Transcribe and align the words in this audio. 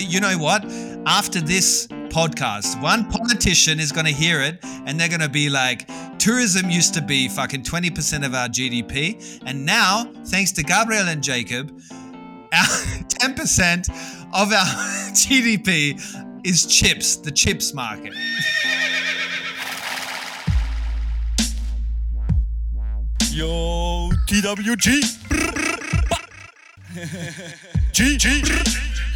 you 0.00 0.20
know 0.20 0.36
what? 0.38 0.64
After 1.06 1.40
this 1.40 1.86
podcast, 1.86 2.80
one 2.82 3.10
politician 3.10 3.80
is 3.80 3.92
going 3.92 4.06
to 4.06 4.12
hear 4.12 4.40
it 4.40 4.58
and 4.62 4.98
they're 4.98 5.08
going 5.08 5.20
to 5.20 5.28
be 5.28 5.48
like, 5.50 5.88
tourism 6.18 6.70
used 6.70 6.94
to 6.94 7.02
be 7.02 7.28
fucking 7.28 7.62
20% 7.62 8.24
of 8.24 8.34
our 8.34 8.48
GDP. 8.48 9.40
And 9.46 9.64
now, 9.64 10.10
thanks 10.26 10.52
to 10.52 10.62
Gabriel 10.62 11.08
and 11.08 11.22
Jacob, 11.22 11.70
our 12.52 12.64
10% 13.22 13.88
of 14.34 14.52
our 14.52 14.64
GDP 15.12 16.00
is 16.46 16.66
chips, 16.66 17.16
the 17.16 17.30
chips 17.30 17.74
market. 17.74 18.12
Yo, 23.30 24.10
TWG. 24.26 25.18
G, 27.92 28.16
G. 28.16 29.07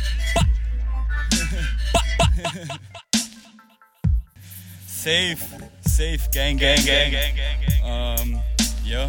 Safe, 4.87 5.43
safe, 5.87 6.29
gang, 6.33 6.57
gang, 6.57 6.79
gang, 6.85 7.11
gang, 7.11 7.35
gang, 7.35 7.59
gang. 7.67 7.83
Um, 7.85 8.43
ja. 8.85 9.09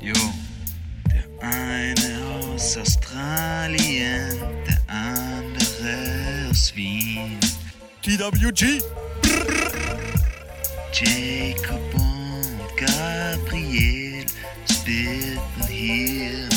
Jo, 0.00 0.14
der 1.06 1.24
eine 1.40 2.20
aus 2.52 2.76
Australien, 2.76 4.38
der 4.66 4.82
andere 4.88 6.48
aus 6.50 6.74
Wien. 6.74 7.38
TWG. 8.02 8.82
Jacob 10.92 11.94
und 11.94 12.76
Gabriel 12.76 14.26
spitten 14.70 15.66
hier. 15.68 16.51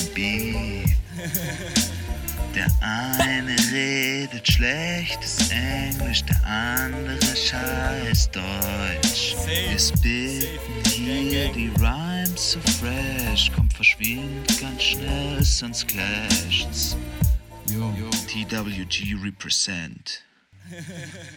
Der 2.65 2.73
eine 2.81 3.55
redet 3.71 4.51
schlechtes 4.51 5.51
Englisch, 5.51 6.23
der 6.23 6.43
andere 6.45 7.21
scheiß 7.21 8.31
Deutsch. 8.31 9.35
Wir 9.45 9.77
spitten 9.77 11.05
hier 11.05 11.53
die 11.53 11.71
Rhymes 11.79 12.53
so 12.53 12.59
fresh, 12.61 13.51
kommt 13.51 13.71
verschwindet 13.71 14.59
ganz 14.59 14.81
schnell, 14.81 15.43
sonst 15.43 15.87
clasht's. 15.87 16.97
Yo. 17.69 17.93
TWG 18.27 19.23
represent. 19.23 20.23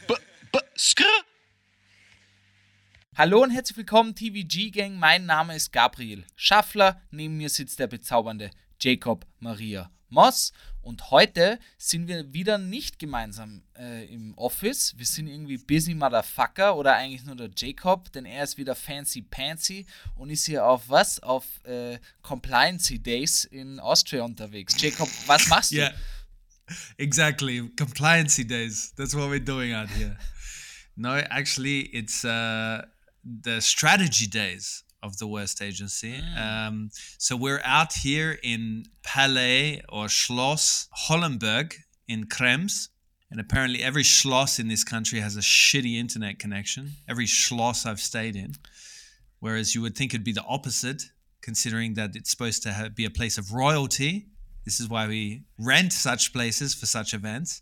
B 0.09 0.15
-b 0.15 0.61
skr 0.79 1.05
Hallo 3.17 3.42
und 3.42 3.51
herzlich 3.51 3.77
willkommen, 3.77 4.15
TVG 4.15 4.70
Gang. 4.70 4.98
Mein 4.98 5.27
Name 5.27 5.55
ist 5.57 5.73
Gabriel 5.73 6.25
Schaffler. 6.37 7.03
Neben 7.11 7.37
mir 7.37 7.51
sitzt 7.51 7.79
der 7.81 7.87
bezaubernde 7.87 8.51
Jacob 8.81 9.27
Maria 9.41 9.91
Moss. 10.11 10.53
Und 10.89 11.11
heute 11.11 11.58
sind 11.77 12.08
wir 12.08 12.33
wieder 12.33 12.56
nicht 12.56 12.98
gemeinsam 12.98 13.61
äh, 13.78 14.06
im 14.06 14.33
Office. 14.39 14.95
Wir 14.97 15.05
sind 15.05 15.27
irgendwie 15.27 15.58
busy 15.58 15.92
Motherfucker 15.92 16.77
oder 16.77 16.95
eigentlich 16.95 17.25
nur 17.25 17.36
der 17.36 17.50
Jacob, 17.55 18.11
denn 18.12 18.25
er 18.25 18.45
ist 18.45 18.56
wieder 18.56 18.75
fancy 18.75 19.20
pantsy 19.20 19.84
und 20.14 20.30
ist 20.30 20.47
hier 20.47 20.64
auf 20.64 20.89
was? 20.89 21.22
Auf 21.22 21.45
äh, 21.64 21.98
Compliancy 22.22 22.98
Days 23.00 23.45
in 23.45 23.78
Austria 23.80 24.22
unterwegs. 24.22 24.80
Jacob, 24.80 25.11
was 25.27 25.47
machst 25.48 25.72
du? 25.72 25.77
Yeah, 25.77 25.92
exactly. 26.97 27.70
Compliancy 27.77 28.48
days. 28.48 28.95
That's 28.97 29.14
what 29.14 29.28
we're 29.28 29.45
doing 29.45 29.75
out 29.75 29.91
here. 29.91 30.17
No, 30.97 31.17
actually, 31.17 31.83
it's 31.92 32.25
uh, 32.25 32.86
the 33.23 33.61
strategy 33.61 34.27
days 34.27 34.84
of 35.03 35.19
the 35.19 35.27
West 35.27 35.63
Agency. 35.63 36.21
Um, 36.37 36.91
so 37.19 37.37
we're 37.37 37.61
out 37.65 37.93
here 37.93 38.39
in 38.42 38.85
Palais 39.03 39.83
or 39.89 40.07
Schloss 40.07 40.89
Hollenberg 41.09 41.75
in 42.07 42.25
Krems. 42.27 42.89
And 43.31 43.41
apparently, 43.41 43.83
every 43.83 44.03
Schloss 44.03 44.58
in 44.58 44.69
this 44.69 44.85
country 44.85 45.20
has 45.20 45.37
a 45.37 45.41
shitty 45.41 45.97
internet 45.97 46.39
connection. 46.39 46.92
Every 47.07 47.27
Schloss 47.27 47.85
I've 47.85 48.01
stayed 48.01 48.37
in. 48.37 48.55
Whereas 49.41 49.75
you 49.75 49.83
would 49.83 49.97
think 49.97 50.14
it'd 50.14 50.25
be 50.25 50.33
the 50.33 50.45
opposite, 50.45 51.03
considering 51.42 51.95
that 51.95 52.17
it's 52.17 52.31
supposed 52.31 52.63
to 52.63 52.73
have, 52.73 52.97
be 52.97 53.05
a 53.05 53.11
place 53.11 53.37
of 53.37 53.53
royalty. 53.53 54.29
This 54.64 54.81
is 54.81 54.89
why 54.89 55.07
we 55.07 55.45
rent 55.58 55.92
such 55.92 56.33
places 56.33 56.75
for 56.75 56.87
such 56.87 57.13
events. 57.13 57.61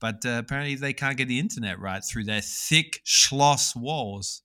But 0.00 0.26
uh, 0.26 0.42
apparently, 0.44 0.74
they 0.74 0.92
can't 0.92 1.16
get 1.16 1.28
the 1.28 1.38
internet 1.38 1.80
right 1.80 2.04
through 2.04 2.24
their 2.24 2.42
thick 2.42 3.00
Schloss 3.04 3.74
walls. 3.74 4.42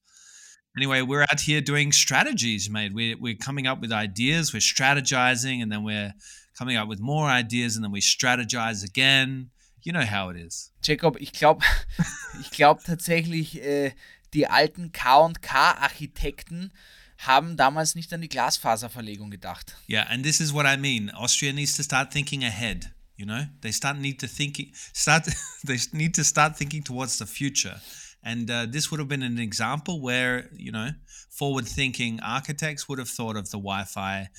Anyway, 0.77 1.01
we're 1.01 1.23
out 1.23 1.41
here 1.41 1.59
doing 1.59 1.91
strategies, 1.91 2.69
mate. 2.69 2.93
We're, 2.93 3.17
we're 3.19 3.35
coming 3.35 3.67
up 3.67 3.81
with 3.81 3.91
ideas, 3.91 4.53
we're 4.53 4.59
strategizing, 4.59 5.61
and 5.61 5.69
then 5.69 5.83
we're 5.83 6.13
coming 6.57 6.77
up 6.77 6.87
with 6.87 7.01
more 7.01 7.27
ideas, 7.27 7.75
and 7.75 7.83
then 7.83 7.91
we 7.91 7.99
strategize 7.99 8.85
again. 8.85 9.49
You 9.83 9.91
know 9.91 10.05
how 10.05 10.29
it 10.29 10.37
is. 10.37 10.71
Jacob, 10.81 11.17
ich 11.19 11.33
glaube 11.33 11.65
ich 12.41 12.51
glaub 12.51 12.83
tatsächlich, 12.83 13.61
äh, 13.61 13.91
die 14.33 14.47
alten 14.47 14.91
K&K-Architekten 14.91 16.71
haben 17.17 17.57
damals 17.57 17.95
nicht 17.95 18.13
an 18.13 18.21
die 18.21 18.29
Glasfaserverlegung 18.29 19.29
gedacht. 19.29 19.75
Yeah, 19.89 20.07
and 20.09 20.23
this 20.23 20.39
is 20.39 20.53
what 20.53 20.65
I 20.65 20.77
mean. 20.77 21.09
Austria 21.09 21.51
needs 21.51 21.75
to 21.75 21.83
start 21.83 22.13
thinking 22.13 22.43
ahead. 22.43 22.91
You 23.17 23.25
know, 23.25 23.45
they 23.61 23.71
start 23.71 23.97
need 23.97 24.19
to 24.21 24.27
thinking 24.27 24.71
start. 24.93 25.25
they 25.65 25.79
need 25.91 26.15
to 26.15 26.23
start 26.23 26.57
thinking 26.57 26.83
towards 26.83 27.17
the 27.17 27.25
future. 27.25 27.81
And 28.23 28.49
uh, 28.51 28.67
this 28.69 28.91
would 28.91 28.99
have 28.99 29.09
been 29.09 29.23
an 29.23 29.39
example 29.39 29.99
where 29.99 30.49
you 30.55 30.71
know 30.71 30.89
forward-thinking 31.29 32.19
architects 32.21 32.87
would 32.87 32.99
have 32.99 33.09
thought 33.09 33.35
of 33.35 33.49
the 33.49 33.57
Wi-Fi 33.57 34.29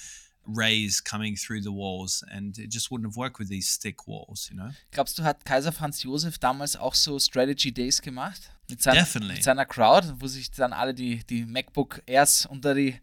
rays 0.46 1.00
coming 1.00 1.36
through 1.36 1.62
the 1.62 1.72
walls, 1.72 2.24
and 2.30 2.58
it 2.58 2.68
just 2.68 2.90
wouldn't 2.90 3.08
have 3.08 3.16
worked 3.16 3.38
with 3.38 3.48
these 3.48 3.76
thick 3.76 4.06
walls. 4.06 4.48
You 4.50 4.58
know. 4.58 4.70
Glaubst 4.92 5.18
du, 5.18 5.24
hat 5.24 5.44
Kaiser 5.44 5.72
Franz 5.72 6.02
Josef 6.02 6.38
damals 6.38 6.76
auch 6.76 6.94
so 6.94 7.18
Strategy 7.18 7.72
Days 7.72 8.00
gemacht? 8.00 8.50
Mit, 8.68 8.82
sein, 8.82 8.94
Definitely. 8.94 9.34
mit 9.34 9.42
seiner 9.42 9.66
Crowd, 9.66 10.14
wo 10.18 10.26
sich 10.26 10.50
dann 10.50 10.72
alle 10.72 10.94
die, 10.94 11.24
die 11.24 11.44
MacBook 11.44 12.02
Airs 12.06 12.46
unter 12.46 12.74
die 12.74 12.98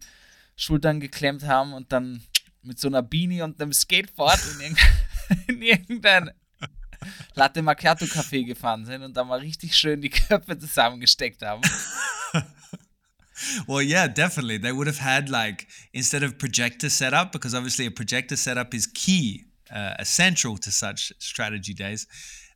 Schultern 0.56 1.00
geklemmt 1.00 1.44
haben 1.44 1.72
und 1.72 1.92
dann 1.92 2.22
mit 2.62 2.78
so 2.78 2.88
einer 2.88 3.02
Beanie 3.02 3.42
und 3.42 3.60
einem 3.60 3.72
Skateboard 3.72 4.40
in, 4.54 4.60
irgendein, 4.60 5.44
in 5.46 5.62
irgendein 5.62 6.30
Latte 7.34 7.62
Macchiato 7.62 8.04
Café 8.06 8.44
gefahren 8.44 8.84
sind 8.84 9.02
und 9.02 9.16
da 9.16 9.24
mal 9.24 9.38
richtig 9.38 9.74
schön 9.76 10.00
die 10.00 10.10
Köpfe 10.10 10.58
zusammengesteckt 10.58 11.42
haben. 11.42 11.62
Well, 13.66 13.80
yeah, 13.80 14.06
definitely. 14.06 14.58
They 14.58 14.70
would 14.70 14.86
have 14.86 14.98
had 14.98 15.30
like 15.30 15.66
instead 15.94 16.22
of 16.22 16.36
projector 16.36 16.90
setup, 16.90 17.32
because 17.32 17.54
obviously 17.54 17.86
a 17.86 17.90
projector 17.90 18.36
setup 18.36 18.74
is 18.74 18.86
key, 18.86 19.46
uh, 19.74 19.94
essential 19.98 20.58
to 20.58 20.70
such 20.70 21.14
strategy 21.18 21.72
days. 21.72 22.06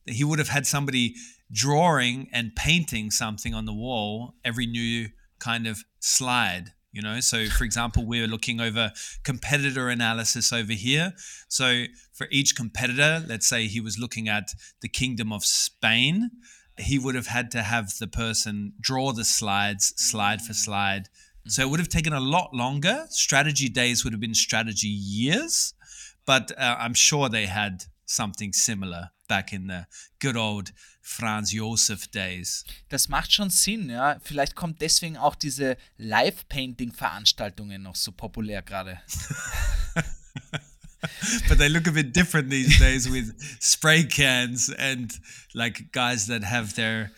He 0.07 0.25
would 0.25 0.39
have 0.39 0.51
had 0.51 0.67
somebody 0.67 1.15
drawing 1.51 2.29
and 2.35 2.55
painting 2.55 3.11
something 3.11 3.55
on 3.55 3.65
the 3.65 3.73
wall 3.73 4.35
every 4.45 4.67
new 4.67 5.09
kind 5.39 5.67
of 5.67 5.85
slide. 6.01 6.74
You 6.95 7.03
know, 7.03 7.21
so 7.21 7.47
for 7.47 7.65
example, 7.65 8.07
we're 8.07 8.29
looking 8.29 8.61
over 8.61 8.93
competitor 9.25 9.89
analysis 9.89 10.53
over 10.53 10.73
here. 10.73 11.13
So 11.49 11.85
for 12.13 12.29
each 12.31 12.55
competitor, 12.55 13.23
let's 13.29 13.49
say 13.49 13.67
he 13.67 13.81
was 13.81 13.99
looking 13.99 14.29
at 14.29 14.55
the 14.81 14.89
Kingdom 14.89 15.33
of 15.33 15.45
Spain 15.45 16.31
he 16.79 16.99
would 16.99 17.15
have 17.15 17.29
had 17.29 17.51
to 17.53 17.63
have 17.63 17.99
the 17.99 18.07
person 18.07 18.73
draw 18.81 19.13
the 19.13 19.25
slides 19.25 19.95
slide 19.97 20.43
for 20.43 20.55
slide. 20.55 21.09
So 21.47 21.63
it 21.63 21.71
would 21.71 21.81
have 21.81 21.89
taken 21.89 22.13
a 22.13 22.21
lot 22.21 22.55
longer. 22.55 23.07
Strategy 23.11 23.69
days 23.69 24.03
would 24.03 24.13
have 24.13 24.21
been 24.21 24.35
strategy 24.35 24.89
years, 24.89 25.75
but 26.27 26.53
uh, 26.59 26.77
I'm 26.79 26.95
sure 26.95 27.29
they 27.29 27.47
had 27.47 27.85
something 28.07 28.53
similar 28.53 29.11
back 29.29 29.53
in 29.53 29.67
the 29.67 29.87
good 30.21 30.37
old 30.37 30.73
Franz 31.07 31.53
Josef 31.53 32.07
days. 32.07 32.65
Das 32.89 33.11
macht 33.11 33.31
schon 33.31 33.51
Sinn, 33.51 33.91
ja. 33.91 34.19
Vielleicht 34.25 34.55
kommt 34.55 34.81
deswegen 34.81 35.19
auch 35.19 35.35
diese 35.35 35.77
Live-Painting-Veranstaltungen 35.99 37.83
noch 37.83 37.95
so 37.95 38.11
populär 38.11 38.63
gerade. 38.63 38.99
but 41.47 41.59
they 41.59 41.69
look 41.69 41.87
a 41.87 41.91
bit 41.91 42.15
different 42.17 42.49
these 42.49 42.79
days 42.79 43.07
with 43.07 43.35
spray 43.61 44.03
cans 44.03 44.71
and 44.71 45.21
like 45.53 45.93
guys 45.93 46.27
that 46.27 46.43
have 46.43 46.75
their 46.75 47.11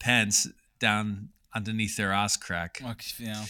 pants 0.00 0.48
down 0.80 1.28
underneath 1.54 1.96
their 1.96 2.12
ass 2.12 2.36
crack. 2.36 2.82
Okay, 2.84 3.26
ja. 3.26 3.46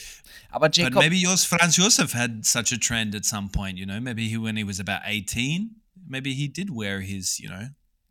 Aber 0.51 0.69
Jacob, 0.69 0.93
But 0.93 0.99
maybe 0.99 1.17
yours, 1.17 1.43
Franz 1.45 1.77
Josef, 1.77 2.13
had 2.13 2.45
such 2.45 2.71
a 2.71 2.77
trend 2.77 3.15
at 3.15 3.25
some 3.25 3.49
point. 3.49 3.79
You 3.79 3.87
know, 3.87 3.99
maybe 3.99 4.29
he 4.29 4.37
when 4.37 4.55
he 4.55 4.63
was 4.63 4.79
about 4.79 5.01
eighteen, 5.05 5.81
maybe 6.07 6.35
he 6.35 6.47
did 6.47 6.69
wear 6.69 7.01
his, 7.01 7.39
you 7.39 7.49
know, 7.49 7.69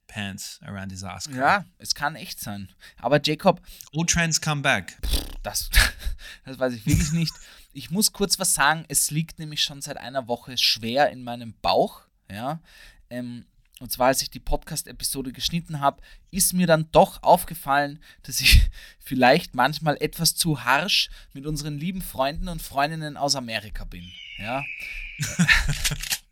pants 0.08 0.58
around 0.62 0.90
his 0.90 1.04
ass 1.04 1.26
crack. 1.26 1.36
ja, 1.36 1.64
es 1.78 1.94
kann 1.94 2.16
echt 2.16 2.40
sein. 2.40 2.68
Aber 2.96 3.20
Jacob, 3.22 3.62
All 3.94 4.04
trends 4.06 4.40
come 4.40 4.62
back. 4.62 4.98
das, 5.44 5.70
das 6.44 6.58
weiß 6.58 6.72
ich 6.74 6.84
wirklich 6.84 7.12
nicht. 7.12 7.32
Ich 7.72 7.90
muss 7.92 8.12
kurz 8.12 8.38
was 8.40 8.54
sagen. 8.54 8.84
Es 8.88 9.12
liegt 9.12 9.38
nämlich 9.38 9.62
schon 9.62 9.80
seit 9.82 9.98
einer 9.98 10.26
Woche 10.26 10.58
schwer 10.58 11.10
in 11.10 11.22
meinem 11.22 11.54
Bauch. 11.62 12.02
Ja. 12.30 12.60
Ähm, 13.10 13.44
und 13.80 13.92
zwar 13.92 14.08
als 14.08 14.22
ich 14.22 14.30
die 14.30 14.40
Podcast-Episode 14.40 15.32
geschnitten 15.32 15.78
habe, 15.78 16.02
ist 16.32 16.52
mir 16.52 16.66
dann 16.66 16.90
doch 16.90 17.22
aufgefallen, 17.22 18.02
dass 18.24 18.40
ich 18.40 18.68
vielleicht 18.98 19.54
manchmal 19.54 19.96
etwas 20.00 20.34
zu 20.34 20.64
harsch 20.64 21.10
mit 21.32 21.46
unseren 21.46 21.78
lieben 21.78 22.02
Freunden 22.02 22.48
und 22.48 22.60
Freundinnen 22.60 23.16
aus 23.16 23.36
Amerika 23.36 23.84
bin. 23.84 24.10
Ja. 24.38 24.64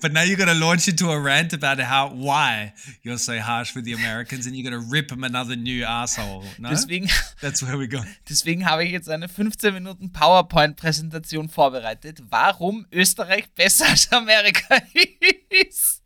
But 0.00 0.12
now 0.12 0.22
you're 0.22 0.36
going 0.36 0.48
to 0.48 0.54
launch 0.66 0.86
into 0.88 1.10
a 1.10 1.18
rant 1.20 1.52
about 1.52 1.78
how 1.80 2.08
why 2.14 2.74
you're 3.02 3.18
so 3.18 3.38
harsh 3.38 3.74
with 3.74 3.84
the 3.84 3.92
Americans 3.94 4.46
and 4.46 4.54
you're 4.56 4.68
going 4.70 4.80
to 4.82 4.88
rip 4.90 5.08
them 5.08 5.24
another 5.24 5.56
new 5.56 5.84
asshole. 5.84 6.44
No? 6.58 6.70
Deswegen, 6.70 7.08
That's 7.40 7.62
where 7.62 7.78
we 7.78 7.86
go. 7.86 8.00
deswegen 8.28 8.64
habe 8.66 8.84
ich 8.84 8.92
jetzt 8.92 9.08
eine 9.08 9.28
15 9.28 9.72
Minuten 9.74 10.12
PowerPoint-Präsentation 10.12 11.48
vorbereitet, 11.48 12.22
warum 12.30 12.86
Österreich 12.92 13.50
besser 13.54 13.86
als 13.88 14.10
Amerika 14.12 14.80
ist. 15.48 16.02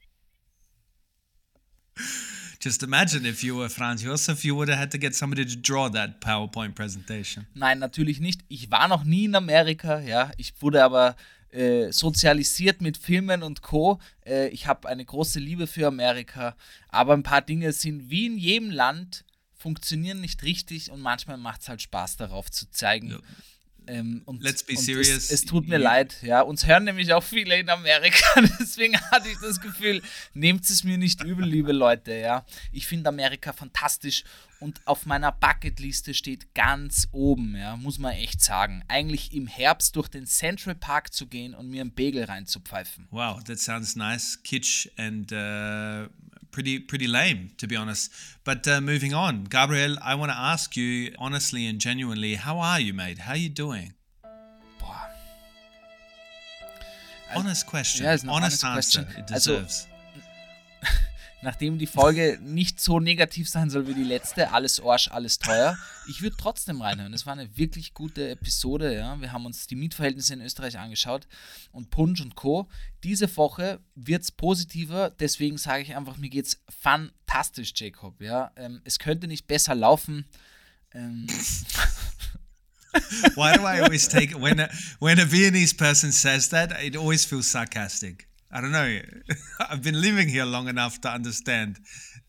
Just 2.60 2.82
imagine 2.82 3.24
if 3.26 3.42
you 3.44 3.56
were 3.56 3.68
Franz 3.68 4.02
Josef, 4.02 4.44
you 4.44 4.54
would 4.56 4.68
have 4.68 4.78
had 4.78 4.90
to 4.90 4.98
get 4.98 5.14
somebody 5.14 5.44
to 5.44 5.56
draw 5.56 5.88
that 5.88 6.20
PowerPoint 6.20 6.74
presentation. 6.74 7.46
Nein, 7.54 7.78
natürlich 7.78 8.18
nicht. 8.18 8.40
Ich 8.48 8.70
war 8.70 8.88
noch 8.88 9.04
nie 9.04 9.26
in 9.26 9.34
Amerika, 9.36 10.00
ja. 10.00 10.32
Ich 10.36 10.52
wurde 10.60 10.82
aber 10.82 11.16
äh, 11.56 11.90
sozialisiert 11.92 12.80
mit 12.80 12.98
Filmen 12.98 13.42
und 13.42 13.62
Co. 13.62 13.98
Äh, 14.24 14.48
ich 14.48 14.66
habe 14.66 14.88
eine 14.88 15.04
große 15.04 15.38
Liebe 15.40 15.66
für 15.66 15.86
Amerika, 15.86 16.54
aber 16.88 17.14
ein 17.14 17.22
paar 17.22 17.42
Dinge 17.42 17.72
sind 17.72 18.10
wie 18.10 18.26
in 18.26 18.36
jedem 18.36 18.70
Land, 18.70 19.24
funktionieren 19.54 20.20
nicht 20.20 20.42
richtig 20.42 20.90
und 20.90 21.00
manchmal 21.00 21.38
macht 21.38 21.62
es 21.62 21.68
halt 21.68 21.82
Spaß 21.82 22.18
darauf 22.18 22.50
zu 22.50 22.70
zeigen. 22.70 23.10
Ja. 23.10 23.18
Ähm, 23.88 24.22
und, 24.24 24.42
Let's 24.42 24.62
be 24.62 24.76
serious. 24.76 25.08
Es, 25.08 25.30
es 25.30 25.44
tut 25.44 25.68
mir 25.68 25.76
You- 25.78 25.82
leid, 25.84 26.16
ja. 26.22 26.40
Uns 26.40 26.66
hören 26.66 26.84
nämlich 26.84 27.12
auch 27.12 27.22
viele 27.22 27.58
in 27.58 27.68
Amerika, 27.68 28.40
deswegen 28.60 29.00
hatte 29.10 29.28
ich 29.28 29.38
das 29.40 29.60
Gefühl, 29.60 30.02
nehmt 30.34 30.64
es 30.64 30.82
mir 30.84 30.98
nicht 30.98 31.22
übel, 31.22 31.44
liebe 31.46 31.72
Leute, 31.72 32.14
ja. 32.14 32.44
Ich 32.72 32.86
finde 32.86 33.08
Amerika 33.08 33.52
fantastisch 33.52 34.24
und 34.58 34.80
auf 34.86 35.06
meiner 35.06 35.32
Bucketliste 35.32 36.14
steht 36.14 36.54
ganz 36.54 37.08
oben, 37.12 37.56
ja, 37.56 37.76
muss 37.76 37.98
man 37.98 38.12
echt 38.14 38.40
sagen. 38.40 38.82
Eigentlich 38.88 39.32
im 39.34 39.46
Herbst 39.46 39.94
durch 39.96 40.08
den 40.08 40.26
Central 40.26 40.74
Park 40.74 41.12
zu 41.12 41.26
gehen 41.26 41.54
und 41.54 41.68
mir 41.68 41.82
einen 41.82 41.94
Bagel 41.94 42.24
reinzupfeifen. 42.24 43.06
Wow, 43.10 43.42
that 43.44 43.58
sounds 43.58 43.96
nice, 43.96 44.40
kitsch, 44.42 44.88
and 44.96 45.30
uh, 45.32 46.08
pretty 46.56 46.78
pretty 46.78 47.06
lame, 47.06 47.50
to 47.58 47.66
be 47.66 47.76
honest. 47.76 48.10
But 48.42 48.66
uh, 48.66 48.80
moving 48.80 49.12
on, 49.12 49.44
Gabriel, 49.44 49.96
I 50.02 50.14
want 50.14 50.30
to 50.32 50.38
ask 50.38 50.74
you 50.74 51.14
honestly 51.18 51.66
and 51.66 51.78
genuinely, 51.78 52.36
how 52.36 52.58
are 52.58 52.80
you, 52.80 52.94
mate? 52.94 53.18
How 53.26 53.32
are 53.32 53.36
you 53.46 53.50
doing? 53.50 53.92
Boah. 54.80 55.10
Honest 57.36 57.66
question, 57.66 58.04
yeah, 58.04 58.12
honest, 58.12 58.26
honest 58.36 58.64
answer. 58.64 59.02
question. 59.04 59.22
It 59.22 59.32
Also- 59.32 59.56
deserves. 59.58 59.86
Nachdem 61.42 61.78
die 61.78 61.86
Folge 61.86 62.38
nicht 62.42 62.80
so 62.80 62.98
negativ 62.98 63.48
sein 63.48 63.68
soll 63.68 63.86
wie 63.86 63.94
die 63.94 64.04
letzte, 64.04 64.52
alles 64.52 64.80
Arsch, 64.80 65.08
alles 65.08 65.38
teuer, 65.38 65.76
ich 66.08 66.22
würde 66.22 66.36
trotzdem 66.38 66.80
reinhören. 66.80 67.12
Es 67.12 67.26
war 67.26 67.34
eine 67.34 67.56
wirklich 67.56 67.92
gute 67.92 68.30
Episode, 68.30 68.94
ja. 68.94 69.20
Wir 69.20 69.32
haben 69.32 69.44
uns 69.44 69.66
die 69.66 69.76
Mietverhältnisse 69.76 70.32
in 70.34 70.40
Österreich 70.40 70.78
angeschaut 70.78 71.26
und 71.72 71.90
Punsch 71.90 72.22
und 72.22 72.36
Co. 72.36 72.68
Diese 73.04 73.34
Woche 73.36 73.80
wird 73.94 74.22
es 74.22 74.32
positiver, 74.32 75.10
deswegen 75.10 75.58
sage 75.58 75.82
ich 75.82 75.94
einfach, 75.94 76.16
mir 76.16 76.30
geht's 76.30 76.58
fantastisch, 76.68 77.74
Jacob, 77.76 78.20
ja. 78.20 78.50
Ähm, 78.56 78.80
es 78.84 78.98
könnte 78.98 79.28
nicht 79.28 79.46
besser 79.46 79.74
laufen. 79.74 80.24
Ähm, 80.94 81.26
Why 83.34 83.52
do 83.52 83.62
I 83.66 83.82
always 83.82 84.08
take 84.08 84.34
when 84.40 84.58
a, 84.58 84.70
when 85.00 85.20
a 85.20 85.26
Viennese 85.26 85.74
person 85.74 86.12
says 86.12 86.48
that? 86.48 86.72
It 86.82 86.96
always 86.96 87.26
feels 87.26 87.46
sarcastic. 87.50 88.26
I 88.50 88.60
don't 88.60 88.72
know. 88.72 89.00
I've 89.60 89.82
been 89.82 90.00
living 90.00 90.28
here 90.28 90.44
long 90.44 90.68
enough 90.68 91.00
to 91.00 91.08
understand 91.08 91.78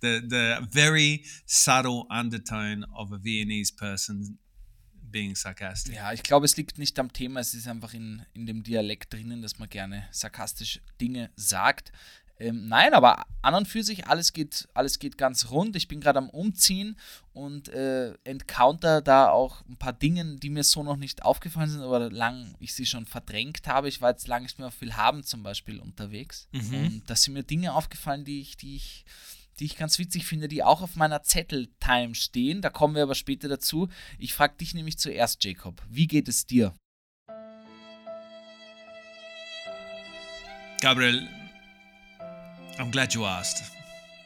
the 0.02 0.22
the 0.28 0.68
very 0.72 1.24
subtle 1.46 2.08
undertone 2.10 2.86
of 2.98 3.12
a 3.12 3.18
Viennese 3.18 3.72
person 3.72 4.38
being 5.12 5.36
sarcastic. 5.36 5.96
Ja, 5.96 6.12
ich 6.14 6.24
glaube, 6.24 6.46
es 6.46 6.58
liegt 6.58 6.78
nicht 6.78 6.98
am 7.00 7.12
Thema, 7.14 7.40
es 7.40 7.54
ist 7.54 7.68
einfach 7.68 7.94
in, 7.94 8.26
in 8.34 8.46
dem 8.46 8.64
Dialekt 8.64 9.14
drinnen, 9.14 9.42
dass 9.42 9.58
man 9.58 9.70
gerne 9.70 10.08
sarkastisch 10.12 10.82
Dinge 11.00 11.30
sagt. 11.36 11.92
Ähm, 12.40 12.68
nein, 12.68 12.94
aber 12.94 13.26
an 13.42 13.56
und 13.56 13.68
für 13.68 13.84
sich, 13.84 14.08
alles 14.08 14.34
geht, 14.34 14.68
alles 14.74 15.00
geht 15.00 15.18
ganz 15.18 15.50
rund. 15.50 15.76
Ich 15.76 15.88
bin 15.88 16.02
gerade 16.02 16.20
am 16.20 16.30
Umziehen 16.30 16.98
und 17.34 17.70
äh, 17.70 18.14
encounter 18.24 19.02
da 19.02 19.30
auch 19.30 19.66
ein 19.68 19.78
paar 19.78 19.94
Dinge, 19.94 20.38
die 20.38 20.50
mir 20.50 20.64
so 20.64 20.84
noch 20.84 20.98
nicht 20.98 21.24
aufgefallen 21.24 21.70
sind, 21.70 21.82
aber 21.82 22.12
lang 22.12 22.56
ich 22.60 22.76
sie 22.76 22.86
schon 22.86 23.06
verdrängt 23.06 23.68
habe. 23.68 23.90
Ich 23.90 24.02
war 24.02 24.12
jetzt 24.12 24.28
lange 24.28 24.44
nicht 24.44 24.60
mehr 24.60 24.68
auf 24.68 24.82
Willhaben 24.82 25.24
zum 25.24 25.42
Beispiel 25.42 25.80
unterwegs. 25.80 26.48
Und 26.54 27.04
da 27.08 27.16
sind 27.16 27.34
mir 27.34 27.44
Dinge 27.44 27.74
aufgefallen, 27.74 28.24
die 28.24 28.42
ich, 28.42 28.58
die 28.58 28.76
ich 28.76 29.06
die 29.60 29.66
ich 29.66 29.76
ganz 29.76 29.98
witzig 29.98 30.26
finde, 30.26 30.48
die 30.48 30.64
auch 30.64 30.82
auf 30.82 30.96
meiner 30.96 31.24
Zettel-Time 31.24 32.16
stehen. 32.16 32.62
Da 32.62 32.70
kommen 32.70 32.96
wir 32.96 33.04
aber 33.04 33.16
später 33.16 33.48
dazu. 33.48 33.90
Ich 34.20 34.34
frage 34.34 34.56
dich 34.58 34.74
nämlich 34.74 35.00
zuerst, 35.00 35.44
Jacob. 35.44 35.82
Wie 35.90 36.08
geht 36.08 36.28
es 36.28 36.46
dir? 36.46 36.76
Gabriel, 40.80 41.28
I'm 42.80 42.92
glad 42.92 43.14
you 43.14 43.26
asked. 43.26 43.64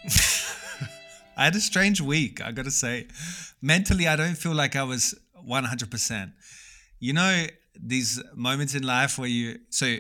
I 1.38 1.46
had 1.46 1.56
a 1.56 1.62
strange 1.62 2.02
week, 2.02 2.42
I 2.44 2.52
gotta 2.52 2.72
say. 2.72 3.08
Mentally, 3.62 4.08
I 4.08 4.16
don't 4.16 4.36
feel 4.36 4.54
like 4.54 4.76
I 4.76 4.84
was 4.84 5.16
100%. 5.48 6.34
You 7.00 7.14
know, 7.14 7.46
these 7.80 8.22
moments 8.36 8.76
in 8.76 8.84
life 8.84 9.18
where 9.18 9.30
you. 9.30 9.60
So, 9.70 9.98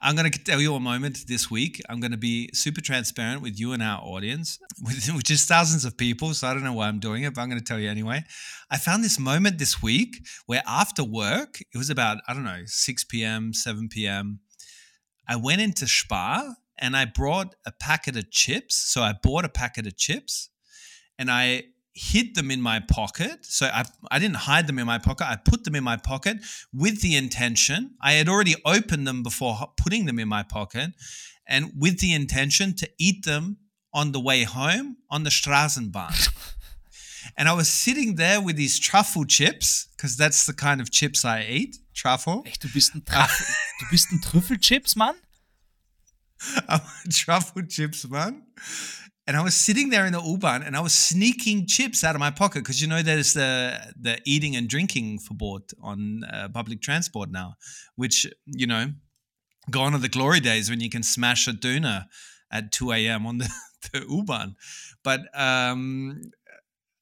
I'm 0.00 0.14
to 0.30 0.44
tell 0.44 0.60
you 0.60 0.74
a 0.74 0.80
moment 0.80 1.24
this 1.26 1.50
week. 1.50 1.80
I'm 1.88 2.00
to 2.12 2.18
be 2.18 2.50
super 2.52 2.80
transparent 2.80 3.42
with 3.42 3.58
you 3.58 3.72
and 3.72 3.82
our 3.82 4.00
audience, 4.02 4.58
which 5.14 5.30
is 5.30 5.46
thousands 5.46 5.84
of 5.84 5.96
people. 5.96 6.34
So 6.34 6.46
I 6.46 6.54
don't 6.54 6.62
know 6.62 6.74
why 6.74 6.86
I'm 6.86 7.00
doing 7.00 7.24
it, 7.24 7.34
but 7.34 7.40
I'm 7.40 7.48
to 7.58 7.64
tell 7.64 7.80
you 7.80 7.90
anyway. 7.90 8.22
I 8.70 8.76
found 8.76 9.02
this 9.02 9.18
moment 9.18 9.58
this 9.58 9.82
week 9.82 10.18
where 10.44 10.62
after 10.66 11.02
work, 11.02 11.60
it 11.60 11.78
was 11.78 11.90
about, 11.90 12.18
I 12.28 12.34
don't 12.34 12.44
know, 12.44 12.62
6 12.66 13.04
p.m., 13.04 13.54
7 13.54 13.88
p.m. 13.88 14.40
I 15.26 15.36
went 15.36 15.62
into 15.62 15.88
Spar 15.88 16.56
and 16.78 16.96
I 16.96 17.04
brought 17.04 17.54
a 17.64 17.72
packet 17.72 18.16
of 18.16 18.30
chips. 18.30 18.76
So 18.76 19.02
I 19.02 19.14
bought 19.22 19.44
a 19.44 19.48
packet 19.48 19.86
of 19.86 19.96
chips 19.96 20.50
and 21.18 21.30
I 21.30 21.64
hid 21.94 22.34
them 22.34 22.50
in 22.50 22.60
my 22.60 22.80
pocket. 22.80 23.38
So 23.42 23.66
I, 23.66 23.84
I 24.10 24.18
didn't 24.18 24.36
hide 24.36 24.66
them 24.66 24.78
in 24.78 24.86
my 24.86 24.98
pocket. 24.98 25.26
I 25.26 25.36
put 25.36 25.64
them 25.64 25.74
in 25.74 25.82
my 25.82 25.96
pocket 25.96 26.38
with 26.72 27.00
the 27.00 27.16
intention. 27.16 27.96
I 28.00 28.12
had 28.12 28.28
already 28.28 28.54
opened 28.64 29.06
them 29.06 29.22
before 29.22 29.56
putting 29.76 30.04
them 30.04 30.18
in 30.18 30.28
my 30.28 30.42
pocket 30.42 30.90
and 31.48 31.72
with 31.76 32.00
the 32.00 32.12
intention 32.12 32.74
to 32.76 32.90
eat 32.98 33.24
them 33.24 33.58
on 33.94 34.12
the 34.12 34.20
way 34.20 34.42
home 34.42 34.98
on 35.10 35.22
the 35.22 35.30
Straßenbahn. 35.30 36.28
and 37.36 37.48
I 37.48 37.54
was 37.54 37.68
sitting 37.68 38.16
there 38.16 38.42
with 38.42 38.56
these 38.56 38.78
truffle 38.78 39.24
chips 39.24 39.88
because 39.96 40.16
that's 40.18 40.44
the 40.44 40.52
kind 40.52 40.82
of 40.82 40.90
chips 40.90 41.24
I 41.24 41.46
eat, 41.48 41.78
truffle. 41.94 42.42
Echt, 42.44 42.62
du 42.62 42.68
bist 42.68 42.94
ein, 42.94 43.02
ah. 43.08 43.26
Traf 43.26 43.56
du 43.80 43.86
bist 43.90 44.12
ein 44.12 44.20
Trüffelchips, 44.20 44.96
Mann? 44.96 45.16
Truffle 47.10 47.62
chips 47.68 48.08
man. 48.08 48.42
And 49.28 49.36
I 49.36 49.42
was 49.42 49.56
sitting 49.56 49.90
there 49.90 50.06
in 50.06 50.12
the 50.12 50.22
U-Bahn 50.22 50.62
and 50.62 50.76
I 50.76 50.80
was 50.80 50.94
sneaking 50.94 51.66
chips 51.66 52.04
out 52.04 52.14
of 52.14 52.20
my 52.20 52.30
pocket 52.30 52.60
because 52.60 52.80
you 52.80 52.86
know 52.86 53.02
there's 53.02 53.32
the 53.32 53.92
the 54.00 54.20
eating 54.24 54.54
and 54.54 54.68
drinking 54.68 55.18
verbot 55.18 55.74
on 55.82 56.22
uh, 56.24 56.48
public 56.54 56.80
transport 56.80 57.30
now, 57.30 57.54
which 57.96 58.26
you 58.46 58.68
know, 58.68 58.92
gone 59.70 59.94
are 59.94 59.98
the 59.98 60.08
glory 60.08 60.38
days 60.38 60.70
when 60.70 60.80
you 60.80 60.88
can 60.88 61.02
smash 61.02 61.48
a 61.48 61.52
doona 61.52 62.06
at 62.52 62.70
2 62.70 62.92
a.m. 62.92 63.26
on 63.26 63.38
the, 63.38 63.50
the 63.92 64.04
U-Bahn. 64.08 64.54
But 65.02 65.22
um, 65.34 66.30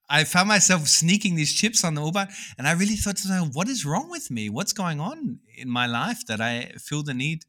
I 0.09 0.25
found 0.25 0.49
myself 0.49 0.89
sneaking 0.89 1.35
these 1.35 1.53
chips 1.53 1.85
on 1.85 1.95
the 1.95 2.03
U-Bahn 2.03 2.29
and 2.57 2.67
I 2.67 2.73
really 2.73 2.97
thought 2.97 3.17
to 3.17 3.29
myself, 3.29 3.51
what 3.53 3.69
is 3.69 3.85
wrong 3.85 4.11
with 4.11 4.31
me? 4.31 4.49
What's 4.49 4.73
going 4.73 5.01
on 5.01 5.41
in 5.57 5.69
my 5.69 5.87
life 5.87 6.25
that 6.27 6.41
I 6.41 6.73
feel 6.79 7.03
the 7.03 7.15
need 7.15 7.45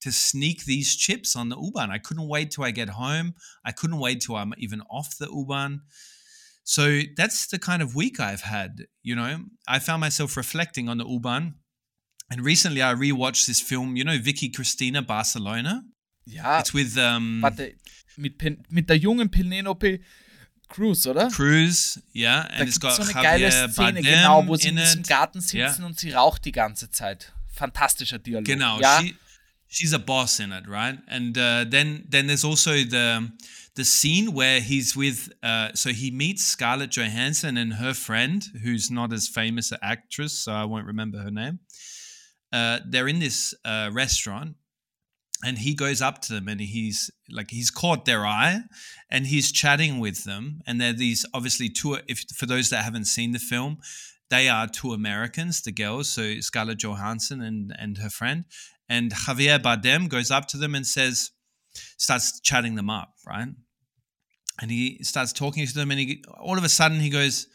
to 0.00 0.12
sneak 0.12 0.64
these 0.64 0.94
chips 0.96 1.34
on 1.36 1.48
the 1.48 1.56
U-Bahn. 1.56 1.90
I 1.90 1.98
couldn't 1.98 2.28
wait 2.28 2.50
till 2.50 2.64
I 2.64 2.70
get 2.70 2.90
home. 2.90 3.34
I 3.64 3.72
couldn't 3.72 3.98
wait 3.98 4.20
till 4.20 4.36
I'm 4.36 4.52
even 4.58 4.80
off 4.90 5.16
the 5.18 5.26
U-Bahn. 5.26 5.82
So 6.64 7.00
that's 7.16 7.46
the 7.46 7.58
kind 7.58 7.82
of 7.82 7.94
week 7.94 8.18
I've 8.20 8.42
had. 8.42 8.86
You 9.02 9.14
know, 9.16 9.38
I 9.68 9.78
found 9.78 10.00
myself 10.00 10.36
reflecting 10.36 10.88
on 10.88 10.98
the 10.98 11.06
U-Bahn. 11.06 11.54
And 12.30 12.44
recently 12.44 12.82
I 12.82 12.92
rewatched 12.94 13.46
this 13.46 13.60
film, 13.60 13.96
you 13.96 14.04
know, 14.04 14.18
Vicky 14.18 14.50
Cristina 14.50 15.00
Barcelona. 15.02 15.82
Ja, 16.26 16.58
It's 16.60 16.74
with 16.74 16.96
um, 16.98 17.40
warte, 17.40 17.74
mit, 18.16 18.36
Pen 18.36 18.64
mit 18.68 18.88
der 18.88 18.96
jungen 18.96 19.30
Penelope 19.30 20.00
Cruz, 20.68 21.06
oder? 21.06 21.28
Cruz, 21.30 22.00
yeah, 22.12 22.42
Da 22.42 22.48
and 22.56 22.68
it's 22.68 22.80
gibt 22.80 22.82
got 22.82 22.96
so 22.96 23.02
eine 23.02 23.12
Javier 23.12 23.22
geile 23.22 23.50
Szene, 23.70 23.74
Bardem 23.76 24.02
genau, 24.02 24.46
wo 24.48 24.56
sie 24.56 24.68
in 24.68 24.76
in 24.76 24.82
diesem 24.82 25.00
it. 25.02 25.06
Garten 25.08 25.40
sitzen 25.40 25.80
Ja. 25.82 25.86
und 25.86 26.00
sie 26.00 26.10
raucht 26.10 26.44
die 26.44 26.50
ganze 26.50 26.90
Zeit. 26.90 27.32
Fantastischer 27.54 28.18
Dialog. 28.18 28.44
Genau, 28.44 28.80
Ja, 28.80 29.00
she 29.00 29.14
she's 29.76 29.92
a 29.92 29.98
boss 29.98 30.40
in 30.40 30.52
it, 30.52 30.66
right? 30.66 30.98
And 31.06 31.36
uh, 31.36 31.66
then 31.68 32.06
then 32.08 32.26
there's 32.26 32.44
also 32.44 32.72
the 32.72 33.30
the 33.74 33.84
scene 33.84 34.32
where 34.32 34.60
he's 34.60 34.96
with 34.96 35.30
uh, 35.42 35.68
so 35.74 35.90
he 35.90 36.10
meets 36.10 36.42
Scarlett 36.44 36.90
Johansson 36.90 37.58
and 37.58 37.74
her 37.74 37.92
friend, 37.92 38.42
who's 38.62 38.90
not 38.90 39.12
as 39.12 39.28
famous 39.28 39.72
an 39.72 39.78
actress, 39.82 40.32
so 40.32 40.52
I 40.52 40.64
won't 40.64 40.86
remember 40.86 41.18
her 41.18 41.30
name. 41.30 41.60
Uh, 42.52 42.78
they're 42.86 43.08
in 43.08 43.18
this 43.18 43.54
uh, 43.66 43.90
restaurant, 43.92 44.56
and 45.44 45.58
he 45.58 45.74
goes 45.74 46.00
up 46.00 46.22
to 46.22 46.32
them 46.32 46.48
and 46.48 46.60
he's 46.60 47.10
like 47.30 47.50
he's 47.50 47.70
caught 47.70 48.06
their 48.06 48.24
eye 48.24 48.60
and 49.10 49.26
he's 49.26 49.52
chatting 49.52 49.98
with 49.98 50.24
them 50.24 50.60
and 50.66 50.80
they're 50.80 50.94
these 50.94 51.26
obviously 51.34 51.68
two 51.68 51.98
if 52.08 52.20
for 52.34 52.46
those 52.46 52.70
that 52.70 52.82
haven't 52.84 53.04
seen 53.04 53.32
the 53.32 53.38
film 53.38 53.76
they 54.30 54.48
are 54.48 54.66
two 54.66 54.92
americans 54.92 55.60
the 55.60 55.72
girls 55.72 56.08
so 56.08 56.40
scarlett 56.40 56.78
johansson 56.78 57.42
and 57.42 57.74
and 57.78 57.98
her 57.98 58.08
friend 58.08 58.44
and 58.88 59.12
javier 59.12 59.58
bardem 59.58 60.08
goes 60.08 60.30
up 60.30 60.46
to 60.46 60.56
them 60.56 60.74
and 60.74 60.86
says 60.86 61.30
starts 61.96 62.40
chatting 62.40 62.74
them 62.74 62.90
up 62.90 63.14
right 63.26 63.48
and 64.60 64.70
he 64.70 64.98
starts 65.02 65.32
talking 65.32 65.66
to 65.66 65.74
them 65.74 65.90
and 65.90 66.00
he 66.00 66.24
all 66.40 66.58
of 66.58 66.64
a 66.64 66.68
sudden 66.68 67.00
he 67.00 67.10
goes 67.10 67.46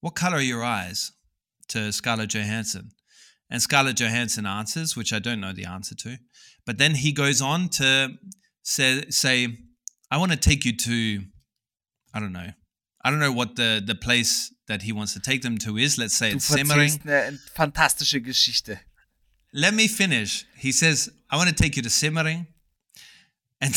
what 0.00 0.14
color 0.14 0.36
are 0.36 0.42
your 0.42 0.62
eyes 0.62 1.12
to 1.68 1.92
scarlett 1.92 2.30
johansson 2.30 2.90
and 3.50 3.62
Scarlett 3.62 3.96
Johansson 3.96 4.46
answers, 4.46 4.96
which 4.96 5.12
I 5.12 5.18
don't 5.18 5.40
know 5.40 5.52
the 5.52 5.64
answer 5.64 5.94
to. 5.96 6.18
But 6.66 6.78
then 6.78 6.94
he 6.96 7.12
goes 7.12 7.40
on 7.40 7.68
to 7.70 8.14
say, 8.62 9.04
say 9.08 9.48
I 10.10 10.18
want 10.18 10.32
to 10.32 10.36
take 10.38 10.64
you 10.64 10.76
to, 10.76 11.22
I 12.12 12.20
don't 12.20 12.32
know. 12.32 12.50
I 13.04 13.10
don't 13.10 13.20
know 13.20 13.32
what 13.32 13.56
the, 13.56 13.82
the 13.84 13.94
place 13.94 14.52
that 14.66 14.82
he 14.82 14.92
wants 14.92 15.14
to 15.14 15.20
take 15.20 15.42
them 15.42 15.56
to 15.58 15.78
is. 15.78 15.96
Let's 15.96 16.14
say 16.14 16.30
Du 16.30 16.36
it's 16.36 16.44
Simmering. 16.44 16.90
erzählst 16.90 17.06
eine 17.06 17.38
fantastische 17.54 18.20
Geschichte. 18.20 18.80
Let 19.52 19.74
me 19.74 19.88
finish. 19.88 20.44
He 20.56 20.72
says, 20.72 21.10
I 21.30 21.36
want 21.36 21.48
to 21.48 21.54
take 21.54 21.76
you 21.76 21.82
to 21.82 21.90
Simmering. 21.90 22.46
And 23.60 23.74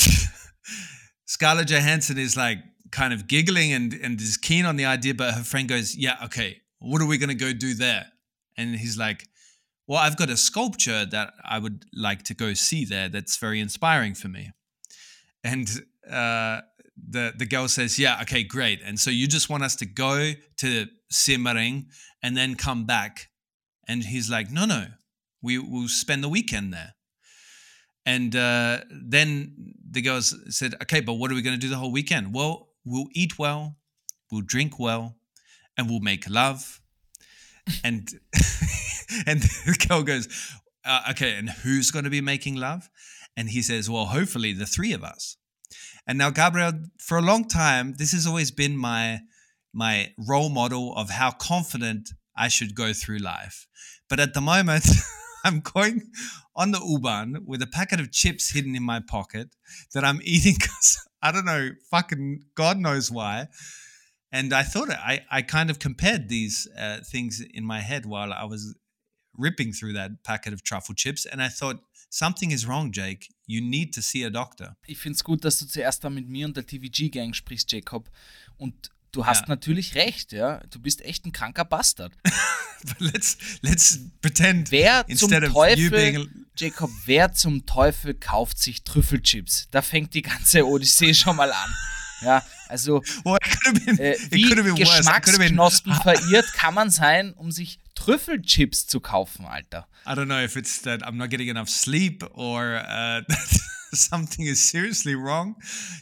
Scarlett 1.26 1.68
Johansson 1.68 2.18
is 2.18 2.36
like 2.36 2.60
kind 2.92 3.14
of 3.14 3.28
giggling 3.28 3.72
and, 3.74 3.94
and 3.94 4.20
is 4.20 4.38
keen 4.38 4.66
on 4.66 4.76
the 4.76 4.86
idea, 4.86 5.14
but 5.14 5.34
her 5.34 5.44
friend 5.44 5.68
goes, 5.68 5.96
Yeah, 5.96 6.18
okay, 6.26 6.58
what 6.80 7.02
are 7.02 7.08
we 7.08 7.18
going 7.18 7.30
to 7.30 7.36
go 7.36 7.54
do 7.54 7.74
there? 7.74 8.08
And 8.58 8.76
he's 8.76 8.98
like, 8.98 9.28
Well, 9.88 10.00
I've 10.00 10.18
got 10.18 10.30
a 10.30 10.38
sculpture 10.38 11.06
that 11.06 11.34
I 11.44 11.60
would 11.60 11.86
like 11.94 12.24
to 12.24 12.34
go 12.34 12.54
see 12.54 12.86
there 12.86 13.10
that's 13.10 13.38
very 13.38 13.60
inspiring 13.60 14.14
for 14.14 14.28
me. 14.28 14.52
And 15.44 15.70
uh, 16.10 16.62
the, 16.98 17.34
the 17.36 17.46
girl 17.46 17.68
says, 17.68 17.98
Yeah, 17.98 18.20
okay, 18.24 18.44
great. 18.44 18.82
And 18.86 19.00
so 19.00 19.10
you 19.10 19.28
just 19.28 19.50
want 19.50 19.64
us 19.64 19.76
to 19.78 19.86
go 19.86 20.34
to 20.58 20.86
Simmering 21.10 21.88
and 22.22 22.36
then 22.36 22.56
come 22.56 22.86
back. 22.86 23.30
And 23.88 24.04
he's 24.04 24.30
like, 24.30 24.52
No, 24.52 24.66
no, 24.66 24.88
we 25.42 25.58
will 25.58 25.88
spend 25.88 26.24
the 26.24 26.30
weekend 26.30 26.74
there. 26.74 26.94
And 28.06 28.36
uh, 28.36 28.80
then 28.90 29.74
the 29.90 30.02
girls 30.02 30.36
said, 30.50 30.76
okay, 30.82 31.02
but 31.02 31.14
what 31.14 31.32
are 31.32 31.36
we 31.36 31.42
going 31.42 31.56
to 31.56 31.60
do 31.60 31.70
the 31.70 31.78
whole 31.78 31.92
weekend? 31.92 32.34
Well, 32.34 32.70
we'll 32.84 33.10
eat 33.14 33.38
well, 33.38 33.78
we'll 34.32 34.42
drink 34.42 34.80
well, 34.80 35.16
and 35.78 35.90
we'll 35.90 36.00
make 36.00 36.30
love. 36.30 36.82
and 37.84 38.10
and 39.28 39.42
the 39.42 39.86
girl 39.88 40.04
goes, 40.04 40.28
uh, 40.86 41.02
okay, 41.12 41.36
and 41.36 41.50
who's 41.50 41.92
going 41.92 42.06
to 42.06 42.12
be 42.12 42.22
making 42.22 42.56
love? 42.56 42.90
And 43.38 43.50
he 43.50 43.62
says, 43.62 43.90
well, 43.90 44.06
hopefully 44.06 44.54
the 44.54 44.66
three 44.66 44.94
of 44.94 45.04
us. 45.04 45.38
And 46.08 46.18
now, 46.18 46.32
Gabriel, 46.32 46.74
for 46.98 47.18
a 47.18 47.22
long 47.22 47.48
time, 47.48 47.94
this 47.98 48.12
has 48.14 48.26
always 48.26 48.52
been 48.52 48.76
my 48.76 49.20
my 49.74 50.14
role 50.18 50.50
model 50.50 50.94
of 50.96 51.10
how 51.10 51.32
confident 51.32 52.10
I 52.36 52.50
should 52.50 52.76
go 52.76 52.92
through 52.92 53.20
life. 53.20 53.68
But 54.10 54.20
at 54.20 54.34
the 54.34 54.42
moment, 54.42 54.86
I'm 55.46 55.60
going 55.62 56.12
on 56.56 56.72
the 56.72 56.80
U-Bahn 56.80 57.44
with 57.46 57.62
a 57.62 57.68
packet 57.68 58.00
of 58.00 58.12
chips 58.12 58.50
hidden 58.52 58.76
in 58.76 58.84
my 58.84 59.00
pocket 59.00 59.56
that 59.94 60.04
I'm 60.04 60.20
eating 60.24 60.56
because 60.60 61.00
I 61.22 61.32
don't 61.32 61.46
know, 61.46 61.70
fucking 61.90 62.44
God 62.56 62.78
knows 62.78 63.12
why. 63.12 63.48
And 64.32 64.54
I 64.54 64.64
thought 64.64 64.90
I, 64.90 65.22
I 65.30 65.42
kind 65.42 65.70
of 65.70 65.80
compared 65.80 66.30
these 66.30 66.68
uh, 66.78 67.00
things 67.04 67.42
in 67.54 67.66
my 67.66 67.80
head 67.82 68.06
while 68.06 68.32
I 68.32 68.46
was 68.46 68.76
ripping 69.38 69.74
through 69.74 69.94
that 69.94 70.24
packet 70.24 70.54
of 70.54 70.64
truffle 70.64 70.96
chips. 70.96 71.26
And 71.26 71.42
I 71.42 71.50
thought, 71.50 71.82
something 72.10 72.52
is 72.52 72.66
wrong, 72.66 72.92
Jake. 72.92 73.34
You 73.48 73.62
need 73.62 73.94
to 73.94 74.02
see 74.02 74.24
a 74.24 74.30
doctor. 74.30 74.76
Ich 74.88 75.00
finde 75.00 75.16
es 75.18 75.24
gut, 75.24 75.44
dass 75.44 75.60
du 75.60 75.66
zuerst 75.66 76.04
da 76.04 76.10
mit 76.10 76.28
mir 76.30 76.46
und 76.46 76.56
der 76.56 76.66
TVG-Gang 76.66 77.34
sprichst, 77.34 77.72
Jacob. 77.72 78.10
Und 78.58 78.90
du 79.12 79.26
hast 79.26 79.42
Ja. 79.42 79.50
natürlich 79.50 79.96
recht, 79.96 80.32
ja. 80.32 80.60
Du 80.70 80.80
bist 80.80 81.02
echt 81.02 81.26
ein 81.26 81.32
kranker 81.34 81.66
Bastard. 81.66 82.14
Let's 83.00 83.38
let's 83.62 84.00
pretend 84.22 84.72
Wer 84.72 85.06
zum 85.16 85.30
Teufel, 85.30 86.30
Jacob, 86.58 86.90
wer 87.06 87.32
zum 87.34 87.66
Teufel 87.66 88.14
kauft 88.14 88.60
sich 88.60 88.84
Trüffelchips? 88.84 89.68
Da 89.72 89.82
fängt 89.82 90.14
die 90.14 90.22
ganze 90.22 90.66
Odyssee 90.66 91.14
schon 91.14 91.36
mal 91.36 91.52
an. 91.52 91.76
Ja, 92.22 92.44
also 92.68 93.02
have 93.26 93.74
been 93.86 93.98
äh, 93.98 94.16
wie 94.30 94.76
Geschmacksknospen 94.76 95.94
verirrt 96.04 96.54
kann 96.54 96.76
man 96.76 96.90
sein, 96.92 97.34
um 97.34 97.52
sich 97.52 97.80
Trüffelchips 97.96 98.88
zu 98.88 99.00
kaufen, 99.00 99.46
Alter. 99.46 99.88
I 100.06 100.12
don't 100.12 100.26
know 100.26 100.40
if 100.40 100.56
it's 100.56 100.82
that 100.84 101.04
I'm 101.04 101.18
not 101.18 101.30
getting 101.30 101.50
enough 101.50 101.70
sleep 101.70 102.24
or 102.34 102.84
uh, 102.88 103.22
something 104.10 104.46
is 104.46 104.62
seriously 104.62 105.16
wrong 105.16 105.56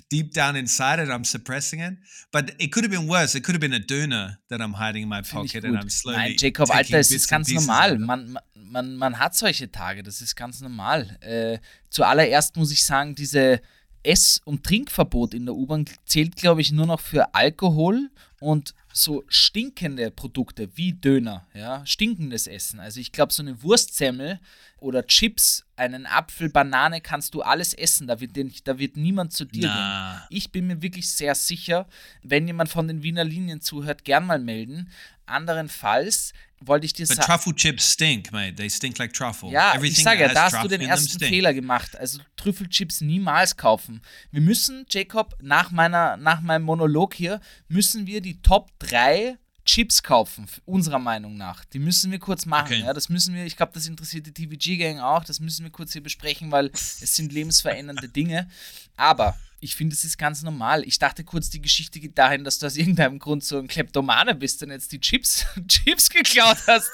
deep 0.09 0.33
down 0.33 0.55
inside 0.55 0.99
and 0.99 1.11
I'm 1.11 1.23
suppressing 1.23 1.79
it. 1.79 1.95
But 2.31 2.51
it 2.59 2.71
could 2.71 2.83
have 2.83 2.91
been 2.91 3.07
worse. 3.07 3.35
It 3.35 3.43
could 3.43 3.55
have 3.55 3.61
been 3.61 3.73
a 3.73 3.79
doner 3.79 4.39
that 4.49 4.61
I'm 4.61 4.73
hiding 4.73 5.03
in 5.03 5.09
my 5.09 5.21
pocket 5.21 5.63
and. 5.63 5.77
I'm 5.77 5.89
slowly. 5.89 6.17
Nein, 6.17 6.35
Jacob, 6.37 6.69
Alter, 6.69 6.99
es 6.99 7.11
ist 7.11 7.27
ganz 7.27 7.49
normal. 7.49 7.93
it. 7.93 7.99
Man- 7.99 8.37
man, 8.71 8.95
man 8.95 9.19
hat 9.19 9.35
solche 9.35 9.71
Tage, 9.71 10.03
das 10.03 10.21
ist 10.21 10.35
ganz 10.35 10.61
normal. 10.61 11.17
Äh, 11.21 11.59
zuallererst 11.89 12.55
muss 12.55 12.71
ich 12.71 12.83
sagen, 12.83 13.15
diese 13.15 13.61
Ess- 14.03 14.41
und 14.45 14.63
Trinkverbot 14.63 15.33
in 15.33 15.45
der 15.45 15.55
U-Bahn 15.55 15.85
zählt, 16.05 16.35
glaube 16.35 16.61
ich, 16.61 16.71
nur 16.71 16.85
noch 16.85 16.99
für 16.99 17.33
Alkohol 17.33 18.09
und 18.39 18.73
so 18.91 19.23
stinkende 19.27 20.11
Produkte 20.11 20.69
wie 20.75 20.93
Döner, 20.93 21.45
ja, 21.53 21.85
stinkendes 21.85 22.47
Essen. 22.47 22.79
Also 22.79 22.99
ich 22.99 23.11
glaube, 23.11 23.31
so 23.31 23.43
eine 23.43 23.61
Wurstsemmel 23.61 24.39
oder 24.79 25.05
Chips, 25.05 25.65
einen 25.75 26.05
Apfel, 26.05 26.49
Banane 26.49 26.99
kannst 27.01 27.33
du 27.33 27.41
alles 27.41 27.73
essen. 27.73 28.07
Da 28.07 28.19
wird, 28.19 28.35
dir- 28.35 28.49
da 28.63 28.79
wird 28.79 28.97
niemand 28.97 29.33
zu 29.33 29.45
dir 29.45 29.67
Na. 29.67 30.25
gehen. 30.29 30.37
Ich 30.37 30.51
bin 30.51 30.67
mir 30.67 30.81
wirklich 30.81 31.09
sehr 31.09 31.35
sicher, 31.35 31.87
wenn 32.23 32.47
jemand 32.47 32.69
von 32.69 32.87
den 32.87 33.03
Wiener 33.03 33.23
Linien 33.23 33.61
zuhört, 33.61 34.03
gern 34.05 34.25
mal 34.25 34.39
melden. 34.39 34.89
Anderenfalls 35.29 36.33
wollte 36.61 36.85
ich 36.85 36.93
dir 36.93 37.07
But 37.07 37.17
sagen. 37.17 37.27
truffle 37.31 37.55
chips 37.55 37.93
stink, 37.93 38.31
mate. 38.31 38.55
They 38.55 38.69
stink 38.69 38.97
like 38.97 39.13
truffle. 39.13 39.49
Ja, 39.49 39.71
ich 39.71 39.77
Everything 39.77 40.03
sage 40.03 40.21
ja, 40.21 40.33
da 40.33 40.45
has 40.45 40.53
hast 40.53 40.63
du 40.63 40.67
den 40.67 40.81
ersten. 40.81 41.19
Fehler 41.19 41.53
gemacht. 41.53 41.97
Also 41.97 42.19
Trüffelchips 42.35 43.01
niemals 43.01 43.55
kaufen. 43.55 44.01
Wir 44.31 44.41
müssen, 44.41 44.85
Jacob, 44.89 45.37
nach, 45.41 45.71
meiner, 45.71 46.17
nach 46.17 46.41
meinem 46.41 46.63
Monolog 46.63 47.13
hier, 47.13 47.39
müssen 47.67 48.07
wir 48.07 48.21
die 48.21 48.41
Top 48.41 48.71
3 48.79 49.37
Chips 49.65 50.01
kaufen, 50.01 50.47
unserer 50.65 50.97
Meinung 50.97 51.37
nach. 51.37 51.63
Die 51.65 51.77
müssen 51.77 52.11
wir 52.11 52.17
kurz 52.17 52.47
machen. 52.47 52.73
Okay. 52.73 52.81
Ja, 52.81 52.93
das 52.93 53.07
müssen 53.07 53.35
wir, 53.35 53.45
ich 53.45 53.55
glaube, 53.55 53.71
das 53.75 53.85
interessiert 53.85 54.25
die 54.25 54.33
TVG-Gang 54.33 54.99
auch, 54.99 55.23
das 55.23 55.39
müssen 55.39 55.63
wir 55.63 55.69
kurz 55.71 55.93
hier 55.93 56.01
besprechen, 56.01 56.51
weil 56.51 56.71
es 56.73 56.99
sind 57.15 57.31
lebensverändernde 57.31 58.09
Dinge. 58.09 58.49
Aber 58.97 59.37
ich 59.59 59.75
finde, 59.75 59.93
es 59.93 60.03
ist 60.03 60.17
ganz 60.17 60.41
normal. 60.41 60.83
Ich 60.85 60.99
dachte 60.99 61.23
kurz, 61.23 61.49
die 61.49 61.61
Geschichte 61.61 61.99
geht 61.99 62.17
dahin, 62.17 62.43
dass 62.43 62.59
du 62.59 62.65
aus 62.65 62.75
irgendeinem 62.77 63.19
Grund 63.19 63.43
so 63.43 63.57
ein 63.57 63.67
Kleptomane 63.67 64.35
bist 64.35 64.63
und 64.63 64.71
jetzt 64.71 64.91
die 64.91 64.99
Chips, 64.99 65.45
Chips 65.67 66.09
geklaut 66.09 66.57
hast 66.67 66.91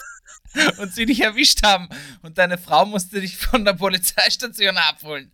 und 0.77 0.93
sie 0.93 1.05
dich 1.05 1.21
erwischt 1.21 1.63
haben. 1.63 1.89
Und 2.21 2.37
deine 2.37 2.57
Frau 2.57 2.85
musste 2.85 3.21
dich 3.21 3.37
von 3.37 3.65
der 3.65 3.73
Polizeistation 3.73 4.77
abholen. 4.77 5.31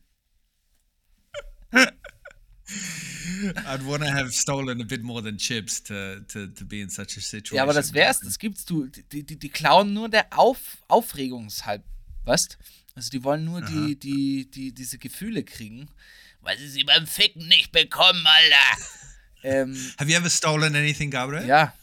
I'd 3.65 3.85
want 3.85 4.03
to 4.03 4.09
have 4.09 4.31
stolen 4.31 4.81
a 4.81 4.83
bit 4.83 5.03
more 5.03 5.21
than 5.21 5.37
chips 5.37 5.81
to, 5.83 6.19
to, 6.27 6.47
to 6.47 6.65
be 6.65 6.81
in 6.81 6.89
such 6.89 7.17
a 7.17 7.21
situation. 7.21 7.57
Ja, 7.57 7.63
aber 7.63 7.73
das 7.73 7.93
wär's, 7.93 8.19
das 8.19 8.37
gibt's 8.39 8.65
du. 8.65 8.87
Die, 8.87 9.23
die, 9.23 9.39
die 9.39 9.49
klauen 9.49 9.93
nur 9.93 10.09
der 10.09 10.27
Auf, 10.37 10.77
Aufregungshalb, 10.87 11.83
weißt? 12.25 12.57
Also 12.93 13.09
die 13.09 13.23
wollen 13.23 13.45
nur 13.45 13.61
die, 13.61 13.97
die, 13.97 14.51
die, 14.51 14.73
diese 14.73 14.97
Gefühle 14.97 15.43
kriegen, 15.43 15.89
weil 16.41 16.57
sie 16.57 16.67
sie 16.67 16.83
beim 16.83 17.07
Ficken 17.07 17.47
nicht 17.47 17.71
bekommen, 17.71 18.25
Alter. 18.25 18.83
ähm, 19.43 19.93
Have 19.97 20.09
you 20.09 20.17
ever 20.17 20.29
stolen 20.29 20.75
anything, 20.75 21.09
Gabriel? 21.09 21.47
ja, 21.47 21.73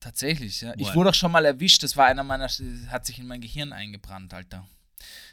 tatsächlich. 0.00 0.60
Ja. 0.60 0.74
Ich 0.76 0.94
wurde 0.94 1.10
auch 1.10 1.14
schon 1.14 1.32
mal 1.32 1.44
erwischt, 1.44 1.82
das 1.82 1.96
war 1.96 2.06
einer 2.06 2.24
meiner, 2.24 2.48
hat 2.88 3.06
sich 3.06 3.18
in 3.18 3.26
mein 3.26 3.40
Gehirn 3.40 3.72
eingebrannt, 3.72 4.34
Alter. 4.34 4.66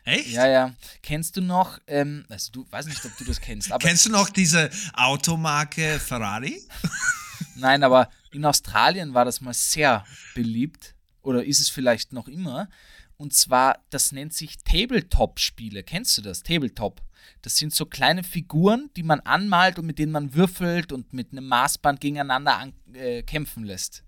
Echt? 0.06 0.30
Ja, 0.30 0.48
ja. 0.48 0.74
Kennst 1.02 1.38
du 1.38 1.42
noch, 1.42 1.80
ähm, 1.88 2.26
also 2.30 2.52
du, 2.52 2.68
weiß 2.70 2.88
nicht, 2.88 3.04
ob 3.06 3.18
du 3.18 3.24
das 3.24 3.40
kennst, 3.40 3.72
aber 3.72 3.86
Kennst 3.86 4.06
du 4.06 4.10
noch 4.10 4.30
diese 4.30 4.70
Automarke 4.94 6.00
Ferrari? 6.00 6.62
Nein, 7.56 7.84
aber 7.84 8.10
in 8.32 8.46
Australien 8.46 9.14
war 9.14 9.26
das 9.26 9.40
mal 9.40 9.54
sehr 9.54 10.06
beliebt 10.36 10.96
oder 11.22 11.44
ist 11.44 11.60
es 11.60 11.70
vielleicht 11.70 12.12
noch 12.12 12.28
immer. 12.28 12.70
Und 13.16 13.34
zwar, 13.34 13.80
das 13.90 14.12
nennt 14.12 14.34
sich 14.34 14.58
Tabletop-Spiele. 14.58 15.84
Kennst 15.84 16.18
du 16.18 16.22
das? 16.22 16.44
Tabletop. 16.44 17.02
Das 17.42 17.58
sind 17.58 17.74
so 17.74 17.86
kleine 17.86 18.24
Figuren, 18.24 18.90
die 18.96 19.04
man 19.04 19.20
anmalt 19.22 19.80
und 19.80 19.86
mit 19.86 20.00
denen 20.00 20.12
man 20.12 20.34
würfelt 20.34 20.92
und 20.92 21.14
mit 21.14 21.32
einem 21.32 21.48
Maßband 21.48 22.00
gegeneinander 22.02 22.58
an, 22.58 22.74
äh, 22.94 23.24
kämpfen 23.24 23.64
lässt. 23.64 24.04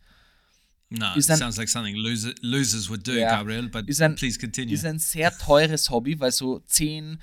No, 0.89 1.13
Is 1.15 1.25
it 1.25 1.31
an- 1.31 1.37
sounds 1.39 1.57
like 1.57 1.67
something 1.69 1.95
loser, 1.95 2.33
losers 2.41 2.89
would 2.89 3.05
do, 3.07 3.13
Ja. 3.13 3.37
Gabriel, 3.37 3.69
but 3.69 3.87
Ist 3.87 4.01
ein- 4.01 4.15
please 4.15 4.39
continue. 4.39 4.73
Ist 4.73 4.85
ein 4.85 4.99
sehr 4.99 5.35
teures 5.37 5.89
Hobby, 5.89 6.19
weil 6.19 6.31
so 6.31 6.59
10, 6.59 7.19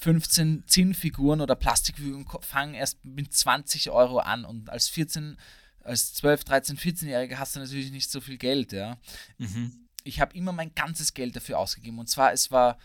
15 0.00 0.64
Zinnfiguren 0.66 1.40
oder 1.40 1.54
Plastikfiguren 1.54 2.26
fangen 2.40 2.74
erst 2.74 3.04
mit 3.04 3.32
20 3.32 3.90
Euro 3.90 4.18
an 4.18 4.44
und 4.44 4.70
als 4.70 4.88
14, 4.88 5.36
als 5.82 6.14
12, 6.14 6.44
13, 6.44 6.76
14-Jähriger 6.78 7.36
hast 7.36 7.54
du 7.56 7.60
natürlich 7.60 7.90
nicht 7.92 8.10
so 8.10 8.20
viel 8.20 8.38
Geld, 8.38 8.72
ja. 8.72 8.98
Mhm. 9.38 9.72
ich 10.06 10.20
habe 10.20 10.36
immer 10.36 10.52
mein 10.52 10.74
ganzes 10.74 11.14
Geld 11.14 11.34
dafür 11.36 11.58
ausgegeben. 11.58 11.98
Und 11.98 12.10
zwar, 12.10 12.32
es 12.32 12.50
war 12.50 12.76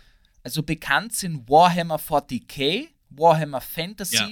Also 0.44 0.64
bekannt 0.64 1.14
sind 1.14 1.50
Warhammer 1.50 1.98
40k, 1.98 2.88
Warhammer 3.10 3.62
Fantasy 3.62 4.16
Ja. 4.16 4.30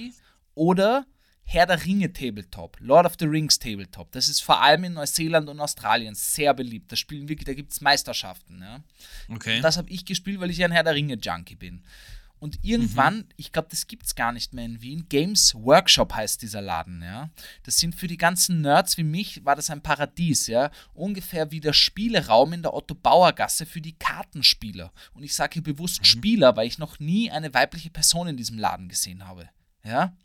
oder 0.54 1.06
Herr 1.44 1.64
der 1.64 1.82
Ringe 1.84 2.12
Tabletop, 2.12 2.76
Lord 2.80 3.06
of 3.06 3.14
the 3.18 3.24
Rings 3.24 3.58
Tabletop. 3.58 4.12
Das 4.12 4.28
ist 4.28 4.40
vor 4.40 4.60
allem 4.60 4.84
in 4.84 4.92
Neuseeland 4.92 5.48
und 5.48 5.60
Australien 5.60 6.14
sehr 6.14 6.52
beliebt. 6.52 6.92
Da 6.92 6.96
spielen 6.96 7.28
wirklich, 7.28 7.46
da 7.46 7.54
gibt 7.54 7.72
es 7.72 7.80
Meisterschaften. 7.80 8.60
Ja. 8.60 8.80
Okay. 9.34 9.56
Und 9.56 9.62
das 9.62 9.78
habe 9.78 9.88
ich 9.90 10.04
gespielt, 10.04 10.40
weil 10.40 10.50
ich 10.50 10.62
ein 10.62 10.72
Herr 10.72 10.84
der 10.84 10.94
Ringe-Junkie 10.94 11.54
bin. 11.56 11.82
Und 12.38 12.58
irgendwann, 12.62 13.24
ich 13.36 13.52
glaube, 13.52 13.68
das 13.70 13.86
gibt 13.86 14.06
es 14.06 14.14
gar 14.14 14.32
nicht 14.32 14.54
mehr 14.54 14.64
in 14.64 14.80
Wien, 14.80 15.06
Games 15.08 15.54
Workshop 15.54 16.14
heißt 16.14 16.40
dieser 16.42 16.60
Laden, 16.60 17.02
ja. 17.02 17.30
Das 17.64 17.78
sind 17.78 17.94
für 17.94 18.06
die 18.06 18.16
ganzen 18.16 18.60
Nerds 18.60 18.96
wie 18.96 19.04
mich, 19.04 19.44
war 19.44 19.56
das 19.56 19.70
ein 19.70 19.82
Paradies, 19.82 20.46
ja. 20.46 20.70
Ungefähr 20.94 21.50
wie 21.50 21.60
der 21.60 21.72
Spieleraum 21.72 22.52
in 22.52 22.62
der 22.62 22.74
Otto-Bauer-Gasse 22.74 23.66
für 23.66 23.80
die 23.80 23.98
Kartenspieler. 23.98 24.92
Und 25.14 25.22
ich 25.24 25.34
sage 25.34 25.54
hier 25.54 25.62
bewusst 25.62 26.06
Spieler, 26.06 26.56
weil 26.56 26.66
ich 26.66 26.78
noch 26.78 27.00
nie 27.00 27.30
eine 27.30 27.52
weibliche 27.54 27.90
Person 27.90 28.28
in 28.28 28.36
diesem 28.36 28.58
Laden 28.58 28.88
gesehen 28.88 29.26
habe. 29.26 29.48
Ja. 29.84 30.16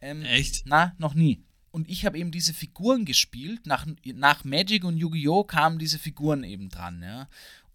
Ähm, 0.00 0.22
Echt? 0.22 0.62
na, 0.66 0.94
noch 0.98 1.14
nie. 1.14 1.44
Und 1.72 1.88
ich 1.88 2.04
habe 2.04 2.18
eben 2.18 2.32
diese 2.32 2.52
Figuren 2.52 3.04
gespielt. 3.04 3.66
Nach, 3.66 3.86
nach 4.04 4.44
Magic 4.44 4.84
und 4.84 4.96
Yu-Gi-Oh! 4.96 5.44
kamen 5.44 5.78
diese 5.78 5.98
Figuren 5.98 6.42
eben 6.42 6.68
dran, 6.68 7.00
ja. 7.02 7.28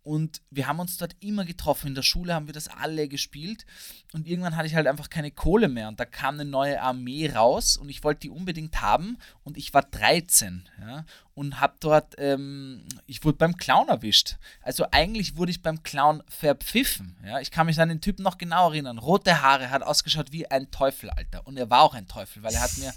Und 0.06 0.44
wir 0.52 0.68
haben 0.68 0.80
uns 0.80 0.98
dort 0.98 1.16
immer 1.20 1.46
getroffen. 1.46 1.88
In 1.88 1.96
der 1.96 2.04
Schule 2.04 2.36
haben 2.36 2.46
wir 2.46 2.54
das 2.54 2.68
alle 2.68 3.08
gespielt. 3.08 3.66
Und 4.14 4.28
irgendwann 4.28 4.56
hatte 4.56 4.68
ich 4.68 4.76
halt 4.76 4.86
einfach 4.86 5.10
keine 5.10 5.32
Kohle 5.32 5.68
mehr. 5.68 5.88
Und 5.88 6.00
da 6.00 6.06
kam 6.06 6.36
eine 6.36 6.46
neue 6.46 6.80
Armee 6.80 7.28
raus 7.32 7.76
und 7.76 7.90
ich 7.90 8.04
wollte 8.04 8.20
die 8.22 8.30
unbedingt 8.30 8.84
haben. 8.84 9.18
Und 9.44 9.58
ich 9.58 9.74
war 9.74 9.82
13. 9.82 10.70
Ja? 10.80 11.06
Und 11.36 11.60
habe 11.60 11.76
dort, 11.82 12.16
ähm, 12.18 12.88
ich 13.08 13.26
wurde 13.26 13.38
beim 13.38 13.58
Clown 13.58 13.90
erwischt. 13.90 14.38
Also 14.62 14.86
eigentlich 14.92 15.36
wurde 15.36 15.52
ich 15.52 15.62
beim 15.62 15.84
Clown 15.84 16.24
verpfiffen. 16.30 17.18
Ja? 17.26 17.42
Ich 17.42 17.52
kann 17.52 17.66
mich 17.66 17.78
an 17.80 17.90
den 17.90 18.00
Typen 18.00 18.24
noch 18.24 18.38
genau 18.38 18.70
erinnern. 18.70 18.98
Rote 18.98 19.42
Haare, 19.42 19.70
hat 19.70 19.84
ausgeschaut 19.84 20.32
wie 20.32 20.50
ein 20.50 20.72
Teufel, 20.72 21.10
Alter. 21.10 21.46
Und 21.46 21.58
er 21.58 21.70
war 21.70 21.82
auch 21.82 21.94
ein 21.94 22.08
Teufel, 22.08 22.42
weil 22.42 22.54
er 22.54 22.62
hat 22.62 22.78
mir 22.78 22.94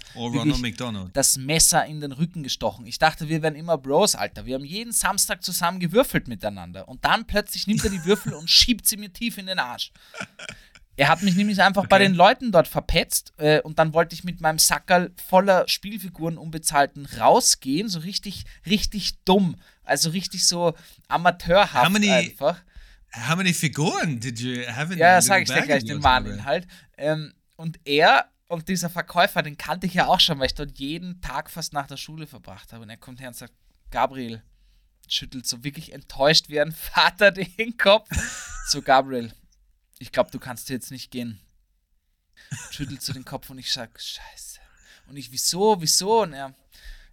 McDonald. 0.61 1.09
das 1.17 1.37
Messer 1.37 1.85
in 1.85 1.99
den 1.99 2.13
Rücken 2.13 2.41
gestochen. 2.41 2.85
Ich 2.87 2.97
dachte, 2.97 3.27
wir 3.27 3.41
wären 3.41 3.55
immer 3.55 3.77
Bros, 3.77 4.15
Alter. 4.15 4.45
Wir 4.45 4.55
haben 4.55 4.65
jeden 4.65 4.93
Samstag 4.93 5.43
zusammen 5.43 5.81
gewürfelt 5.81 6.29
miteinander. 6.29 6.87
Und 6.87 7.03
dann 7.03 7.27
plötzlich 7.27 7.67
nimmt 7.67 7.83
er 7.83 7.89
die 7.89 8.05
Würfel 8.05 8.33
und 8.33 8.49
schiebt 8.49 8.87
sie 8.87 8.95
mir 8.95 9.11
tief 9.11 9.37
in 9.37 9.47
den 9.47 9.59
Arsch. 9.59 9.91
Er 10.99 11.07
hat 11.07 11.21
mich 11.23 11.35
nämlich 11.35 11.61
einfach 11.61 11.87
bei 11.87 11.95
Okay. 11.95 12.05
den 12.07 12.13
Leuten 12.15 12.51
dort 12.51 12.67
verpetzt 12.67 13.33
äh, 13.37 13.61
und 13.61 13.79
dann 13.79 13.93
wollte 13.93 14.13
ich 14.15 14.23
mit 14.25 14.41
meinem 14.41 14.59
Sackerl 14.59 15.13
voller 15.27 15.65
Spielfiguren 15.69 16.37
unbezahlten 16.37 17.05
rausgehen, 17.05 17.87
so 17.87 17.99
richtig, 17.99 18.43
richtig 18.65 19.23
dumm. 19.23 19.55
Also 19.83 20.09
richtig 20.09 20.45
so 20.45 20.73
amateurhaft 21.07 21.85
How 21.85 21.89
many- 21.91 22.11
einfach. 22.11 22.61
How 23.27 23.35
many 23.37 23.53
Figuren 23.53 24.19
did 24.19 24.39
you 24.39 24.61
have 24.67 24.91
in 24.93 24.99
Ja, 24.99 25.21
sag 25.21 25.43
ich 25.43 25.49
dir 25.49 25.61
gleich 25.61 25.83
den 25.83 25.93
yours, 25.95 26.03
wahren 26.03 26.23
Gabriel? 26.25 26.39
Inhalt. 26.39 26.67
Ähm, 26.97 27.33
und 27.55 27.79
er 27.85 28.25
und 28.49 28.67
dieser 28.67 28.89
Verkäufer, 28.89 29.41
den 29.41 29.57
kannte 29.57 29.87
ich 29.87 29.93
ja 29.93 30.07
auch 30.07 30.19
schon, 30.19 30.37
weil 30.39 30.47
ich 30.47 30.55
dort 30.55 30.77
jeden 30.79 31.21
Tag 31.21 31.49
fast 31.49 31.71
nach 31.71 31.87
der 31.87 31.97
Schule 31.97 32.27
verbracht 32.27 32.73
habe. 32.73 32.83
Und 32.83 32.89
er 32.89 32.97
kommt 32.97 33.19
her 33.21 33.27
und 33.29 33.35
sagt, 33.35 33.53
Gabriel, 33.89 34.41
schüttelt 35.07 35.47
so 35.47 35.63
wirklich 35.63 35.93
enttäuscht 35.93 36.49
wie 36.49 36.59
ein 36.59 36.71
Vater 36.71 37.31
den 37.31 37.77
Kopf. 37.77 38.09
So, 38.67 38.81
Gabriel, 38.81 39.31
ich 39.99 40.11
glaube, 40.11 40.31
du 40.31 40.39
kannst 40.39 40.69
jetzt 40.69 40.91
nicht 40.91 41.11
gehen. 41.11 41.39
Schüttelt 42.71 43.01
so 43.01 43.13
den 43.13 43.25
Kopf 43.25 43.49
und 43.49 43.59
ich 43.59 43.71
sag, 43.71 43.99
scheiße. 43.99 44.59
Und 45.07 45.17
ich, 45.17 45.31
wieso, 45.31 45.81
wieso? 45.81 46.21
Und 46.21 46.33
er, 46.33 46.55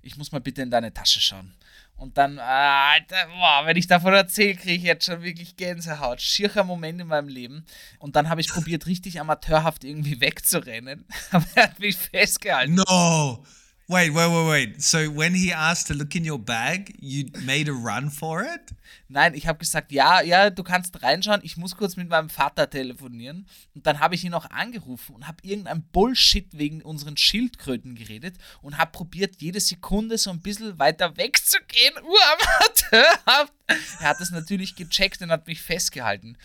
ich 0.02 0.16
muss 0.16 0.32
mal 0.32 0.40
bitte 0.40 0.62
in 0.62 0.70
deine 0.70 0.94
Tasche 0.94 1.20
schauen. 1.20 1.54
Und 1.96 2.18
dann, 2.18 2.38
Alter, 2.38 3.26
boah, 3.26 3.62
wenn 3.64 3.76
ich 3.76 3.86
davon 3.86 4.12
erzähle, 4.12 4.54
kriege 4.54 4.74
ich 4.74 4.82
jetzt 4.82 5.06
schon 5.06 5.22
wirklich 5.22 5.56
Gänsehaut. 5.56 6.20
Schierer 6.20 6.62
Moment 6.62 7.00
in 7.00 7.06
meinem 7.06 7.28
Leben. 7.28 7.64
Und 7.98 8.16
dann 8.16 8.28
habe 8.28 8.40
ich 8.40 8.48
probiert, 8.48 8.86
richtig 8.86 9.18
amateurhaft 9.18 9.82
irgendwie 9.82 10.20
wegzurennen. 10.20 11.06
Aber 11.30 11.46
er 11.54 11.64
hat 11.64 11.80
mich 11.80 11.96
festgehalten. 11.96 12.74
No. 12.74 13.44
Wait, 13.88 14.12
wait, 14.12 14.28
wait, 14.28 14.48
wait. 14.48 14.82
So 14.82 14.98
when 15.14 15.32
he 15.32 15.52
asked 15.52 15.86
to 15.88 15.94
look 15.94 16.16
in 16.16 16.28
your 16.28 16.40
bag, 16.40 16.92
you 16.98 17.26
made 17.44 17.68
a 17.68 17.72
run 17.72 18.10
for 18.10 18.42
it? 18.42 18.74
Nein, 19.08 19.34
ich 19.34 19.46
habe 19.46 19.60
gesagt, 19.60 19.92
ja, 19.92 20.20
ja, 20.22 20.50
du 20.50 20.64
kannst 20.64 21.00
reinschauen, 21.04 21.40
ich 21.44 21.56
muss 21.56 21.76
kurz 21.76 21.94
mit 21.94 22.08
meinem 22.08 22.28
Vater 22.28 22.68
telefonieren. 22.68 23.46
Und 23.76 23.86
dann 23.86 24.00
habe 24.00 24.16
ich 24.16 24.24
ihn 24.24 24.34
auch 24.34 24.50
angerufen 24.50 25.14
und 25.14 25.28
habe 25.28 25.38
irgendein 25.42 25.84
Bullshit 25.92 26.48
wegen 26.58 26.82
unseren 26.82 27.16
Schildkröten 27.16 27.94
geredet 27.94 28.36
und 28.60 28.76
habe 28.76 28.90
probiert, 28.90 29.36
jede 29.40 29.60
Sekunde 29.60 30.18
so 30.18 30.30
ein 30.30 30.40
bisschen 30.40 30.76
weiter 30.80 31.16
wegzugehen. 31.16 31.94
Uramateurhaft. 32.02 33.52
Er 34.00 34.08
hat 34.08 34.20
es 34.20 34.32
natürlich 34.32 34.74
gecheckt 34.74 35.22
und 35.22 35.30
hat 35.30 35.46
mich 35.46 35.62
festgehalten. 35.62 36.36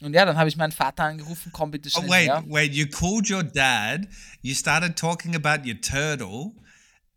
Und 0.00 0.14
ja, 0.14 0.24
dann 0.24 0.36
habe 0.36 0.48
ich 0.48 0.56
meinen 0.56 0.70
Vater 0.70 1.02
angerufen, 1.04 1.50
komm 1.52 1.72
bitte 1.72 1.88
Oh, 1.94 1.98
schnell 1.98 2.08
wait, 2.10 2.28
her. 2.28 2.44
wait. 2.46 2.72
You 2.72 2.86
called 2.86 3.28
your 3.28 3.42
dad. 3.42 4.06
You 4.42 4.54
started 4.54 4.94
talking 4.96 5.34
about 5.34 5.68
your 5.68 5.80
turtle. 5.80 6.52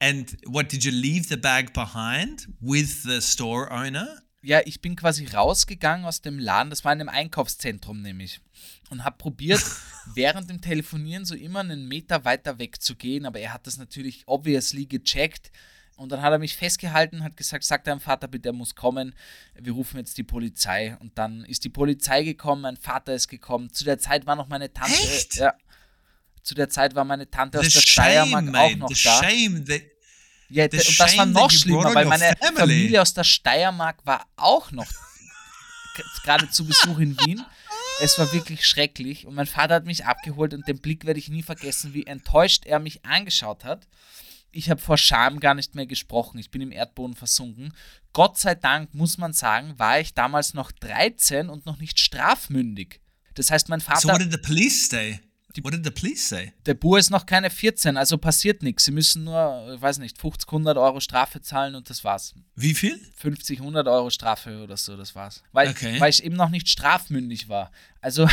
And 0.02 0.36
what, 0.48 0.72
did 0.72 0.84
you 0.84 0.92
leave 0.92 1.28
the 1.28 1.38
bag 1.38 1.74
behind 1.74 2.48
with 2.60 3.04
the 3.04 3.22
store 3.22 3.72
owner? 3.72 4.24
Ja, 4.42 4.60
ich 4.66 4.82
bin 4.82 4.96
quasi 4.96 5.28
rausgegangen 5.28 6.08
aus 6.08 6.22
dem 6.22 6.40
Laden, 6.40 6.72
das 6.72 6.84
war 6.84 6.92
in 6.92 7.02
einem 7.02 7.10
Einkaufszentrum 7.10 8.02
nämlich, 8.02 8.42
und 8.90 9.04
habe 9.04 9.18
probiert, 9.18 9.62
während 10.16 10.50
dem 10.50 10.60
Telefonieren 10.60 11.24
so 11.24 11.36
immer 11.36 11.60
einen 11.60 11.88
Meter 11.88 12.26
weiter 12.26 12.58
wegzugehen, 12.58 13.28
aber 13.28 13.40
er 13.40 13.54
hat 13.54 13.68
das 13.68 13.78
natürlich 13.78 14.24
obviously 14.26 14.88
gecheckt. 14.88 15.52
Und 15.98 16.12
dann 16.12 16.24
hat 16.24 16.32
er 16.32 16.40
mich 16.40 16.56
festgehalten, 16.56 17.24
hat 17.24 17.38
gesagt, 17.38 17.64
sag 17.64 17.84
deinem 17.84 18.00
Vater 18.00 18.28
bitte, 18.28 18.50
er 18.50 18.54
muss 18.54 18.74
kommen. 18.74 19.14
Wir 19.54 19.74
rufen 19.74 19.98
jetzt 19.98 20.18
die 20.18 20.24
Polizei. 20.24 20.98
Und 21.00 21.16
dann 21.20 21.46
ist 21.46 21.64
die 21.64 21.70
Polizei 21.70 22.24
gekommen, 22.24 22.64
mein 22.64 22.78
Vater 22.78 23.14
ist 23.14 23.28
gekommen. 23.28 23.72
Zu 23.72 23.84
der 23.84 24.00
Zeit 24.00 24.26
war 24.26 24.36
noch 24.36 24.48
meine 24.48 24.74
Tante. 24.74 24.94
Echt? 24.94 25.36
Ja. 25.36 25.54
Zu 26.44 26.56
der 26.56 26.70
Zeit 26.70 26.96
war 26.96 27.04
meine 27.06 27.30
Tante 27.30 27.60
aus 27.60 27.66
The 27.66 27.72
der 27.74 27.82
shame, 27.82 28.28
Steiermark 28.28 28.48
auch 28.48 28.52
mate. 28.52 28.78
noch 28.78 28.90
The 28.90 29.04
da. 29.04 29.24
shame 29.24 29.66
that. 29.66 29.82
Ja, 30.50 30.68
The 30.70 30.78
und 30.80 31.00
das 31.00 31.18
war 31.18 31.26
noch 31.26 31.52
schlimmer, 31.52 31.96
weil 31.96 32.06
meine 32.06 32.34
family. 32.38 32.58
Familie 32.60 33.02
aus 33.02 33.14
der 33.14 33.24
Steiermark 33.24 34.06
war 34.06 34.28
auch 34.36 34.72
noch 34.72 34.88
gerade 36.24 36.50
zu 36.50 36.66
Besuch 36.66 37.00
in 37.00 37.18
Wien. 37.22 37.44
Es 38.02 38.18
war 38.18 38.32
wirklich 38.34 38.66
schrecklich 38.66 39.28
und 39.28 39.36
mein 39.36 39.46
Vater 39.46 39.76
hat 39.76 39.86
mich 39.86 40.06
abgeholt 40.06 40.54
und 40.54 40.68
den 40.68 40.80
Blick 40.80 41.06
werde 41.06 41.20
ich 41.20 41.30
nie 41.30 41.44
vergessen, 41.44 41.94
wie 41.94 42.06
enttäuscht 42.06 42.66
er 42.66 42.80
mich 42.80 43.06
angeschaut 43.06 43.64
hat. 43.64 43.88
Ich 44.52 44.70
habe 44.70 44.82
vor 44.82 44.98
Scham 44.98 45.40
gar 45.40 45.54
nicht 45.54 45.76
mehr 45.76 45.86
gesprochen. 45.86 46.38
Ich 46.40 46.52
bin 46.52 46.62
im 46.62 46.72
Erdboden 46.72 47.16
versunken. 47.16 47.74
Gott 48.12 48.38
sei 48.38 48.56
Dank, 48.56 48.94
muss 48.94 49.18
man 49.18 49.32
sagen, 49.34 49.78
war 49.80 50.00
ich 50.00 50.14
damals 50.14 50.54
noch 50.54 50.72
13 50.74 51.50
und 51.50 51.66
noch 51.66 51.78
nicht 51.78 52.00
strafmündig. 52.00 53.00
Das 53.36 53.52
heißt, 53.52 53.70
mein 53.70 53.80
So 53.80 53.86
Vater, 53.92 54.10
what 54.10 54.20
did 54.22 54.32
the 54.32 54.38
police 54.40 54.90
say? 54.90 55.22
What 55.62 55.74
did 55.74 55.84
the 55.84 55.92
police 55.92 56.28
say? 56.30 56.54
der 56.66 56.74
Bur 56.74 56.98
ist 57.00 57.10
noch 57.10 57.26
keine 57.26 57.50
14, 57.50 57.98
also 57.98 58.18
passiert 58.18 58.64
nichts. 58.64 58.86
Sie 58.86 58.92
müssen 58.92 59.24
nur, 59.24 59.74
ich 59.76 59.82
weiß 59.82 59.98
nicht, 60.00 60.18
50, 60.20 60.48
100 60.48 60.78
Euro 60.78 61.00
Strafe 61.00 61.42
zahlen 61.42 61.76
und 61.76 61.90
das 61.90 62.04
war's. 62.04 62.34
Wie 62.56 62.74
viel? 62.74 63.00
50, 63.18 63.60
100 63.60 63.88
Euro 63.88 64.10
Strafe 64.10 64.62
oder 64.64 64.78
so, 64.78 64.96
das 64.98 65.16
war's. 65.16 65.44
Weil, 65.52 65.70
Okay. 65.70 66.00
weil 66.00 66.10
ich 66.10 66.24
eben 66.24 66.36
noch 66.36 66.50
nicht 66.50 66.70
strafmündig 66.70 67.50
war. 67.50 67.72
Also, 68.02 68.28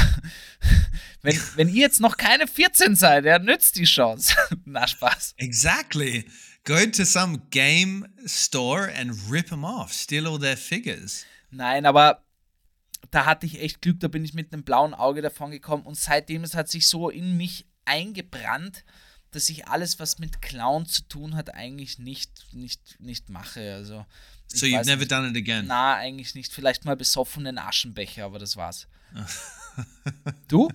wenn, 1.23 1.37
wenn 1.57 1.69
ihr 1.69 1.81
jetzt 1.83 2.01
noch 2.01 2.17
keine 2.17 2.47
14 2.47 2.95
seid, 2.97 3.25
ja, 3.25 3.39
nützt 3.39 3.77
die 3.77 3.85
Chance. 3.85 4.35
Na, 4.65 4.87
Spaß. 4.87 5.35
Exactly. 5.37 6.25
Go 6.65 6.85
to 6.87 7.05
some 7.05 7.39
game 7.51 8.07
store 8.27 8.93
and 8.95 9.13
rip 9.31 9.49
them 9.49 9.65
off. 9.65 9.93
Steal 9.93 10.27
all 10.27 10.39
their 10.39 10.57
figures. 10.57 11.25
Nein, 11.51 11.87
aber 11.87 12.23
da 13.11 13.25
hatte 13.27 13.47
ich 13.47 13.61
echt 13.61 13.81
Glück, 13.83 14.01
da 14.01 14.09
bin 14.09 14.25
ich 14.25 14.35
mit 14.35 14.53
einem 14.53 14.63
blauen 14.65 14.95
Auge 14.95 15.23
davon 15.23 15.51
gekommen 15.51 15.85
und 15.85 15.97
seitdem 15.97 16.45
es 16.45 16.55
hat 16.55 16.69
sich 16.69 16.87
so 16.87 17.09
in 17.11 17.37
mich 17.37 17.67
eingebrannt, 17.85 18.85
dass 19.31 19.49
ich 19.51 19.69
alles, 19.69 19.99
was 19.99 20.19
mit 20.19 20.41
Clown 20.43 20.87
zu 20.87 21.03
tun 21.03 21.35
hat, 21.35 21.55
eigentlich 21.55 21.99
nicht, 21.99 22.47
nicht, 22.53 22.97
nicht 22.99 23.29
mache. 23.29 23.75
Also, 23.75 24.07
So 24.47 24.65
you've 24.67 24.87
never 24.87 25.01
nicht. 25.01 25.11
done 25.13 25.29
it 25.29 25.37
again. 25.37 25.67
Na, 25.67 25.97
eigentlich 25.97 26.35
nicht. 26.35 26.53
Vielleicht 26.53 26.85
mal 26.87 26.97
besoffenen 26.97 27.59
Aschenbecher, 27.59 28.25
aber 28.25 28.39
das 28.39 28.57
war's. 28.57 28.89
du? 30.49 30.71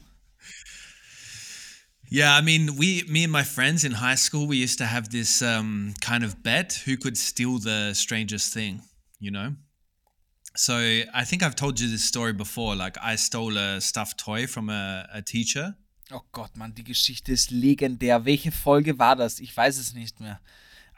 Yeah, 2.10 2.38
I 2.38 2.44
mean, 2.44 2.78
we, 2.78 3.04
me 3.08 3.24
and 3.24 3.32
my 3.32 3.44
friends 3.44 3.84
in 3.84 3.94
high 4.00 4.16
school, 4.18 4.48
we 4.48 4.58
used 4.64 4.78
to 4.78 4.86
have 4.86 5.10
this 5.10 5.42
um, 5.42 5.96
kind 6.00 6.24
of 6.24 6.44
bet 6.44 6.84
who 6.86 6.96
could 6.96 7.18
steal 7.18 7.58
the 7.60 7.94
strangest 7.96 8.54
thing, 8.54 8.82
you 9.20 9.32
know? 9.32 9.56
So 10.56 10.76
I 10.76 11.26
think 11.26 11.42
I've 11.42 11.56
told 11.56 11.80
you 11.80 11.90
this 11.90 12.06
story 12.06 12.34
before. 12.34 12.76
Like, 12.76 12.98
I 13.02 13.16
stole 13.16 13.58
a 13.58 13.82
stuffed 13.82 14.18
toy 14.18 14.48
from 14.48 14.70
a, 14.70 15.08
a 15.12 15.22
teacher. 15.22 15.76
Oh 16.12 16.22
Gott, 16.32 16.56
Mann, 16.56 16.76
die 16.76 16.84
Geschichte 16.84 17.32
ist 17.32 17.50
legendär. 17.50 18.26
Welche 18.26 18.52
Folge 18.52 19.00
war 19.00 19.16
das? 19.16 19.40
Ich 19.40 19.56
weiß 19.56 19.78
es 19.78 19.94
nicht 19.94 20.20
mehr. 20.20 20.40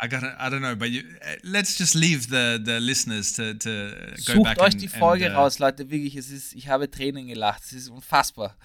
I 0.02 0.10
got, 0.10 0.24
I 0.24 0.50
don't 0.50 0.60
know, 0.60 0.76
but 0.76 0.90
you, 0.90 1.04
uh, 1.22 1.38
let's 1.44 1.78
just 1.78 1.96
leave 1.96 2.28
the 2.28 2.60
the 2.62 2.80
listeners 2.80 3.32
to 3.34 3.54
to 3.54 3.92
go 4.26 4.34
Sucht 4.34 4.44
back 4.44 4.60
euch 4.60 4.74
and, 4.74 4.82
die 4.82 4.88
Folge 4.90 5.28
and, 5.28 5.36
uh, 5.36 5.40
raus, 5.40 5.60
Leute. 5.60 5.90
Wirklich, 5.90 6.18
es 6.18 6.30
ist, 6.32 6.54
ich 6.54 6.68
habe 6.68 6.92
Tränen 6.92 7.28
gelacht. 7.28 7.64
Es 7.64 7.72
ist 7.72 7.88
unfassbar. 7.88 8.58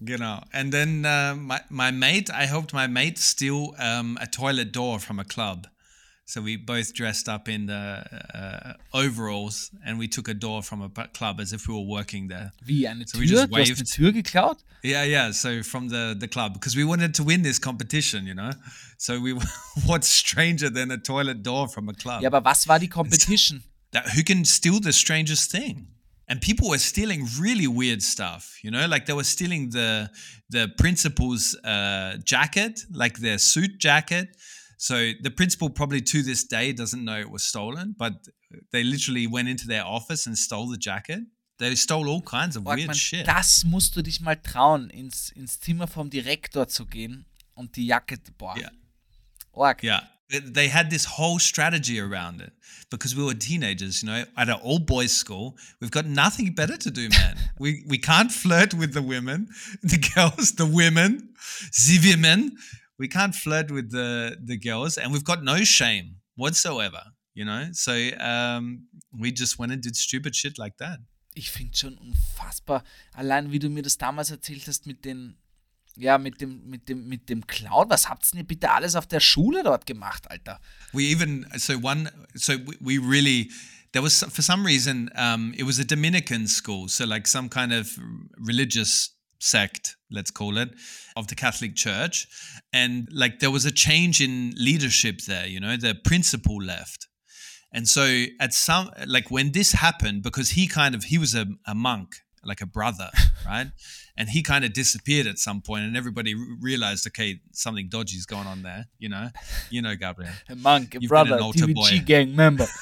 Genau. 0.00 0.42
And 0.52 0.72
then 0.72 1.04
uh, 1.04 1.36
my, 1.36 1.60
my 1.70 1.92
mate, 1.92 2.32
I 2.32 2.46
helped 2.46 2.72
my 2.72 2.88
mate 2.88 3.18
steal 3.18 3.74
um, 3.78 4.18
a 4.20 4.26
toilet 4.26 4.74
door 4.74 4.98
from 4.98 5.20
a 5.20 5.24
club. 5.24 5.68
So 6.28 6.42
we 6.42 6.56
both 6.56 6.92
dressed 6.92 7.28
up 7.28 7.48
in 7.48 7.66
the 7.66 8.02
uh, 8.34 8.72
overalls 8.92 9.70
and 9.84 9.96
we 9.96 10.08
took 10.08 10.26
a 10.28 10.34
door 10.34 10.60
from 10.60 10.82
a 10.82 10.88
club 11.14 11.38
as 11.40 11.52
if 11.52 11.68
we 11.68 11.74
were 11.74 11.86
working 11.86 12.26
there. 12.28 12.50
Wie 12.64 12.88
eine 12.88 13.04
So 13.06 13.18
we 13.18 13.26
Tür? 13.26 13.30
just 13.30 13.48
Du 13.50 13.56
hast 13.56 13.68
eine 13.70 13.76
waved. 13.78 13.86
Tür 13.92 14.12
geklaut? 14.12 14.58
Yeah, 14.82 15.04
yeah. 15.04 15.30
So 15.32 15.62
from 15.62 15.88
the 15.88 16.16
the 16.18 16.26
club 16.28 16.54
because 16.54 16.76
we 16.76 16.84
wanted 16.84 17.14
to 17.14 17.22
win 17.24 17.42
this 17.42 17.60
competition, 17.60 18.26
you 18.26 18.34
know. 18.34 18.50
So 18.98 19.20
we 19.20 19.34
what's 19.86 20.08
stranger 20.08 20.68
than 20.68 20.90
a 20.90 20.98
toilet 20.98 21.42
door 21.44 21.68
from 21.68 21.88
a 21.88 21.94
club? 21.94 22.22
Ja, 22.22 22.28
aber 22.28 22.42
was 22.44 22.66
war 22.66 22.78
die 22.80 22.88
Competition? 22.88 23.62
that 23.92 24.08
who 24.16 24.22
can 24.24 24.44
steal 24.44 24.80
the 24.80 24.92
strangest 24.92 25.50
thing 25.52 25.86
and 26.28 26.40
people 26.40 26.68
were 26.68 26.78
stealing 26.78 27.24
really 27.38 27.68
weird 27.68 28.02
stuff 28.02 28.58
you 28.64 28.70
know 28.70 28.84
like 28.88 29.06
they 29.06 29.12
were 29.14 29.24
stealing 29.24 29.70
the 29.70 30.10
the 30.50 30.66
principal's 30.76 31.54
uh, 31.64 32.18
jacket 32.24 32.84
like 32.92 33.20
their 33.20 33.38
suit 33.38 33.78
jacket 33.78 34.26
so 34.76 35.12
the 35.22 35.30
principal 35.30 35.70
probably 35.70 36.00
to 36.02 36.22
this 36.22 36.44
day 36.44 36.72
doesn't 36.72 37.04
know 37.04 37.18
it 37.18 37.30
was 37.30 37.42
stolen 37.44 37.94
but 37.98 38.12
they 38.72 38.82
literally 38.84 39.26
went 39.26 39.48
into 39.48 39.66
their 39.66 39.84
office 39.84 40.26
and 40.26 40.36
stole 40.38 40.68
the 40.68 40.76
jacket 40.78 41.20
they 41.58 41.74
stole 41.74 42.06
all 42.08 42.20
kinds 42.22 42.56
of 42.56 42.64
weird 42.66 42.80
Orgmann, 42.80 42.94
shit 42.94 43.26
das 43.26 43.64
musst 43.64 43.96
du 43.96 44.02
dich 44.02 44.20
mal 44.20 44.36
trauen, 44.36 44.90
ins, 44.90 45.30
ins 45.30 45.58
Zimmer 45.58 45.86
vom 45.86 46.10
Direktor 46.10 46.68
zu 46.68 46.84
gehen 46.84 47.24
und 47.54 47.74
die 47.76 47.86
Jacke, 47.86 48.18
boah. 48.36 48.54
Yeah. 48.58 48.70
Org. 49.52 49.82
Yeah. 49.82 50.02
They- 50.28 50.40
They 50.40 50.68
had 50.68 50.90
this 50.90 51.06
whole 51.16 51.38
strategy 51.38 51.98
around 52.00 52.40
it 52.42 52.52
because 52.90 53.16
we 53.16 53.22
were 53.24 53.34
teenagers, 53.34 54.02
you 54.02 54.08
know, 54.10 54.24
at 54.36 54.48
an 54.48 54.58
all 54.62 54.78
boys 54.80 55.12
school. 55.16 55.56
We've 55.80 55.90
got 55.90 56.04
nothing 56.04 56.52
better 56.54 56.76
to 56.76 56.90
do, 56.90 57.08
man. 57.18 57.36
we 57.58 57.84
we 57.86 57.96
can't 57.96 58.30
flirt 58.32 58.74
with 58.74 58.92
the 58.92 59.00
women, 59.02 59.48
the 59.82 59.98
girls, 60.14 60.52
the 60.56 60.66
women, 60.66 61.30
the 61.86 61.98
women. 62.04 62.58
We 62.98 63.08
can't 63.08 63.34
flirt 63.34 63.70
with 63.70 63.90
the 63.90 64.36
the 64.42 64.58
girls, 64.58 64.98
and 64.98 65.12
we've 65.12 65.24
got 65.24 65.42
no 65.42 65.64
shame 65.64 66.20
whatsoever, 66.36 67.12
you 67.34 67.44
know. 67.44 67.68
So 67.72 67.92
um, 68.18 68.88
we 69.12 69.32
just 69.32 69.58
went 69.58 69.72
and 69.72 69.82
did 69.82 69.96
stupid 69.96 70.34
shit 70.34 70.58
like 70.58 70.76
that. 70.78 71.00
Ich 71.34 71.50
finde 71.50 71.76
schon 71.76 71.98
unfassbar, 71.98 72.82
allein 73.12 73.52
wie 73.52 73.58
du 73.58 73.68
mir 73.68 73.82
das 73.82 73.98
damals 73.98 74.30
erzählt 74.30 74.66
hast 74.66 74.86
mit 74.86 75.04
den, 75.04 75.36
ja, 75.96 76.16
mit 76.16 76.40
dem, 76.40 76.66
mit 76.66 76.88
dem, 76.88 77.06
mit 77.06 77.28
dem 77.28 77.46
Clown. 77.46 77.90
Was 77.90 78.08
habt 78.08 78.24
ihr 78.32 78.38
denn 78.38 78.46
bitte 78.46 78.70
alles 78.70 78.94
auf 78.96 79.06
der 79.06 79.20
Schule 79.20 79.62
dort 79.62 79.84
gemacht, 79.84 80.30
Alter? 80.30 80.58
We 80.92 81.02
even 81.02 81.46
so 81.56 81.74
one 81.74 82.10
so 82.34 82.54
we, 82.54 82.76
we 82.80 82.98
really 82.98 83.52
there 83.92 84.02
was 84.02 84.24
for 84.30 84.42
some 84.42 84.66
reason 84.66 85.10
um, 85.14 85.52
it 85.54 85.64
was 85.64 85.78
a 85.78 85.84
Dominican 85.84 86.46
school, 86.46 86.88
so 86.88 87.04
like 87.04 87.26
some 87.28 87.50
kind 87.50 87.72
of 87.72 87.98
religious 88.38 89.15
sect, 89.38 89.96
let's 90.10 90.30
call 90.30 90.58
it, 90.58 90.70
of 91.16 91.28
the 91.28 91.34
Catholic 91.34 91.74
Church, 91.74 92.26
and 92.72 93.08
like 93.12 93.40
there 93.40 93.50
was 93.50 93.64
a 93.64 93.72
change 93.72 94.20
in 94.20 94.54
leadership 94.56 95.20
there. 95.26 95.46
You 95.46 95.60
know, 95.60 95.76
the 95.76 95.94
principal 96.04 96.56
left. 96.62 97.08
And 97.72 97.88
so 97.88 98.24
at 98.40 98.54
some 98.54 98.90
like 99.06 99.30
when 99.30 99.52
this 99.52 99.72
happened, 99.72 100.22
because 100.22 100.50
he 100.50 100.66
kind 100.66 100.94
of 100.94 101.04
he 101.04 101.18
was 101.18 101.34
a, 101.34 101.46
a 101.66 101.74
monk, 101.74 102.16
like 102.44 102.60
a 102.60 102.66
brother, 102.66 103.10
right? 103.46 103.68
And 104.16 104.30
he 104.30 104.42
kind 104.42 104.64
of 104.64 104.72
disappeared 104.72 105.26
at 105.26 105.38
some 105.38 105.60
point, 105.60 105.84
and 105.84 105.96
everybody 105.96 106.34
r- 106.34 106.40
realized, 106.60 107.06
okay, 107.08 107.40
something 107.52 107.88
dodgy 107.90 108.16
is 108.16 108.24
going 108.24 108.46
on 108.46 108.62
there. 108.62 108.86
You 108.98 109.10
know, 109.10 109.28
you 109.68 109.82
know, 109.82 109.94
Gabriel. 109.94 110.32
A 110.48 110.56
monk, 110.56 110.94
a 110.94 111.00
brother, 111.00 111.34
an 111.34 111.42
altar 111.42 111.66
boy. 111.66 112.00
gang 112.04 112.34
member. 112.34 112.66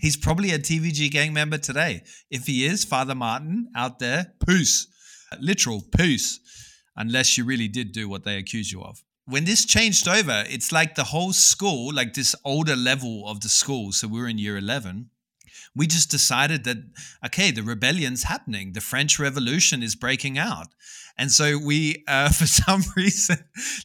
He's 0.00 0.16
probably 0.16 0.52
a 0.52 0.58
TVG 0.58 1.10
gang 1.10 1.32
member 1.32 1.58
today. 1.58 2.02
If 2.30 2.46
he 2.46 2.64
is, 2.64 2.84
Father 2.84 3.14
Martin 3.14 3.68
out 3.76 3.98
there, 3.98 4.34
peace. 4.46 4.86
Literal 5.40 5.82
peace. 5.96 6.40
Unless 6.96 7.36
you 7.36 7.44
really 7.44 7.68
did 7.68 7.92
do 7.92 8.08
what 8.08 8.24
they 8.24 8.36
accuse 8.36 8.70
you 8.70 8.82
of. 8.82 9.02
When 9.26 9.44
this 9.44 9.64
changed 9.64 10.06
over, 10.06 10.44
it's 10.46 10.70
like 10.70 10.94
the 10.94 11.04
whole 11.04 11.32
school, 11.32 11.92
like 11.92 12.14
this 12.14 12.36
older 12.44 12.76
level 12.76 13.24
of 13.26 13.40
the 13.40 13.48
school. 13.48 13.90
So 13.90 14.06
we're 14.06 14.28
in 14.28 14.38
year 14.38 14.56
11. 14.56 15.10
We 15.74 15.86
just 15.88 16.10
decided 16.10 16.64
that, 16.64 16.76
okay, 17.26 17.50
the 17.50 17.62
rebellion's 17.62 18.24
happening. 18.24 18.74
The 18.74 18.80
French 18.80 19.18
Revolution 19.18 19.82
is 19.82 19.96
breaking 19.96 20.38
out. 20.38 20.68
And 21.18 21.32
so 21.32 21.58
we, 21.58 22.04
uh, 22.06 22.28
for 22.32 22.46
some 22.46 22.82
reason, 22.96 23.38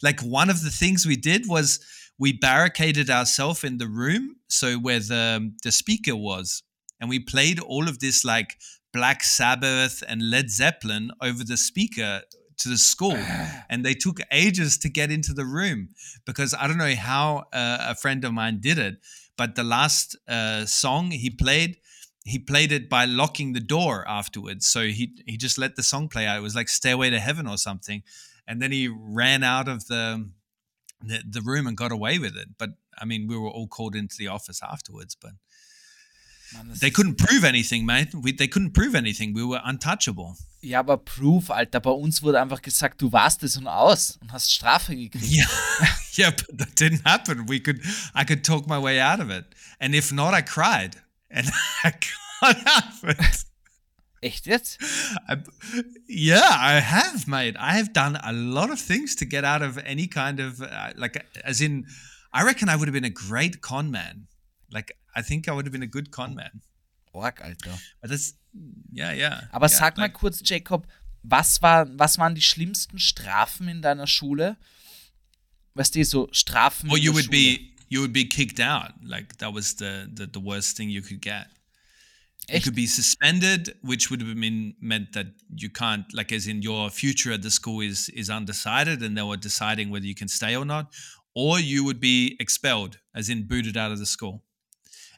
like 0.04 0.19
one 0.21 0.49
of 0.49 0.62
the 0.62 0.69
things 0.69 1.06
we 1.06 1.15
did 1.15 1.47
was 1.47 1.80
we 2.19 2.34
barricaded 2.34 3.10
ourselves 3.10 3.63
in 3.63 3.77
the 3.77 3.88
room 3.88 4.36
so 4.47 4.75
where 4.75 4.99
the 4.99 5.51
the 5.63 5.71
speaker 5.71 6.15
was 6.15 6.63
and 6.99 7.10
we 7.10 7.19
played 7.19 7.60
all 7.60 7.88
of 7.88 7.99
this 7.99 8.23
like 8.23 8.58
black 8.93 9.23
sabbath 9.23 10.03
and 10.08 10.29
led 10.29 10.49
zeppelin 10.49 11.12
over 11.21 11.43
the 11.43 11.58
speaker 11.58 12.21
to 12.58 12.69
the 12.69 12.77
school. 12.77 13.17
And 13.71 13.86
they 13.86 13.93
took 13.93 14.19
ages 14.32 14.77
to 14.79 14.89
get 14.89 15.12
into 15.12 15.32
the 15.34 15.45
room 15.45 15.89
because 16.25 16.53
i 16.60 16.67
don't 16.67 16.77
know 16.77 16.95
how 16.95 17.45
uh, 17.53 17.77
a 17.93 17.95
friend 17.95 18.25
of 18.25 18.34
mine 18.34 18.60
did 18.60 18.77
it 18.77 18.95
but 19.38 19.55
the 19.55 19.63
last 19.63 20.17
uh, 20.27 20.65
song 20.65 21.12
he 21.12 21.29
played 21.29 21.77
he 22.25 22.38
played 22.38 22.71
it 22.71 22.89
by 22.89 23.05
locking 23.05 23.53
the 23.53 23.60
door 23.60 24.08
afterwards. 24.08 24.67
So 24.67 24.82
he 24.84 25.15
he 25.25 25.38
just 25.38 25.58
let 25.58 25.75
the 25.75 25.84
song 25.84 26.10
play 26.10 26.27
out. 26.27 26.38
It 26.38 26.41
was 26.41 26.55
like 26.55 26.69
stairway 26.69 27.10
to 27.10 27.19
heaven 27.19 27.47
or 27.47 27.58
something. 27.58 28.03
And 28.47 28.62
then 28.62 28.71
he 28.71 28.88
ran 28.88 29.43
out 29.43 29.67
of 29.67 29.88
the 29.88 30.29
the, 31.01 31.23
the 31.27 31.41
room 31.41 31.67
and 31.67 31.77
got 31.77 31.91
away 31.91 32.19
with 32.19 32.35
it. 32.35 32.57
But 32.57 32.71
I 32.97 33.05
mean, 33.05 33.27
we 33.27 33.38
were 33.38 33.49
all 33.49 33.67
called 33.67 33.95
into 33.95 34.15
the 34.17 34.27
office 34.27 34.62
afterwards, 34.62 35.15
but 35.15 35.31
das 36.51 36.79
they 36.79 36.91
couldn't 36.91 37.17
prove 37.17 37.43
anything, 37.43 37.85
mate. 37.85 38.13
We, 38.13 38.31
they 38.31 38.47
couldn't 38.47 38.73
prove 38.73 38.95
anything. 38.95 39.33
We 39.33 39.45
were 39.45 39.62
untouchable. 39.63 40.35
Ja, 40.62 40.79
aber 40.79 40.97
Proof, 40.97 41.49
Alter. 41.51 41.79
Bei 41.79 41.91
uns 41.91 42.21
wurde 42.21 42.41
einfach 42.41 42.62
gesagt, 42.62 43.01
du 43.01 43.12
warst 43.12 43.43
es 43.43 43.55
und 43.55 43.67
aus 43.67 44.17
und 44.21 44.31
hast 44.33 44.51
Strafe 44.51 44.95
gekriegt. 44.95 45.31
Yeah, 45.31 45.47
yeah, 46.17 46.31
but 46.31 46.57
that 46.57 46.75
didn't 46.77 47.03
happen. 47.05 47.47
We 47.47 47.59
could, 47.62 47.81
I 48.13 48.25
could 48.25 48.43
talk 48.45 48.67
my 48.67 48.81
way 48.81 48.99
out 48.99 49.21
of 49.21 49.29
it, 49.29 49.45
and 49.79 49.95
if 49.95 50.12
not, 50.12 50.33
I 50.33 50.41
cried, 50.41 50.97
and 51.29 51.47
I 51.83 51.91
got 52.41 52.57
out 52.67 53.03
of 53.03 53.09
it. 53.09 53.45
Echt 54.21 54.45
jetzt? 54.45 54.79
I, 55.27 55.38
yeah, 56.08 56.58
I 56.60 56.82
have, 56.82 57.27
mate. 57.27 57.58
I 57.58 57.77
have 57.77 57.93
done 57.93 58.17
a 58.17 58.32
lot 58.34 58.69
of 58.69 58.79
things 58.79 59.15
to 59.15 59.25
get 59.25 59.43
out 59.45 59.62
of 59.62 59.77
any 59.77 60.08
kind 60.08 60.39
of 60.39 60.62
uh, 60.62 60.91
like, 60.95 61.25
as 61.43 61.62
in, 61.62 61.86
I 62.34 62.43
reckon 62.43 62.67
I 62.69 62.75
would 62.75 62.88
have 62.88 62.93
been 62.93 63.05
a 63.05 63.10
great 63.10 63.62
con 63.62 63.89
man. 63.91 64.27
Like, 64.71 64.97
I 65.15 65.21
think 65.21 65.47
I 65.47 65.51
would 65.53 65.65
have 65.65 65.71
been 65.71 65.84
a 65.84 65.88
good 65.88 66.12
con 66.12 66.36
man. 66.36 66.62
Org, 67.13 67.41
Alter. 67.41 67.77
But 68.01 68.10
that's, 68.10 68.34
yeah, 68.91 69.13
yeah. 69.13 69.41
Aber 69.51 69.67
yeah, 69.67 69.77
sag 69.77 69.97
mal 69.97 70.03
like, 70.03 70.13
kurz, 70.13 70.41
Jacob, 70.43 70.86
was, 71.23 71.62
war, 71.62 71.88
was 71.97 72.17
waren 72.17 72.36
die 72.36 72.41
schlimmsten 72.41 72.99
Strafen 72.99 73.67
in 73.67 73.82
deiner 73.82 74.08
Schule? 74.08 74.58
Weißt 75.75 75.95
du, 75.95 76.03
so 76.03 76.27
Strafen 76.32 76.89
Well, 76.89 76.97
in 76.97 77.03
you 77.03 77.13
would 77.13 77.25
Schule. 77.25 77.32
be 77.32 77.73
you 77.88 78.01
would 78.01 78.13
be 78.13 78.25
kicked 78.25 78.60
out. 78.60 78.91
Like 79.03 79.38
that 79.38 79.53
was 79.53 79.75
the 79.75 80.10
the, 80.13 80.27
the 80.27 80.39
worst 80.39 80.77
thing 80.77 80.89
you 80.89 81.01
could 81.01 81.21
get. 81.21 81.47
You 82.49 82.55
Echt? 82.55 82.63
could 82.63 82.75
be 82.75 82.88
suspended, 82.88 83.75
which 83.81 84.09
would 84.09 84.21
have 84.21 84.33
been 84.35 84.75
meant 84.79 85.13
that 85.13 85.27
you 85.55 85.69
can't, 85.69 86.05
like, 86.13 86.31
as 86.35 86.47
in 86.47 86.62
your 86.63 86.89
future 86.89 87.31
at 87.33 87.41
the 87.41 87.51
school 87.51 87.81
is 87.81 88.09
is 88.09 88.29
undecided, 88.29 89.01
and 89.03 89.15
they 89.15 89.23
were 89.23 89.38
deciding 89.38 89.91
whether 89.91 90.05
you 90.07 90.15
can 90.15 90.27
stay 90.27 90.55
or 90.55 90.65
not, 90.65 90.91
or 91.35 91.59
you 91.59 91.83
would 91.85 91.99
be 91.99 92.35
expelled, 92.39 92.97
as 93.13 93.29
in 93.29 93.47
booted 93.47 93.77
out 93.77 93.91
of 93.91 93.99
the 93.99 94.05
school. 94.05 94.43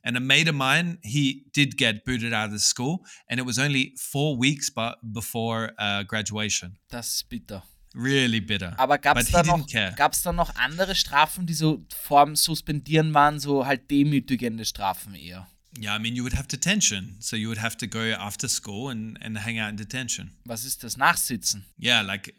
And 0.04 0.18
a 0.18 0.20
mate 0.20 0.50
of 0.50 0.56
mine, 0.56 0.98
he 1.04 1.46
did 1.54 1.78
get 1.78 2.04
booted 2.06 2.34
out 2.34 2.46
of 2.48 2.52
the 2.52 2.60
school, 2.60 3.06
and 3.30 3.40
it 3.40 3.46
was 3.46 3.58
only 3.60 3.94
four 3.98 4.36
weeks 4.36 4.70
but 4.70 4.96
before 5.14 5.72
uh, 5.78 6.04
graduation. 6.04 6.78
Das 6.90 7.14
ist 7.14 7.30
bitter. 7.30 7.64
Really 7.94 8.40
bitter. 8.40 8.74
Aber 8.78 8.98
gab 8.98 9.18
es 9.18 9.32
But 9.32 9.46
da, 9.46 9.58
noch- 9.58 9.68
gab's 9.96 10.22
da 10.24 10.32
noch 10.34 10.56
andere 10.56 10.96
Strafen, 10.96 11.46
die 11.46 11.54
so 11.54 11.86
vorm 11.94 12.36
Suspendieren 12.36 13.14
waren, 13.14 13.40
so 13.40 13.66
halt 13.66 13.92
demütigende 13.92 14.66
Strafen 14.66 15.14
eher? 15.14 15.48
Yeah, 15.80 15.96
I 15.96 16.00
mean, 16.00 16.16
you 16.16 16.24
would 16.24 16.34
have 16.34 16.48
detention. 16.48 17.16
So 17.20 17.36
you 17.36 17.48
would 17.48 17.58
have 17.58 17.78
to 17.78 17.88
go 17.88 18.12
after 18.12 18.48
school 18.48 18.90
and, 18.90 19.18
and 19.22 19.38
hang 19.38 19.58
out 19.58 19.70
in 19.70 19.78
detention. 19.78 20.32
Was 20.46 20.66
ist 20.66 20.84
das? 20.84 20.98
Nachsitzen? 20.98 21.64
Yeah, 21.78 22.02
like, 22.02 22.34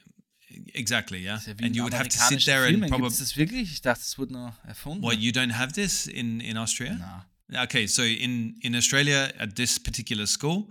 exactly, 0.75 1.21
yeah. 1.21 1.39
Ja 1.47 1.55
And 1.63 1.75
you 1.75 1.83
would 1.83 1.95
have 1.95 2.09
to 2.09 2.19
sit 2.19 2.45
there 2.45 2.67
and 2.67 2.89
probably. 2.89 3.09
Das 3.09 3.37
wirklich? 3.37 3.73
Ich 3.73 3.81
dachte, 3.81 4.03
es 4.03 4.19
wurde 4.19 4.33
nur 4.35 4.55
erfunden. 4.67 5.03
What, 5.03 5.19
you 5.19 5.33
don't 5.33 5.53
have 5.53 5.73
this 5.73 6.07
in, 6.07 6.41
in 6.41 6.57
Austria? 6.59 6.95
Na. 6.95 7.27
Okay, 7.65 7.87
so 7.87 8.03
in, 8.03 8.57
in 8.63 8.75
Australia, 8.75 9.33
at 9.39 9.57
this 9.57 9.79
particular 9.79 10.27
school, 10.27 10.69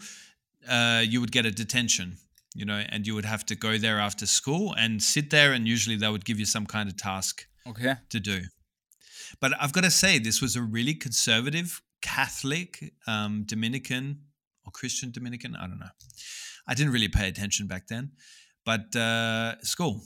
uh, 0.68 1.04
you 1.04 1.20
would 1.20 1.32
get 1.32 1.46
a 1.46 1.52
detention, 1.52 2.18
you 2.56 2.66
know, 2.66 2.84
and 2.90 3.06
you 3.06 3.14
would 3.14 3.26
have 3.26 3.46
to 3.46 3.56
go 3.56 3.78
there 3.78 4.00
after 4.00 4.26
school 4.26 4.74
and 4.78 5.02
sit 5.02 5.30
there, 5.30 5.54
and 5.54 5.68
usually 5.68 5.96
they 5.96 6.10
would 6.10 6.26
give 6.26 6.40
you 6.40 6.46
some 6.46 6.66
kind 6.66 6.90
of 6.90 6.98
task 6.98 7.48
Okay. 7.68 7.96
to 8.10 8.20
do. 8.20 8.42
But 9.40 9.54
I've 9.60 9.74
got 9.74 9.84
to 9.84 9.92
say, 9.92 10.20
this 10.20 10.42
was 10.42 10.56
a 10.56 10.62
really 10.62 10.94
conservative 10.96 11.82
Catholic 12.02 12.94
um, 13.08 13.44
Dominican 13.46 14.22
or 14.66 14.72
Christian 14.72 15.12
Dominican. 15.12 15.56
I 15.56 15.68
don't 15.68 15.80
know. 15.80 15.94
I 16.68 16.74
didn't 16.74 16.94
really 16.94 17.08
pay 17.08 17.28
attention 17.28 17.68
back 17.68 17.88
then, 17.88 18.12
but 18.66 18.96
uh, 18.96 19.60
school. 19.62 20.02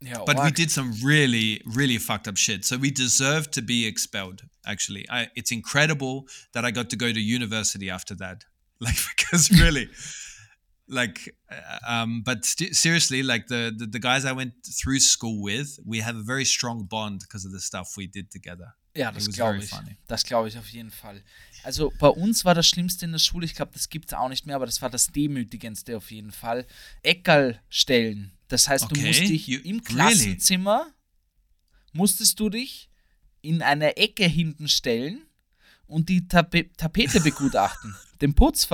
Ja, 0.00 0.24
But 0.24 0.40
we 0.44 0.52
did 0.52 0.70
some 0.70 0.94
really, 1.02 1.60
really 1.66 1.98
fucked 1.98 2.28
up 2.28 2.36
shit. 2.36 2.64
So 2.64 2.76
we 2.76 2.92
deserved 2.92 3.52
to 3.54 3.62
be 3.62 3.84
expelled. 3.84 4.42
Actually, 4.64 5.04
I, 5.10 5.28
it's 5.34 5.50
incredible 5.50 6.28
that 6.52 6.64
I 6.64 6.70
got 6.70 6.88
to 6.90 6.96
go 6.96 7.12
to 7.12 7.20
university 7.20 7.90
after 7.90 8.14
that. 8.16 8.44
Like 8.80 8.94
because 9.16 9.50
really, 9.60 9.88
like 10.88 11.34
uh, 11.50 11.78
um 11.86 12.22
but 12.24 12.44
st- 12.44 12.74
seriously 12.74 13.22
like 13.22 13.48
the, 13.48 13.74
the 13.76 13.86
the 13.86 13.98
guys 13.98 14.24
i 14.24 14.32
went 14.32 14.52
through 14.80 14.98
school 14.98 15.42
with 15.42 15.78
we 15.84 15.98
have 15.98 16.16
a 16.16 16.22
very 16.22 16.44
strong 16.44 16.84
bond 16.84 17.20
because 17.20 17.44
of 17.44 17.52
the 17.52 17.60
stuff 17.60 17.94
we 17.96 18.06
did 18.06 18.30
together 18.30 18.74
Ja, 18.96 19.12
das 19.12 19.30
glaube 19.30 19.58
ich. 19.58 19.70
funny. 19.70 19.96
Das 20.06 20.24
glaube 20.24 20.48
ich 20.48 20.58
auf 20.58 20.68
jeden 20.68 20.90
Fall. 20.90 21.22
Also 21.62 21.92
bei 21.98 22.08
uns 22.08 22.44
war 22.44 22.54
das 22.54 22.66
Schlimmste 22.66 23.04
in 23.04 23.12
der 23.12 23.18
Schule, 23.18 23.44
ich 23.46 23.54
glaube, 23.54 23.72
das 23.72 23.88
gibt 23.88 24.08
es 24.08 24.14
auch 24.14 24.28
nicht 24.28 24.46
mehr, 24.46 24.56
aber 24.56 24.66
das 24.66 24.80
war 24.82 24.90
das 24.90 25.08
Demütigendste 25.08 25.96
auf 25.96 26.10
jeden 26.10 26.32
Fall. 26.32 26.66
Eckerl 27.02 27.60
stellen. 27.68 28.32
Das 28.48 28.68
heißt, 28.68 28.84
du 28.84 28.94
Okay, 28.96 29.06
musst 29.06 29.20
dich 29.20 29.46
you- 29.46 29.58
im 29.60 29.78
really? 29.80 29.82
Klassenzimmer, 29.82 30.86
musstest 31.92 32.40
du 32.40 32.48
dich 32.48 32.88
in 33.42 33.62
eine 33.62 33.96
Ecke 33.96 34.24
hinten 34.26 34.68
stellen 34.68 35.22
und 35.86 36.08
die 36.08 36.26
Tape 36.26 36.72
Tapete 36.76 37.20
begutachten, 37.20 37.94
den 38.20 38.34
Putz 38.34 38.66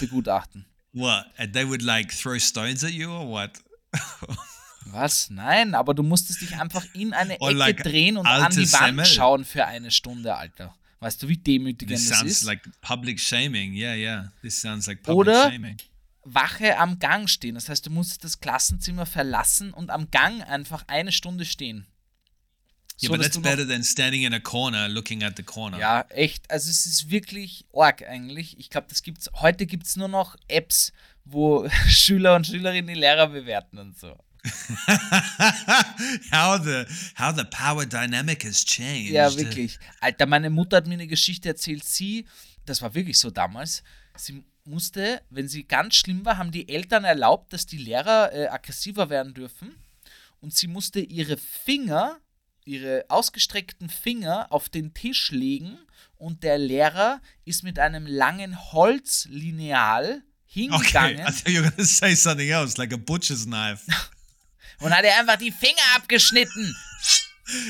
begutachten. 0.00 0.66
what 0.92 1.26
and 1.36 1.52
they 1.52 1.66
would 1.68 1.82
like 1.82 2.10
throw 2.10 2.38
stones 2.40 2.82
at 2.82 2.90
you 2.92 3.08
or 3.10 3.28
what 3.28 3.52
Was? 4.92 5.30
Nein, 5.30 5.74
aber 5.74 5.94
du 5.94 6.02
musstest 6.02 6.40
dich 6.40 6.56
einfach 6.56 6.84
in 6.94 7.12
eine 7.12 7.38
Or 7.40 7.50
Ecke 7.50 7.58
like 7.58 7.82
drehen 7.82 8.16
und 8.16 8.26
an 8.26 8.50
die 8.52 8.58
Wand 8.58 8.68
Semmel. 8.68 9.04
schauen 9.06 9.44
für 9.44 9.66
eine 9.66 9.90
Stunde, 9.90 10.34
Alter. 10.34 10.74
Weißt 11.00 11.22
du, 11.22 11.28
wie 11.28 11.36
demütigend 11.38 11.96
this 11.98 12.08
das 12.08 12.18
sounds 12.18 12.32
ist? 12.32 12.42
like 12.44 12.62
public 12.82 13.18
shaming 13.20 13.72
yeah 13.72 13.94
yeah 13.94 14.32
this 14.42 14.60
sounds 14.60 14.86
like 14.86 15.02
public 15.02 15.16
Oder- 15.28 15.50
shaming 15.50 15.76
Wache 16.24 16.76
am 16.78 16.98
Gang 16.98 17.28
stehen. 17.30 17.54
Das 17.54 17.70
heißt, 17.70 17.86
du 17.86 17.90
musst 17.90 18.22
das 18.24 18.40
Klassenzimmer 18.40 19.06
verlassen 19.06 19.72
und 19.72 19.88
am 19.90 20.10
Gang 20.10 20.42
einfach 20.46 20.84
eine 20.86 21.12
Stunde 21.12 21.46
stehen. 21.46 21.86
yeah 23.00 23.08
So, 23.08 23.08
but 23.08 23.20
dass 23.20 23.30
that's 23.30 23.40
better 23.42 23.66
than 23.66 23.82
standing 23.82 24.24
in 24.24 24.34
a 24.34 24.38
corner 24.40 24.86
looking 24.88 25.22
at 25.24 25.38
the 25.38 25.42
corner 25.42 25.78
Ja, 25.78 26.02
echt. 26.10 26.50
Also 26.50 26.68
es 26.68 26.84
ist 26.84 27.08
wirklich 27.10 27.64
arg 27.72 28.02
eigentlich. 28.06 28.58
Ich 28.58 28.68
glaube, 28.68 28.86
das 28.90 29.02
gibt's. 29.02 29.30
Heute 29.36 29.64
gibt 29.64 29.86
es 29.86 29.96
nur 29.96 30.08
noch 30.08 30.36
Apps, 30.48 30.92
wo 31.24 31.66
Schüler 31.88 32.36
und 32.36 32.46
Schülerinnen 32.46 32.86
die 32.94 33.00
Lehrer 33.00 33.28
bewerten 33.28 33.78
und 33.78 33.98
so. 33.98 34.18
how 36.32 36.58
the 36.62 36.86
how 37.16 37.32
the 37.36 37.44
power 37.44 37.84
dynamic 37.84 38.44
has 38.44 38.64
changed 38.64 39.10
Ja, 39.10 39.34
wirklich. 39.36 39.78
Alter, 40.00 40.26
meine 40.26 40.50
Mutter 40.50 40.78
hat 40.78 40.86
mir 40.86 40.94
eine 40.94 41.06
Geschichte 41.06 41.48
erzählt. 41.48 41.84
Sie, 41.84 42.26
das 42.64 42.80
war 42.80 42.94
wirklich 42.94 43.18
so 43.18 43.30
damals, 43.30 43.82
sie 44.16 44.42
musste, 44.64 45.22
wenn 45.30 45.48
sie 45.48 45.64
ganz 45.64 45.96
schlimm 45.96 46.24
war, 46.24 46.38
haben 46.38 46.52
die 46.52 46.68
Eltern 46.68 47.04
erlaubt, 47.04 47.52
dass 47.52 47.66
die 47.66 47.78
Lehrer 47.78 48.32
äh, 48.32 48.48
aggressiver 48.48 49.10
werden 49.10 49.34
dürfen. 49.34 49.74
Und 50.40 50.54
sie 50.54 50.68
musste 50.68 51.00
ihre 51.00 51.36
Finger, 51.36 52.18
ihre 52.64 53.04
ausgestreckten 53.08 53.90
Finger 53.90 54.46
auf 54.50 54.68
den 54.68 54.94
Tisch 54.94 55.30
legen 55.32 55.78
und 56.16 56.42
der 56.44 56.58
Lehrer 56.58 57.20
ist 57.44 57.62
mit 57.62 57.78
einem 57.78 58.06
langen 58.06 58.72
Holzlineal 58.72 60.22
Okay, 60.52 60.60
hingegangen 60.60 61.18
I 61.20 61.30
thought 61.30 61.48
you 61.48 61.62
were 61.62 61.70
going 61.70 61.76
to 61.76 61.84
say 61.84 62.14
something 62.14 62.48
else, 62.48 62.76
like 62.76 62.92
a 62.92 62.96
butcher's 62.96 63.44
knife. 63.46 63.86
und 64.80 64.94
hat 64.94 65.04
ihr 65.04 65.16
einfach 65.18 65.36
die 65.36 65.52
Finger 65.52 65.82
abgeschnitten. 65.94 66.74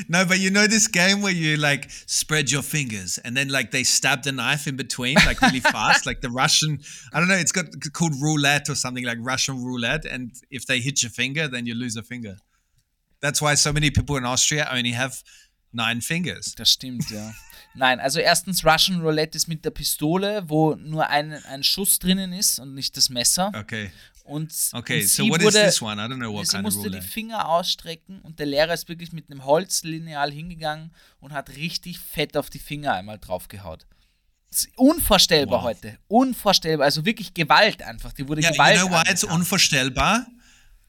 no, 0.09 0.25
but 0.25 0.39
you 0.39 0.51
know 0.51 0.67
this 0.67 0.87
game 0.87 1.23
where 1.23 1.33
you 1.33 1.57
like 1.57 1.91
spread 2.07 2.51
your 2.51 2.63
fingers 2.63 3.19
and 3.19 3.37
then 3.37 3.49
like 3.49 3.71
they 3.71 3.85
stab 3.85 4.23
the 4.23 4.33
knife 4.33 4.67
in 4.67 4.77
between, 4.77 5.15
like 5.27 5.41
really 5.41 5.61
fast, 5.73 6.07
like 6.07 6.21
the 6.21 6.31
Russian. 6.31 6.81
I 7.13 7.19
don't 7.19 7.29
know. 7.29 7.37
It's 7.37 7.53
got 7.53 7.67
called 7.93 8.15
roulette 8.21 8.69
or 8.69 8.75
something 8.75 9.05
like 9.05 9.19
Russian 9.21 9.63
roulette, 9.63 10.05
and 10.05 10.33
if 10.51 10.67
they 10.67 10.81
hit 10.81 11.03
your 11.03 11.11
finger, 11.11 11.49
then 11.49 11.67
you 11.67 11.75
lose 11.75 11.97
a 11.97 12.03
finger. 12.03 12.37
That's 13.21 13.43
why 13.43 13.55
so 13.55 13.73
many 13.73 13.91
people 13.91 14.17
in 14.17 14.25
Austria 14.25 14.69
only 14.73 14.93
have 14.93 15.23
nine 15.73 16.01
fingers. 16.01 16.55
Das 16.55 16.71
stimmt, 16.71 17.11
ja. 17.11 17.33
Nein, 17.75 18.01
also 18.01 18.19
erstens 18.19 18.65
Russian 18.65 19.01
Roulette 19.01 19.37
ist 19.37 19.47
mit 19.47 19.65
der 19.65 19.71
Pistole, 19.71 20.43
wo 20.49 20.75
nur 20.75 21.09
ein, 21.09 21.33
ein 21.45 21.63
Schuss 21.63 21.99
drinnen 21.99 22.33
ist 22.33 22.59
und 22.59 22.75
nicht 22.75 22.97
das 22.97 23.11
Messer. 23.11 23.53
Okay. 23.55 23.91
Und, 24.31 24.53
Okay. 24.73 25.01
und 25.03 25.09
So 25.09 25.25
what 25.29 25.43
wurde, 25.43 25.59
is 25.59 25.75
this 25.75 25.83
one? 25.83 26.01
I 26.01 26.07
don't 26.07 26.17
know 26.19 26.33
what 26.33 26.47
sie 26.47 26.53
kind 26.57 26.67
of 26.67 26.73
musste 26.75 26.89
die 26.91 26.97
roulette. 26.97 27.09
Finger 27.13 27.49
ausstrecken 27.49 28.21
und 28.23 28.39
der 28.39 28.47
Lehrer 28.47 28.73
ist 28.75 28.89
wirklich 28.89 29.13
mit 29.13 29.31
einem 29.31 29.45
Holzlineal 29.45 30.31
hingegangen 30.33 30.93
und 31.21 31.33
hat 31.33 31.51
richtig 31.57 31.99
fett 31.99 32.37
auf 32.37 32.49
die 32.51 32.59
Finger 32.61 32.95
einmal 32.95 33.19
draufgehaut. 33.19 33.87
Unvorstellbar 34.77 35.59
Wow. 35.61 35.65
heute. 35.65 35.99
Unvorstellbar. 36.09 36.85
Also 36.87 37.05
wirklich 37.05 37.35
Gewalt 37.35 37.83
einfach. 37.83 38.13
Die 38.13 38.27
wurde 38.29 38.41
Yeah, 38.43 38.51
you 38.51 38.55
Gewalt 38.57 38.79
know 38.79 38.91
why 38.91 39.03
it's 39.11 39.25
unvorstellbar? 39.25 40.27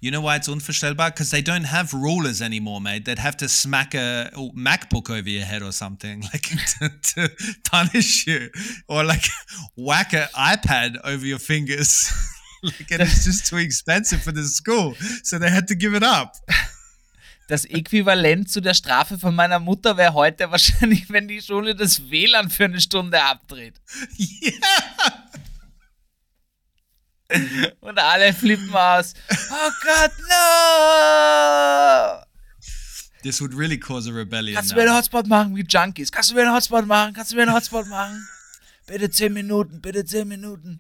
You 0.04 0.10
know 0.10 0.24
why 0.24 0.36
it's 0.36 0.50
unvorstellbar? 0.50 1.12
Because 1.12 1.30
they 1.30 1.44
don't 1.44 1.66
have 1.72 1.94
rulers 1.96 2.42
anymore, 2.42 2.82
mate. 2.82 3.04
They'd 3.06 3.22
have 3.22 3.38
to 3.38 3.48
smack 3.48 3.94
a 3.94 4.32
oh, 4.36 4.52
MacBook 4.56 5.12
over 5.12 5.28
your 5.30 5.46
head 5.46 5.62
or 5.62 5.72
something, 5.72 6.22
like 6.34 6.50
to, 6.80 6.90
to 7.14 7.30
punish 7.70 8.26
you, 8.26 8.50
or 8.88 9.04
like 9.04 9.30
whack 9.76 10.14
an 10.14 10.28
iPad 10.34 11.00
over 11.04 11.24
your 11.24 11.38
fingers. 11.40 12.12
like, 12.64 12.92
and 12.92 13.02
it's 13.02 13.26
just 13.26 13.48
too 13.48 13.58
expensive 13.58 14.22
for 14.22 14.32
the 14.34 14.44
school, 14.44 14.96
so 15.24 15.40
they 15.40 15.50
had 15.50 15.68
to 15.68 15.76
give 15.76 15.96
it 15.96 16.04
up. 16.04 16.36
Das 17.48 17.66
Äquivalent 17.66 18.50
zu 18.50 18.62
der 18.62 18.74
Strafe 18.74 19.20
von 19.20 19.36
meiner 19.36 19.60
Mutter 19.60 19.98
wäre 19.98 20.14
heute 20.14 20.50
wahrscheinlich, 20.52 21.10
wenn 21.10 21.28
die 21.28 21.42
Schule 21.42 21.76
das 21.76 22.10
WLAN 22.10 22.50
für 22.50 22.66
eine 22.66 22.80
Stunde 22.80 23.22
abdreht. 23.22 23.82
yeah. 24.18 24.54
Und 27.80 27.98
alle 28.00 28.34
flippen 28.34 28.74
aus. 28.74 29.14
Oh 29.30 29.72
Gott, 29.84 30.12
no! 30.30 32.26
This 33.24 33.40
would 33.42 33.54
really 33.54 33.78
cause 33.78 34.10
a 34.10 34.14
rebellion. 34.14 34.56
Kannst 34.56 34.72
du 34.72 34.76
mir 34.76 34.84
einen 34.84 34.96
Hotspot 34.96 35.28
machen 35.28 35.56
wie 35.56 35.66
Junkies? 35.68 36.12
Kannst 36.12 36.32
du 36.32 36.36
mir 36.36 36.42
einen 36.42 36.54
Hotspot 36.54 36.86
machen? 36.86 37.14
Kannst 37.14 37.32
du 37.32 37.36
mir 37.36 37.44
einen 37.44 37.54
Hotspot 37.54 37.88
machen? 37.88 38.28
Bitte 38.88 39.10
10 39.10 39.32
Minuten, 39.32 39.82
bitte 39.82 40.04
10 40.04 40.28
Minuten. 40.28 40.80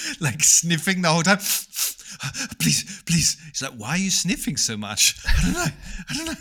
like 0.20 0.42
sniffing 0.42 1.02
the 1.02 1.08
whole 1.08 1.22
time. 1.22 1.38
please, 2.58 3.02
please. 3.06 3.36
He's 3.48 3.62
like, 3.62 3.74
why 3.76 3.90
are 3.90 3.98
you 3.98 4.10
sniffing 4.10 4.56
so 4.56 4.76
much? 4.76 5.16
I 5.26 5.42
don't 5.42 5.52
know. 5.52 5.66
I 6.08 6.14
don't 6.14 6.26
know. 6.26 6.34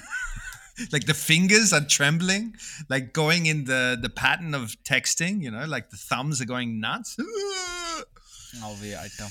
like 0.92 1.06
the 1.06 1.14
fingers 1.14 1.74
are 1.74 1.82
trembling, 1.82 2.56
like 2.90 3.14
going 3.14 3.46
in 3.46 3.66
the 3.66 3.98
the 4.02 4.10
pattern 4.10 4.54
of 4.54 4.76
texting. 4.84 5.42
You 5.42 5.52
know, 5.52 5.66
like 5.66 5.90
the 5.90 5.98
thumbs 5.98 6.42
are 6.42 6.46
going 6.46 6.80
nuts. 6.80 7.18
Oh 7.20 8.78
weh, 8.82 8.96
Alter. 8.96 9.28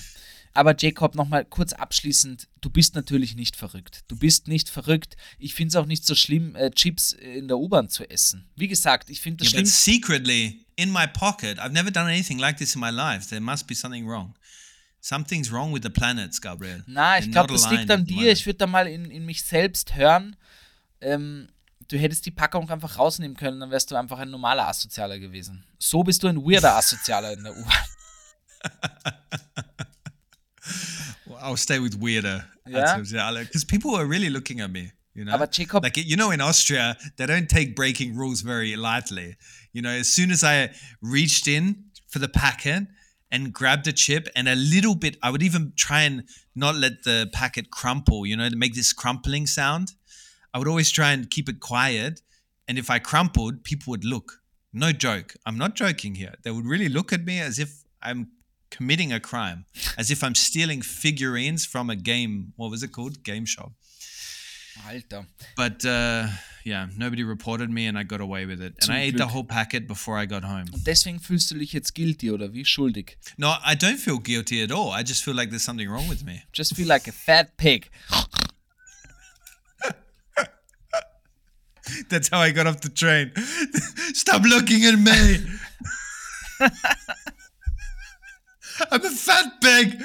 Aber 0.53 0.75
Jacob, 0.77 1.15
nochmal 1.15 1.45
kurz 1.45 1.73
abschließend, 1.73 2.49
du 2.61 2.71
bist 2.71 2.95
natürlich 2.95 3.37
nicht 3.37 3.57
verrückt. 3.57 4.01
Du 4.09 4.17
bist 4.17 4.49
nicht 4.49 4.69
verrückt. 4.69 5.17
Ich 5.39 5.55
finde 5.55 5.69
es 5.69 5.77
auch 5.77 5.87
nicht 5.87 6.05
so 6.05 6.15
schlimm, 6.15 6.57
äh, 6.57 6.71
Chips 6.71 7.13
in 7.13 7.47
der 7.47 7.59
U-Bahn 7.59 7.89
zu 7.89 8.09
essen. 8.11 8.49
Wie 8.57 8.67
gesagt, 8.67 9.11
ich 9.11 9.21
finde 9.21 9.45
das 9.45 9.53
Yeah, 9.53 9.61
but 9.63 9.69
schlimm. 9.69 9.95
secretly 9.95 10.67
in 10.77 10.91
my 10.91 11.07
pocket, 11.07 11.59
I've 11.59 11.73
never 11.73 11.91
done 11.91 12.07
anything 12.07 12.39
like 12.39 12.57
this 12.57 12.75
in 12.75 12.81
my 12.81 12.91
life. 12.91 13.29
There 13.29 13.41
must 13.41 13.67
be 13.67 13.75
something 13.75 14.07
wrong. 14.09 14.35
Something's 15.01 15.51
wrong 15.53 15.73
with 15.73 15.83
the 15.83 15.91
planets, 15.91 16.41
Gabriel. 16.41 16.83
Na, 16.87 17.19
ich 17.19 17.31
glaube, 17.31 17.53
das 17.53 17.71
liegt 17.71 17.91
an 17.91 18.05
dir. 18.05 18.33
Ich 18.33 18.45
würde 18.45 18.59
da 18.59 18.67
mal 18.67 18.87
in, 18.87 19.11
in 19.11 19.25
mich 19.25 19.43
selbst 19.43 19.95
hören. 19.95 20.37
Ähm, 21.01 21.49
du 21.89 21.97
hättest 21.99 22.27
die 22.27 22.31
Packung 22.31 22.69
einfach 22.69 22.99
rausnehmen 22.99 23.37
können, 23.37 23.61
dann 23.61 23.71
wärst 23.71 23.91
du 23.91 23.97
einfach 23.97 24.19
ein 24.19 24.31
normaler 24.31 24.69
Asozialer 24.69 25.19
gewesen. 25.19 25.65
So 25.79 26.03
bist 26.03 26.23
du 26.23 26.29
ein 26.29 26.37
weirder 26.39 26.77
Asozialer 26.77 27.33
in 27.33 27.45
der 27.45 27.57
U-Bahn. 27.57 27.85
I'll 31.41 31.57
stay 31.57 31.79
with 31.79 31.99
weirder. 31.99 32.45
Yeah? 32.67 32.97
Because 32.99 33.65
people 33.65 33.95
are 33.95 34.07
really 34.07 34.31
looking 34.31 34.61
at 34.61 34.71
me. 34.71 34.93
You 35.15 35.25
know, 35.25 35.47
Jacob- 35.47 35.83
like 35.83 35.97
you 35.97 36.17
know, 36.17 36.31
in 36.31 36.41
Austria, 36.41 36.97
they 37.17 37.27
don't 37.27 37.49
take 37.49 37.75
breaking 37.75 38.17
rules 38.17 38.43
very 38.43 38.77
lightly. 38.77 39.37
You 39.73 39.83
know, 39.83 39.91
as 39.91 40.09
soon 40.09 40.31
as 40.31 40.45
I 40.45 40.71
reached 41.03 41.49
in 41.49 41.85
for 42.09 42.21
the 42.21 42.29
packet 42.29 42.87
and 43.31 43.53
grabbed 43.53 43.87
a 43.89 43.93
chip 43.93 44.29
and 44.37 44.49
a 44.49 44.55
little 44.55 44.95
bit, 44.95 45.17
I 45.23 45.31
would 45.31 45.43
even 45.43 45.73
try 45.77 46.03
and 46.03 46.25
not 46.55 46.77
let 46.77 47.05
the 47.05 47.29
packet 47.33 47.71
crumple. 47.71 48.25
You 48.25 48.37
know, 48.37 48.49
to 48.49 48.57
make 48.57 48.75
this 48.75 48.93
crumpling 48.93 49.47
sound. 49.47 49.93
I 50.53 50.59
would 50.59 50.69
always 50.69 50.91
try 50.91 51.13
and 51.13 51.31
keep 51.31 51.49
it 51.49 51.61
quiet. 51.61 52.23
And 52.67 52.79
if 52.79 52.89
I 52.91 52.99
crumpled, 52.99 53.65
people 53.65 53.91
would 53.93 54.05
look. 54.05 54.41
No 54.73 54.93
joke. 54.93 55.35
I'm 55.45 55.59
not 55.59 55.75
joking 55.75 56.15
here. 56.15 56.35
They 56.45 56.51
would 56.51 56.67
really 56.67 56.89
look 56.89 57.13
at 57.13 57.25
me 57.25 57.41
as 57.41 57.59
if 57.59 57.83
I'm 58.01 58.29
committing 58.71 59.13
a 59.13 59.21
crime, 59.21 59.65
as 59.99 60.11
if 60.11 60.23
I'm 60.23 60.35
stealing 60.35 60.83
figurines 60.83 61.65
from 61.65 61.91
a 61.91 61.97
game. 61.97 62.53
What 62.57 62.71
was 62.71 62.83
it 62.83 62.93
called? 62.93 63.23
Game 63.23 63.47
shop. 63.47 63.73
Alter. 64.89 65.27
But 65.57 65.85
uh, 65.85 66.29
yeah, 66.65 66.87
nobody 66.97 67.25
reported 67.25 67.71
me 67.71 67.87
and 67.87 67.99
I 67.99 68.05
got 68.05 68.21
away 68.21 68.47
with 68.47 68.63
it. 68.63 68.75
And 68.77 68.85
Zum 68.85 68.95
I 68.95 69.03
ate 69.03 69.17
the 69.17 69.27
whole 69.27 69.45
packet 69.45 69.87
before 69.87 70.17
I 70.17 70.27
got 70.27 70.45
home. 70.45 70.67
Und 70.73 70.87
deswegen 70.87 71.21
fühlst 71.21 71.51
du 71.51 71.59
dich 71.59 71.73
jetzt 71.73 71.95
guilty 71.95 72.31
oder 72.31 72.53
wie? 72.53 72.65
Schuldig. 72.65 73.19
No, 73.37 73.57
I 73.65 73.75
don't 73.75 73.99
feel 73.99 74.19
guilty 74.19 74.63
at 74.63 74.71
all. 74.71 74.91
I 74.91 75.03
just 75.03 75.25
feel 75.25 75.35
like 75.35 75.51
there's 75.51 75.65
something 75.65 75.91
wrong 75.91 76.09
with 76.09 76.25
me. 76.25 76.45
Just 76.53 76.77
feel 76.77 76.89
like 76.89 77.09
a 77.09 77.13
fat 77.13 77.57
pig. 77.57 77.91
That's 82.09 82.29
how 82.29 82.39
I 82.39 82.53
got 82.53 82.67
off 82.67 82.81
the 82.81 82.89
train. 82.89 83.33
Stop 84.15 84.43
looking 84.43 84.85
at 84.85 84.99
me. 84.99 85.45
I'm 88.91 89.05
a 89.05 89.11
fat 89.11 89.61
pig. 89.61 90.03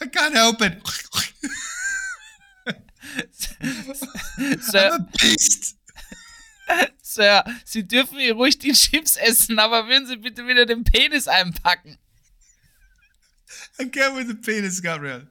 I 0.00 0.06
can't 0.06 0.34
help 0.34 0.60
it. 0.60 0.80
Sir, 4.60 4.90
I'm 4.92 5.00
a 5.00 5.08
beast. 5.18 5.76
Sir, 7.02 7.44
Sie 7.64 7.86
dürfen 7.86 8.18
hier 8.18 8.34
ruhig 8.34 8.58
die 8.58 8.72
Chips 8.72 9.16
essen, 9.16 9.58
aber 9.58 9.86
würden 9.88 10.06
Sie 10.06 10.16
bitte 10.16 10.46
wieder 10.46 10.66
den 10.66 10.84
Penis 10.84 11.28
einpacken? 11.28 11.98
Again 13.78 14.16
with 14.16 14.28
the 14.28 14.34
penis, 14.34 14.80
Gabriel. 14.80 15.22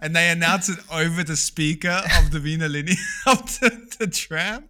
And 0.00 0.14
they 0.14 0.28
announce 0.30 0.68
it 0.68 0.78
over 0.90 1.24
the 1.24 1.36
speaker 1.36 2.02
of 2.18 2.30
the 2.30 2.40
Wiener 2.42 2.68
Linie 2.68 2.98
of 3.26 3.60
the, 3.60 3.96
the 3.98 4.06
tram. 4.06 4.68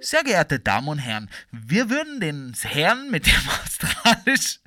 Sehr 0.00 0.24
geehrte 0.24 0.58
Damen 0.58 0.88
und 0.88 0.98
Herren, 0.98 1.28
wir 1.52 1.90
würden 1.90 2.20
den 2.20 2.54
Herrn 2.62 3.10
mit 3.10 3.26
dem 3.26 3.48
australisch 3.62 4.60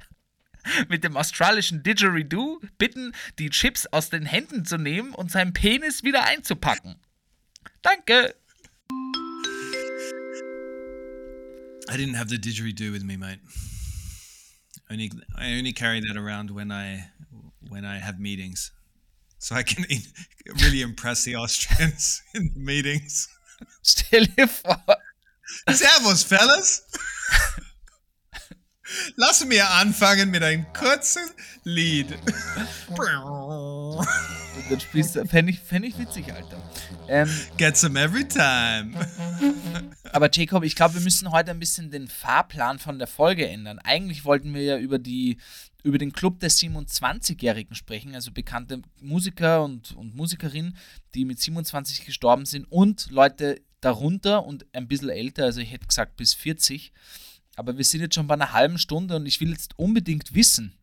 mit 0.87 1.03
dem 1.03 1.17
australischen 1.17 1.83
Didgeridoo 1.83 2.61
bitten, 2.77 3.13
die 3.37 3.49
Chips 3.49 3.85
aus 3.87 4.09
den 4.09 4.25
Händen 4.25 4.63
zu 4.63 4.77
nehmen 4.77 5.13
und 5.13 5.29
seinen 5.29 5.51
Penis 5.51 6.03
wieder 6.03 6.23
einzupacken. 6.23 6.95
Danke. 7.81 8.35
I 11.89 11.97
didn't 11.97 12.15
have 12.15 12.29
the 12.29 12.39
didgeridoo 12.39 12.93
with 12.93 13.03
me, 13.03 13.17
mate. 13.17 13.41
Only 14.89 15.11
I 15.35 15.57
only 15.57 15.73
carry 15.73 15.99
that 15.99 16.15
around 16.15 16.51
when 16.55 16.71
I 16.71 17.11
when 17.59 17.83
I 17.83 17.99
have 17.99 18.19
meetings, 18.19 18.71
so 19.37 19.55
I 19.55 19.63
can 19.63 19.85
really 20.61 20.81
impress 20.81 21.23
the 21.23 21.35
Austrians 21.35 22.23
in 22.33 22.53
meetings. 22.55 23.27
Stell 23.81 24.25
dir 24.27 24.47
vor, 24.47 24.81
Servus, 25.69 26.23
Fellas. 26.23 26.85
Lassen 29.15 29.49
wir 29.49 29.69
anfangen 29.71 30.29
mit 30.29 30.43
einem 30.43 30.65
kurzen 30.73 31.23
Lied. 31.63 32.07
dann 34.69 34.79
spielst 34.79 35.15
du, 35.15 35.25
fände 35.25 35.51
ich, 35.51 35.59
fänd 35.59 35.85
ich 35.85 35.97
witzig, 35.97 36.31
Alter. 36.31 36.61
Ähm, 37.07 37.29
Gets 37.57 37.81
them 37.81 37.95
every 37.95 38.27
time. 38.27 38.93
aber 40.11 40.29
Jacob, 40.31 40.63
ich 40.63 40.75
glaube, 40.75 40.95
wir 40.95 41.01
müssen 41.01 41.31
heute 41.31 41.51
ein 41.51 41.59
bisschen 41.59 41.91
den 41.91 42.07
Fahrplan 42.07 42.79
von 42.79 42.99
der 42.99 43.07
Folge 43.07 43.47
ändern. 43.47 43.79
Eigentlich 43.79 44.25
wollten 44.25 44.53
wir 44.53 44.63
ja 44.63 44.77
über 44.77 44.99
die 44.99 45.37
über 45.83 45.97
den 45.97 46.13
Club 46.13 46.39
der 46.39 46.49
27-Jährigen 46.49 47.75
sprechen, 47.75 48.15
also 48.15 48.31
bekannte 48.31 48.81
Musiker 49.01 49.63
und, 49.65 49.91
und 49.97 50.15
Musikerinnen, 50.15 50.77
die 51.13 51.25
mit 51.25 51.41
27 51.41 52.05
gestorben 52.05 52.45
sind 52.45 52.65
und 52.71 53.11
Leute 53.11 53.59
darunter 53.85 54.45
und 54.45 54.65
ein 54.73 54.87
bisschen 54.87 55.09
älter, 55.09 55.45
also 55.45 55.61
ich 55.61 55.71
hätte 55.71 55.87
gesagt 55.87 56.17
bis 56.17 56.33
40. 56.33 56.91
Aber 57.55 57.77
wir 57.77 57.85
sind 57.85 58.01
jetzt 58.01 58.15
schon 58.15 58.27
bei 58.27 58.33
einer 58.33 58.51
halben 58.51 58.77
Stunde 58.77 59.15
und 59.15 59.25
ich 59.25 59.39
will 59.39 59.51
jetzt 59.51 59.77
unbedingt 59.77 60.33
wissen, 60.33 60.73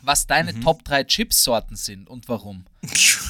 was 0.00 0.26
deine 0.26 0.58
Top 0.60 0.84
3 0.84 1.04
Chipsorten 1.04 1.76
sind 1.76 2.08
und 2.08 2.28
warum. 2.28 2.64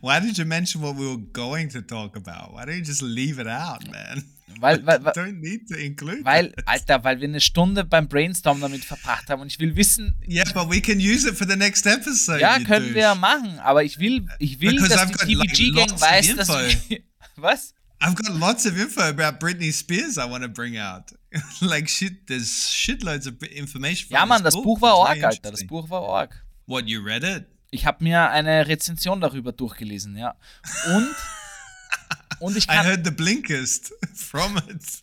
Why 0.00 0.20
did 0.20 0.38
you 0.38 0.44
mention 0.44 0.82
what 0.82 0.96
we 0.96 1.06
were 1.06 1.22
going 1.32 1.68
to 1.70 1.82
talk 1.82 2.16
about? 2.16 2.52
Why 2.54 2.64
don't 2.64 2.76
you 2.76 2.84
just 2.84 3.02
leave 3.02 3.38
it 3.38 3.46
out, 3.46 3.88
man? 3.90 4.24
Weil, 4.60 4.84
weil, 4.86 5.00
weil, 5.04 5.12
don't 5.12 5.40
need 5.40 5.68
to 5.68 5.76
include 5.76 6.24
weil, 6.24 6.46
it. 6.46 6.66
Alter, 6.66 7.04
weil 7.04 7.20
wir 7.20 7.28
eine 7.28 7.40
Stunde 7.40 7.84
beim 7.84 8.08
Brainstorm 8.08 8.60
damit 8.60 8.84
verbracht 8.84 9.28
haben 9.28 9.42
und 9.42 9.48
ich 9.48 9.58
will 9.60 9.76
wissen, 9.76 10.14
Yeah, 10.26 10.44
but 10.54 10.70
we 10.70 10.80
can 10.80 10.98
use 10.98 11.28
it 11.28 11.36
for 11.36 11.46
the 11.46 11.56
next 11.56 11.86
episode. 11.86 12.40
ja, 12.40 12.58
können 12.60 12.94
wir 12.94 13.14
machen, 13.14 13.58
aber 13.58 13.84
ich 13.84 13.98
will, 13.98 14.26
ich 14.38 14.60
will, 14.60 14.76
Because 14.76 14.88
dass 14.88 15.10
I've 15.10 15.26
die 15.26 15.34
like, 15.34 15.58
lots 15.74 15.92
of 15.92 16.00
weiß, 16.00 16.36
dass 16.36 16.48
wir, 16.48 17.00
was? 17.36 17.74
I've 18.00 18.14
got 18.14 18.28
lots 18.38 18.66
of 18.66 18.78
info 18.78 19.02
about 19.02 19.38
Britney 19.38 19.72
Spears 19.72 20.18
I 20.18 20.28
want 20.28 20.42
to 20.42 20.48
bring 20.48 20.76
out. 20.76 21.12
like 21.60 21.88
shit, 21.88 22.26
there's 22.26 22.48
shitloads 22.70 23.26
of 23.26 23.42
information. 23.42 24.08
Ja, 24.10 24.26
Mann, 24.26 24.42
das 24.42 24.54
book. 24.54 24.64
Buch 24.64 24.80
war 24.82 25.06
very 25.06 25.24
Alter, 25.24 25.50
das. 25.50 25.66
Buch 25.66 25.88
war 25.88 26.02
arg. 26.02 26.44
What 26.66 26.88
you 26.88 27.02
read 27.02 27.24
it? 27.24 27.46
Ich 27.70 27.86
habe 27.86 28.02
mir 28.04 28.30
eine 28.30 28.66
Rezension 28.68 29.20
darüber 29.20 29.52
durchgelesen, 29.52 30.16
ja. 30.16 30.36
Und, 30.94 31.14
und, 32.40 32.56
ich 32.56 32.64
I 32.64 32.68
kann, 32.68 32.86
heard 32.86 33.04
the 33.04 33.10
blinkest 33.10 33.92
from 34.14 34.56
it. 34.68 35.02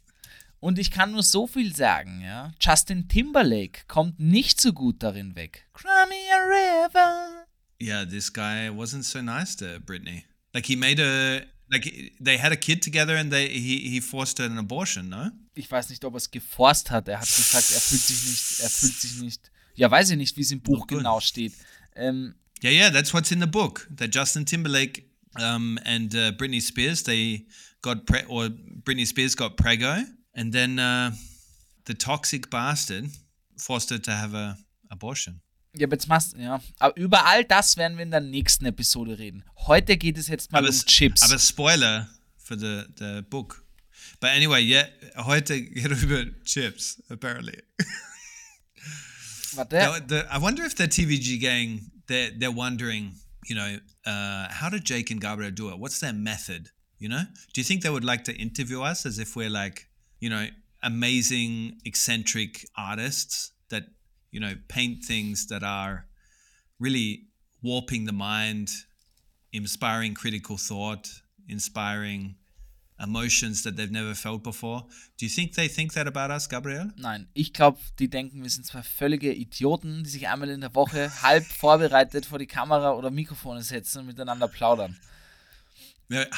und 0.59 0.79
ich 0.79 0.91
kann 0.91 1.11
nur 1.11 1.23
so 1.23 1.45
viel 1.47 1.75
sagen, 1.75 2.21
ja. 2.21 2.53
Justin 2.59 3.07
Timberlake 3.07 3.81
kommt 3.87 4.19
nicht 4.19 4.61
so 4.61 4.71
gut 4.73 5.03
darin 5.03 5.35
weg. 5.35 5.67
Cry 5.73 5.89
me 6.09 6.15
a 6.31 6.85
river. 6.85 7.45
Yeah, 7.81 8.05
this 8.05 8.31
guy 8.31 8.69
wasn't 8.69 9.03
so 9.03 9.21
nice 9.21 9.55
to 9.57 9.79
Britney. 9.85 10.23
Like 10.53 10.65
he 10.65 10.75
made 10.77 11.01
a 11.03 11.41
like 11.69 12.13
they 12.23 12.37
had 12.39 12.51
a 12.53 12.55
kid 12.55 12.81
together 12.83 13.17
and 13.17 13.31
they 13.31 13.49
he 13.49 13.89
he 13.89 13.99
forced 13.99 14.39
an 14.39 14.57
abortion. 14.57 15.09
No. 15.09 15.31
Ich 15.55 15.69
weiß 15.69 15.89
nicht, 15.89 16.05
ob 16.05 16.13
er 16.13 16.17
es 16.17 16.31
geforst 16.31 16.91
hat. 16.91 17.07
Er 17.09 17.19
hat 17.19 17.25
gesagt, 17.27 17.71
er 17.71 17.81
fühlt 17.81 18.01
sich 18.01 18.23
nicht, 18.25 18.59
er 18.61 18.69
fühlt 18.69 18.93
sich 19.01 19.15
nicht. 19.17 19.51
Ja, 19.75 19.91
weiß 19.91 20.11
ich 20.11 20.17
nicht, 20.17 20.37
wie 20.37 20.41
es 20.41 20.51
im 20.51 20.61
Buch 20.61 20.87
good. 20.87 20.99
genau 20.99 21.19
steht. 21.19 21.53
Ähm, 21.95 22.35
Yeah, 22.63 22.71
yeah, 22.71 22.89
that's 22.89 23.13
what's 23.13 23.31
in 23.31 23.39
the 23.39 23.47
book. 23.47 23.87
That 23.97 24.09
Justin 24.11 24.45
Timberlake 24.45 25.09
um, 25.39 25.77
and 25.85 26.13
uh, 26.15 26.31
Britney 26.31 26.61
Spears 26.61 27.03
they 27.03 27.45
got 27.81 28.05
pre- 28.05 28.23
or 28.29 28.49
Britney 28.83 29.05
Spears 29.05 29.35
got 29.35 29.57
prego, 29.57 30.03
and 30.33 30.53
then 30.53 30.79
uh, 30.79 31.11
the 31.85 31.93
toxic 31.93 32.49
bastard 32.49 33.09
forced 33.57 33.89
her 33.89 33.97
to 33.99 34.11
have 34.11 34.33
a 34.33 34.57
abortion. 34.89 35.41
ja, 35.75 35.87
aber 35.87 35.95
jetzt 35.95 36.07
machst 36.07 36.35
ja. 36.37 36.61
Aber 36.79 36.95
über 36.97 37.25
all 37.25 37.43
das 37.43 37.75
werden 37.77 37.97
wir 37.97 38.03
in 38.03 38.11
der 38.11 38.21
nächsten 38.21 38.65
Episode 38.65 39.17
reden. 39.17 39.43
Heute 39.67 39.97
geht 39.97 40.17
es 40.17 40.27
jetzt 40.27 40.51
mal 40.51 40.59
Aber, 40.59 40.67
um 40.69 40.73
s- 40.73 40.85
Chips. 40.85 41.21
aber 41.23 41.39
Spoiler 41.39 42.07
for 42.37 42.55
the 42.57 42.83
the 42.97 43.21
book. 43.29 43.65
But 44.21 44.29
anyway, 44.29 44.61
yeah, 44.61 44.85
heute 45.17 45.59
geht 45.61 45.91
über 46.03 46.25
chips 46.45 47.01
apparently. 47.09 47.61
Warte. 49.55 49.75
The- 49.77 50.03
the- 50.07 50.25
I 50.31 50.37
wonder 50.37 50.63
if 50.63 50.75
the 50.75 50.87
TVG 50.87 51.39
gang 51.41 51.91
they're 52.07 52.31
they're 52.35 52.51
wondering, 52.51 53.13
you 53.47 53.55
know, 53.55 53.77
uh, 54.05 54.47
how 54.49 54.69
did 54.69 54.83
Jake 54.83 55.11
and 55.11 55.21
Gabriel 55.21 55.51
do 55.51 55.69
it? 55.69 55.79
What's 55.79 55.99
their 55.99 56.13
method? 56.13 56.69
You 56.99 57.09
know, 57.09 57.23
do 57.53 57.61
you 57.61 57.65
think 57.65 57.81
they 57.81 57.89
would 57.89 58.05
like 58.05 58.23
to 58.25 58.35
interview 58.35 58.81
us 58.81 59.05
as 59.05 59.19
if 59.19 59.35
we're 59.35 59.49
like, 59.49 59.87
you 60.19 60.29
know, 60.29 60.47
amazing 60.81 61.79
eccentric 61.85 62.65
artists 62.77 63.51
that 63.69 63.83
you 64.31 64.39
know 64.39 64.53
paint 64.67 65.03
things 65.03 65.47
that 65.47 65.63
are 65.63 66.05
really 66.79 67.27
warping 67.61 68.05
the 68.05 68.13
mind, 68.13 68.69
inspiring 69.51 70.13
critical 70.13 70.57
thought, 70.57 71.09
inspiring 71.47 72.35
emotions 73.03 73.63
that 73.63 73.75
they've 73.75 73.91
never 73.91 74.15
felt 74.15 74.43
before? 74.43 74.85
Do 75.19 75.25
you 75.25 75.29
think 75.29 75.53
they 75.53 75.67
think 75.67 75.93
that 75.93 76.07
about 76.07 76.33
us, 76.33 76.47
Gabriel? 76.47 76.91
Nein, 76.95 77.27
ich 77.33 77.53
glaube, 77.53 77.79
die 77.99 78.09
denken, 78.09 78.41
wir 78.41 78.49
sind 78.49 78.65
zwei 78.65 78.83
völlige 78.83 79.33
Idioten, 79.33 80.03
die 80.03 80.09
sich 80.09 80.27
einmal 80.27 80.49
in 80.49 80.61
der 80.61 80.73
Woche 80.73 81.11
halb 81.21 81.45
vorbereitet 81.45 82.25
vor 82.25 82.39
die 82.39 82.47
Kamera 82.47 82.93
oder 82.93 83.11
Mikrofone 83.11 83.61
setzen 83.61 83.99
und 83.99 84.07
miteinander 84.07 84.47
plaudern. 84.47 84.97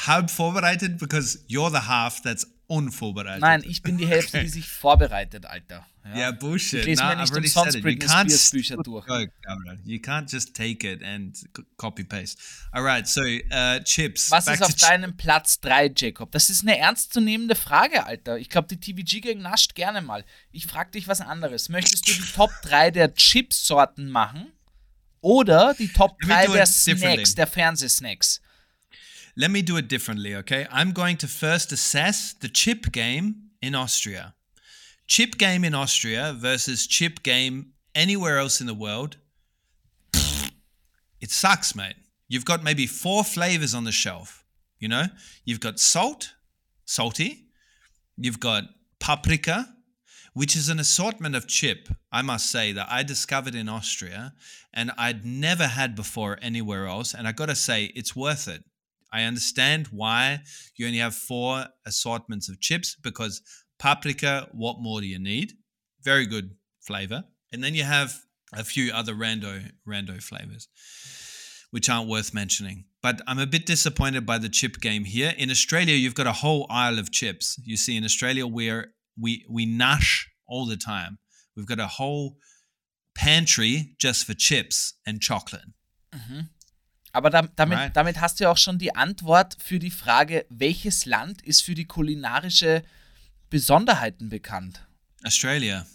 Halb 0.06 0.30
vorbereitet, 0.30 0.98
because 0.98 1.38
you're 1.48 1.70
the 1.70 1.86
half 1.86 2.22
that's 2.22 2.46
unvorbereitet. 2.66 3.40
Nein, 3.42 3.62
ich 3.66 3.82
bin 3.82 3.96
die 3.98 4.06
Hälfte, 4.06 4.40
die 4.40 4.48
sich 4.48 4.68
vorbereitet, 4.68 5.46
Alter. 5.46 5.86
Ja. 6.04 6.14
Yeah, 6.14 6.30
bullshit. 6.32 6.80
Ich 6.80 6.86
lese 6.86 7.02
No, 7.02 7.08
mir 7.08 7.16
nicht 7.22 7.34
umsonst 7.36 7.82
Britney 7.82 8.08
Spears 8.08 8.50
Bücher 8.50 8.76
durch. 8.76 9.06
Gabriel. 9.06 9.80
You 9.84 9.98
can't 9.98 10.30
just 10.32 10.54
take 10.54 10.88
it 10.88 11.02
and 11.02 11.36
c- 11.36 11.46
copy 11.76 12.04
paste. 12.04 12.38
All 12.70 12.82
right, 12.84 13.06
so 13.08 13.22
uh, 13.22 13.80
chips. 13.82 14.30
Was 14.30 14.44
Back 14.44 14.60
ist 14.60 14.62
auf 14.62 14.74
deinem 14.76 15.16
Platz 15.16 15.58
3, 15.60 15.92
Jacob? 15.96 16.30
Das 16.30 16.48
ist 16.48 16.62
eine 16.62 16.78
ernstzunehmende 16.78 17.56
Frage, 17.56 18.06
Alter. 18.06 18.38
Ich 18.38 18.50
glaube, 18.50 18.68
die 18.74 18.78
TVG-Gang 18.78 19.38
nascht 19.40 19.74
gerne 19.74 20.00
mal. 20.00 20.24
Ich 20.52 20.66
frage 20.66 20.92
dich 20.92 21.08
was 21.08 21.20
anderes. 21.20 21.68
Möchtest 21.68 22.06
du 22.08 22.12
die 22.12 22.32
Top 22.32 22.50
3 22.62 22.92
der 22.92 23.12
Chipsorten 23.14 24.08
machen? 24.10 24.52
Oder 25.20 25.74
die 25.74 25.88
Top 25.88 26.20
Let 26.20 26.28
me 26.28 26.34
3 26.34 26.46
do 26.46 26.52
der. 26.52 26.66
Snacks, 26.66 27.34
der 27.34 27.46
Fernsehsnacks? 27.48 28.40
Let 29.38 29.50
me 29.50 29.60
do 29.60 29.76
it 29.76 29.88
differently, 29.88 30.34
okay? 30.36 30.66
I'm 30.70 30.92
going 30.92 31.18
to 31.18 31.28
first 31.28 31.70
assess 31.70 32.32
the 32.32 32.48
chip 32.48 32.90
game 32.90 33.50
in 33.60 33.74
Austria. 33.74 34.34
Chip 35.06 35.36
game 35.36 35.62
in 35.62 35.74
Austria 35.74 36.34
versus 36.36 36.86
chip 36.86 37.22
game 37.22 37.72
anywhere 37.94 38.38
else 38.38 38.60
in 38.60 38.66
the 38.66 38.74
world. 38.74 39.18
It 41.20 41.30
sucks, 41.30 41.74
mate. 41.74 41.96
You've 42.28 42.44
got 42.44 42.62
maybe 42.62 42.86
four 42.86 43.24
flavors 43.24 43.74
on 43.74 43.84
the 43.84 43.92
shelf. 43.92 44.44
You 44.78 44.88
know, 44.88 45.04
you've 45.44 45.60
got 45.60 45.78
salt, 45.78 46.34
salty. 46.84 47.46
You've 48.16 48.40
got 48.40 48.64
paprika, 49.00 49.68
which 50.32 50.56
is 50.56 50.68
an 50.68 50.78
assortment 50.78 51.34
of 51.34 51.46
chip, 51.46 51.88
I 52.10 52.22
must 52.22 52.50
say, 52.50 52.72
that 52.72 52.88
I 52.90 53.02
discovered 53.02 53.54
in 53.54 53.68
Austria 53.68 54.34
and 54.72 54.92
I'd 54.96 55.24
never 55.24 55.66
had 55.66 55.94
before 55.94 56.38
anywhere 56.40 56.86
else. 56.86 57.14
And 57.14 57.28
I 57.28 57.32
got 57.32 57.46
to 57.46 57.54
say, 57.54 57.84
it's 57.94 58.16
worth 58.16 58.48
it. 58.48 58.64
I 59.12 59.22
understand 59.22 59.88
why 59.88 60.40
you 60.76 60.86
only 60.86 60.98
have 60.98 61.14
four 61.14 61.66
assortments 61.86 62.48
of 62.48 62.60
chips 62.60 62.96
because 63.02 63.42
paprika, 63.78 64.48
what 64.52 64.80
more 64.80 65.00
do 65.00 65.06
you 65.06 65.18
need? 65.18 65.54
Very 66.02 66.26
good 66.26 66.50
flavor. 66.80 67.24
And 67.52 67.62
then 67.62 67.74
you 67.74 67.84
have 67.84 68.14
a 68.52 68.64
few 68.64 68.92
other 68.92 69.14
rando 69.14 69.70
rando 69.86 70.22
flavors 70.22 70.68
which 71.70 71.90
aren't 71.90 72.08
worth 72.08 72.32
mentioning. 72.32 72.84
But 73.02 73.20
I'm 73.26 73.38
a 73.38 73.46
bit 73.46 73.66
disappointed 73.66 74.24
by 74.24 74.38
the 74.38 74.48
chip 74.48 74.80
game 74.80 75.04
here. 75.04 75.34
In 75.36 75.50
Australia, 75.50 75.94
you've 75.94 76.14
got 76.14 76.26
a 76.26 76.32
whole 76.32 76.66
aisle 76.70 76.98
of 76.98 77.12
chips. 77.12 77.58
You 77.62 77.76
see, 77.76 77.96
in 77.96 78.04
Australia, 78.04 78.46
we're 78.46 78.94
we 79.20 79.44
we 79.48 79.66
nash 79.66 80.28
all 80.46 80.66
the 80.66 80.76
time. 80.76 81.18
We've 81.56 81.66
got 81.66 81.80
a 81.80 81.86
whole 81.86 82.36
pantry 83.14 83.94
just 83.98 84.26
for 84.26 84.34
chips 84.34 84.94
and 85.06 85.20
chocolate. 85.20 85.68
Mm-hmm. 86.14 86.40
Aber 87.16 87.30
da, 87.30 87.48
damit, 87.56 87.96
damit 87.96 88.20
hast 88.20 88.38
du 88.38 88.44
ja 88.44 88.50
auch 88.50 88.58
schon 88.58 88.78
die 88.78 88.94
Antwort 88.94 89.56
für 89.58 89.78
die 89.78 89.90
Frage, 89.90 90.44
welches 90.50 91.06
Land 91.06 91.40
ist 91.40 91.62
für 91.62 91.74
die 91.74 91.86
kulinarische 91.86 92.82
Besonderheiten 93.48 94.28
bekannt? 94.28 94.86
Australia. 95.24 95.86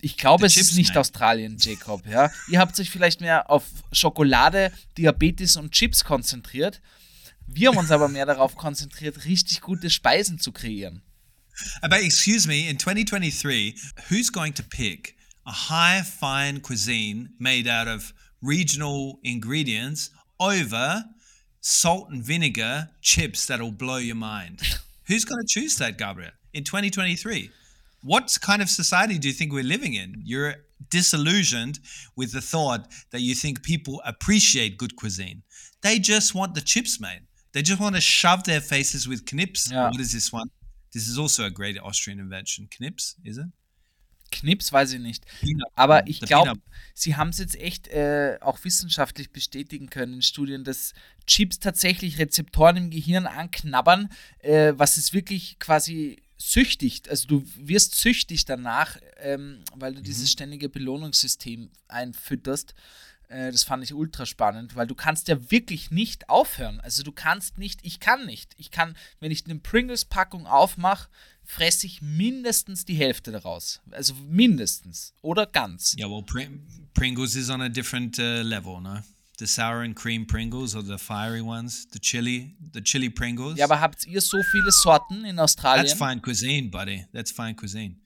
Ich 0.00 0.16
glaube, 0.16 0.42
The 0.42 0.46
es 0.46 0.54
Chips 0.54 0.70
ist 0.70 0.76
nicht 0.76 0.94
Man. 0.94 0.98
Australien, 0.98 1.58
Jacob. 1.60 2.04
Ja? 2.08 2.32
Ihr 2.48 2.58
habt 2.58 2.76
euch 2.80 2.90
vielleicht 2.90 3.20
mehr 3.20 3.48
auf 3.48 3.66
Schokolade, 3.92 4.72
Diabetes 4.96 5.54
und 5.54 5.70
Chips 5.70 6.02
konzentriert. 6.02 6.80
Wir 7.46 7.68
haben 7.68 7.78
uns 7.78 7.92
aber 7.92 8.08
mehr 8.08 8.26
darauf 8.26 8.56
konzentriert, 8.56 9.26
richtig 9.26 9.60
gute 9.60 9.90
Speisen 9.90 10.40
zu 10.40 10.50
kreieren. 10.50 11.02
But 11.82 12.00
excuse 12.02 12.48
me, 12.48 12.68
in 12.68 12.80
2023, 12.80 13.76
who's 14.10 14.32
going 14.32 14.54
to 14.54 14.64
pick 14.64 15.14
a 15.46 15.52
high 15.52 16.04
fine 16.04 16.60
cuisine 16.60 17.30
made 17.38 17.70
out 17.72 17.86
of 17.86 18.12
regional 18.42 19.18
ingredients 19.22 20.10
over 20.40 21.04
salt 21.60 22.08
and 22.10 22.22
vinegar 22.22 22.90
chips 23.02 23.46
that'll 23.46 23.72
blow 23.72 23.96
your 23.96 24.16
mind? 24.16 24.60
who's 25.08 25.24
going 25.24 25.40
to 25.40 25.46
choose 25.48 25.76
that, 25.78 25.98
Gabriel, 25.98 26.30
in 26.52 26.64
2023? 26.64 27.50
What 28.02 28.36
kind 28.40 28.62
of 28.62 28.68
society 28.68 29.18
do 29.18 29.26
you 29.26 29.34
think 29.34 29.52
we're 29.52 29.64
living 29.64 29.94
in? 29.94 30.22
You're 30.24 30.56
disillusioned 30.90 31.80
with 32.14 32.32
the 32.32 32.40
thought 32.40 32.88
that 33.10 33.20
you 33.20 33.34
think 33.34 33.62
people 33.62 34.00
appreciate 34.04 34.78
good 34.78 34.94
cuisine. 34.94 35.42
They 35.82 35.98
just 35.98 36.34
want 36.34 36.54
the 36.54 36.60
chips 36.60 37.00
made. 37.00 37.22
They 37.52 37.62
just 37.62 37.80
want 37.80 37.96
to 37.96 38.00
shove 38.00 38.44
their 38.44 38.60
faces 38.60 39.08
with 39.08 39.32
knips. 39.32 39.72
Yeah. 39.72 39.90
What 39.90 40.00
is 40.00 40.12
this 40.12 40.32
one? 40.32 40.50
This 40.92 41.08
is 41.08 41.18
also 41.18 41.44
a 41.44 41.50
great 41.50 41.78
Austrian 41.78 42.20
invention. 42.20 42.68
Knips, 42.80 43.16
is 43.24 43.38
it? 43.38 43.46
Knips 44.30 44.72
weiß 44.72 44.92
ich 44.92 45.00
nicht. 45.00 45.24
Aber 45.74 46.06
ich 46.06 46.20
glaube, 46.20 46.60
sie 46.94 47.16
haben 47.16 47.30
es 47.30 47.38
jetzt 47.38 47.56
echt 47.58 47.88
äh, 47.88 48.38
auch 48.40 48.62
wissenschaftlich 48.64 49.30
bestätigen 49.30 49.88
können 49.90 50.14
in 50.14 50.22
Studien, 50.22 50.64
dass 50.64 50.92
Chips 51.26 51.58
tatsächlich 51.58 52.18
Rezeptoren 52.18 52.76
im 52.76 52.90
Gehirn 52.90 53.26
anknabbern, 53.26 54.10
äh, 54.40 54.72
was 54.76 54.96
es 54.96 55.12
wirklich 55.12 55.58
quasi 55.58 56.16
süchtigt. 56.36 57.08
Also 57.08 57.26
du 57.26 57.44
wirst 57.56 57.96
süchtig 57.96 58.44
danach, 58.44 58.96
ähm, 59.18 59.64
weil 59.74 59.94
du 59.94 60.00
Mhm. 60.00 60.04
dieses 60.04 60.30
ständige 60.30 60.68
Belohnungssystem 60.68 61.70
einfütterst. 61.88 62.74
Äh, 63.28 63.52
das 63.52 63.62
fand 63.64 63.84
ich 63.84 63.92
ultra 63.94 64.26
spannend, 64.26 64.74
weil 64.74 64.86
du 64.86 64.94
kannst 64.94 65.28
ja 65.28 65.50
wirklich 65.50 65.90
nicht 65.90 66.28
aufhören. 66.28 66.80
Also 66.80 67.02
du 67.02 67.12
kannst 67.12 67.58
nicht, 67.58 67.80
ich 67.82 68.00
kann 68.00 68.26
nicht. 68.26 68.52
Ich 68.56 68.70
kann, 68.70 68.96
wenn 69.20 69.30
ich 69.30 69.44
eine 69.44 69.56
Pringles-Packung 69.56 70.46
aufmache, 70.46 71.08
fresse 71.44 71.86
ich 71.86 72.02
mindestens 72.02 72.84
die 72.84 72.94
Hälfte 72.94 73.30
daraus. 73.32 73.80
Also 73.90 74.14
mindestens. 74.28 75.14
Oder 75.22 75.46
ganz. 75.46 75.94
Yeah, 75.98 76.08
well, 76.10 76.22
Pring- 76.22 76.66
Pringles 76.94 77.36
is 77.36 77.50
on 77.50 77.60
a 77.60 77.68
different 77.68 78.18
uh, 78.18 78.42
level, 78.42 78.80
no? 78.80 79.00
The 79.38 79.46
sour 79.46 79.82
and 79.82 79.94
cream 79.94 80.26
Pringles 80.26 80.74
or 80.74 80.82
the 80.82 80.98
fiery 80.98 81.40
ones, 81.40 81.86
the 81.92 82.00
chili, 82.00 82.56
the 82.72 82.82
chili 82.82 83.08
Pringles. 83.08 83.56
Ja, 83.56 83.66
aber 83.66 83.80
habt 83.80 84.04
ihr 84.06 84.20
so 84.20 84.42
viele 84.42 84.72
Sorten 84.72 85.24
in 85.24 85.38
Australien? 85.38 85.86
That's 85.86 85.96
fine 85.96 86.20
cuisine, 86.20 86.70
buddy. 86.70 87.06
That's 87.12 87.30
fine 87.30 87.54
cuisine. 87.54 88.00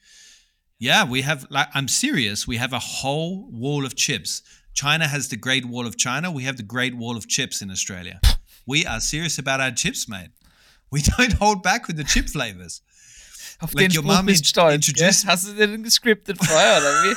Yeah, 0.78 1.08
we 1.08 1.24
have 1.24 1.46
like 1.48 1.68
I'm 1.74 1.88
serious. 1.88 2.46
We 2.46 2.60
have 2.60 2.74
a 2.74 2.80
whole 2.80 3.48
wall 3.50 3.86
of 3.86 3.94
chips. 3.94 4.42
China 4.74 5.06
has 5.06 5.28
the 5.28 5.36
Great 5.36 5.64
Wall 5.66 5.86
of 5.86 5.96
China. 5.96 6.30
We 6.30 6.44
have 6.44 6.56
the 6.56 6.62
Great 6.62 6.94
Wall 6.96 7.16
of 7.16 7.28
Chips 7.28 7.60
in 7.62 7.70
Australia. 7.70 8.20
we 8.66 8.86
are 8.86 9.00
serious 9.00 9.38
about 9.38 9.60
our 9.60 9.70
chips, 9.70 10.08
mate. 10.08 10.30
We 10.90 11.02
don't 11.18 11.34
hold 11.34 11.62
back 11.62 11.86
with 11.86 11.96
the 11.96 12.04
chip 12.04 12.28
flavors. 12.28 12.80
Auf 13.60 13.74
like 13.74 13.90
den 13.90 13.90
your 13.92 14.02
Spruch 14.02 14.26
bist 14.26 14.44
stolz. 14.44 14.74
Introduced- 14.74 15.24
Hast 15.26 15.46
du 15.46 15.54
den 15.54 15.82
gescriptet 15.82 16.38
vorher, 16.38 16.78
oder 16.78 17.02
wie? 17.04 17.14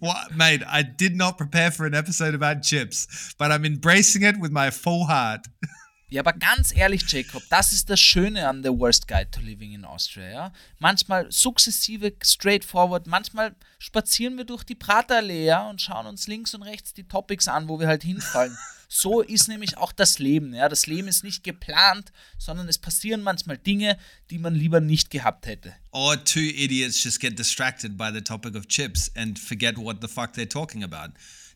What, 0.00 0.34
mate? 0.36 0.62
I 0.66 0.82
did 0.82 1.14
not 1.16 1.38
prepare 1.38 1.70
for 1.70 1.86
an 1.86 1.94
episode 1.94 2.34
about 2.34 2.62
chips, 2.62 3.06
but 3.38 3.52
I'm 3.52 3.64
embracing 3.64 4.22
it 4.22 4.36
with 4.40 4.50
my 4.50 4.70
full 4.70 5.04
heart. 5.06 5.46
Ja, 6.10 6.22
aber 6.22 6.32
ganz 6.32 6.74
ehrlich, 6.74 7.02
Jacob, 7.10 7.42
das 7.50 7.72
ist 7.72 7.90
das 7.90 8.00
Schöne 8.00 8.48
an 8.48 8.62
The 8.62 8.70
Worst 8.70 9.06
Guide 9.08 9.30
to 9.30 9.40
Living 9.40 9.72
in 9.72 9.84
Austria. 9.84 10.30
Ja? 10.30 10.52
Manchmal 10.78 11.30
sukzessive, 11.30 12.14
straightforward, 12.22 13.06
manchmal 13.06 13.54
spazieren 13.78 14.38
wir 14.38 14.44
durch 14.44 14.64
die 14.64 14.74
Praterallee 14.74 15.44
ja, 15.44 15.68
und 15.68 15.82
schauen 15.82 16.06
uns 16.06 16.26
links 16.26 16.54
und 16.54 16.62
rechts 16.62 16.94
die 16.94 17.04
Topics 17.04 17.46
an, 17.46 17.68
wo 17.68 17.78
wir 17.78 17.86
halt 17.88 18.02
hinfallen. 18.02 18.56
So 18.90 19.20
ist 19.20 19.48
nämlich 19.48 19.76
auch 19.76 19.92
das 19.92 20.18
Leben. 20.18 20.54
Ja? 20.54 20.70
Das 20.70 20.86
Leben 20.86 21.08
ist 21.08 21.22
nicht 21.22 21.44
geplant, 21.44 22.10
sondern 22.38 22.70
es 22.70 22.78
passieren 22.78 23.20
manchmal 23.20 23.58
Dinge, 23.58 23.98
die 24.30 24.38
man 24.38 24.54
lieber 24.54 24.80
nicht 24.80 25.10
gehabt 25.10 25.44
hätte. 25.46 25.74
Or 25.90 26.16
two 26.24 26.40
idiots 26.40 27.04
just 27.04 27.20
get 27.20 27.38
distracted 27.38 27.98
by 27.98 28.10
the 28.10 28.22
topic 28.22 28.54
of 28.54 28.66
chips 28.66 29.14
and 29.14 29.38
forget 29.38 29.76
what 29.76 29.98
the 30.00 30.08
fuck 30.08 30.32
they're 30.32 30.48
talking 30.48 30.82
about. 30.82 31.12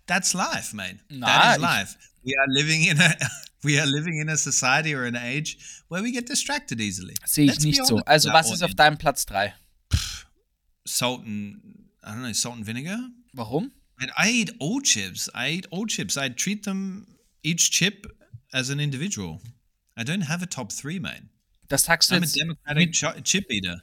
That's 0.07 0.35
life, 0.35 0.77
mate. 0.77 0.99
Nah, 1.09 1.27
that 1.27 1.51
is 1.53 1.57
ich- 1.57 1.63
life. 1.63 1.97
We 2.25 2.35
are 2.37 2.47
living 2.49 2.85
in 2.85 3.01
a 3.01 3.15
we 3.65 3.79
are 3.79 3.87
living 3.87 4.19
in 4.19 4.29
a 4.29 4.37
society 4.37 4.95
or 4.95 5.05
an 5.05 5.17
age 5.17 5.59
where 5.89 6.03
we 6.03 6.13
get 6.13 6.27
distracted 6.27 6.81
easily. 6.81 7.15
Sehe 7.25 7.51
ich 7.51 7.61
nicht 7.61 7.85
so. 7.85 7.99
Also, 8.07 8.33
was 8.33 8.51
ist 8.53 8.63
auf 8.63 8.75
deinem 8.75 8.99
Platz 8.99 9.27
3? 9.27 9.55
salt 10.87 11.25
and 11.25 11.61
I 12.05 12.13
don't 12.13 12.23
know 12.23 12.33
salt 12.33 12.57
and 12.57 12.65
vinegar? 12.65 12.99
Warum? 13.35 13.73
And 14.01 14.11
I 14.19 14.31
eat 14.31 14.51
all 14.59 14.81
chips. 14.81 15.29
I 15.35 15.49
eat 15.51 15.67
all 15.71 15.87
chips. 15.87 16.17
I 16.17 16.29
treat 16.29 16.65
them 16.65 17.07
each 17.43 17.71
chip 17.71 18.07
as 18.53 18.71
an 18.71 18.81
individual. 18.81 19.41
I 19.97 20.03
don't 20.03 20.23
have 20.23 20.43
a 20.43 20.47
top 20.47 20.73
three, 20.73 20.99
mate. 20.99 21.23
Das 21.69 21.85
sagst 21.85 22.11
du 22.11 22.17
I'm 22.17 22.23
a 22.23 22.27
democratic 22.27 22.93
chip 23.25 23.51
eater. 23.51 23.83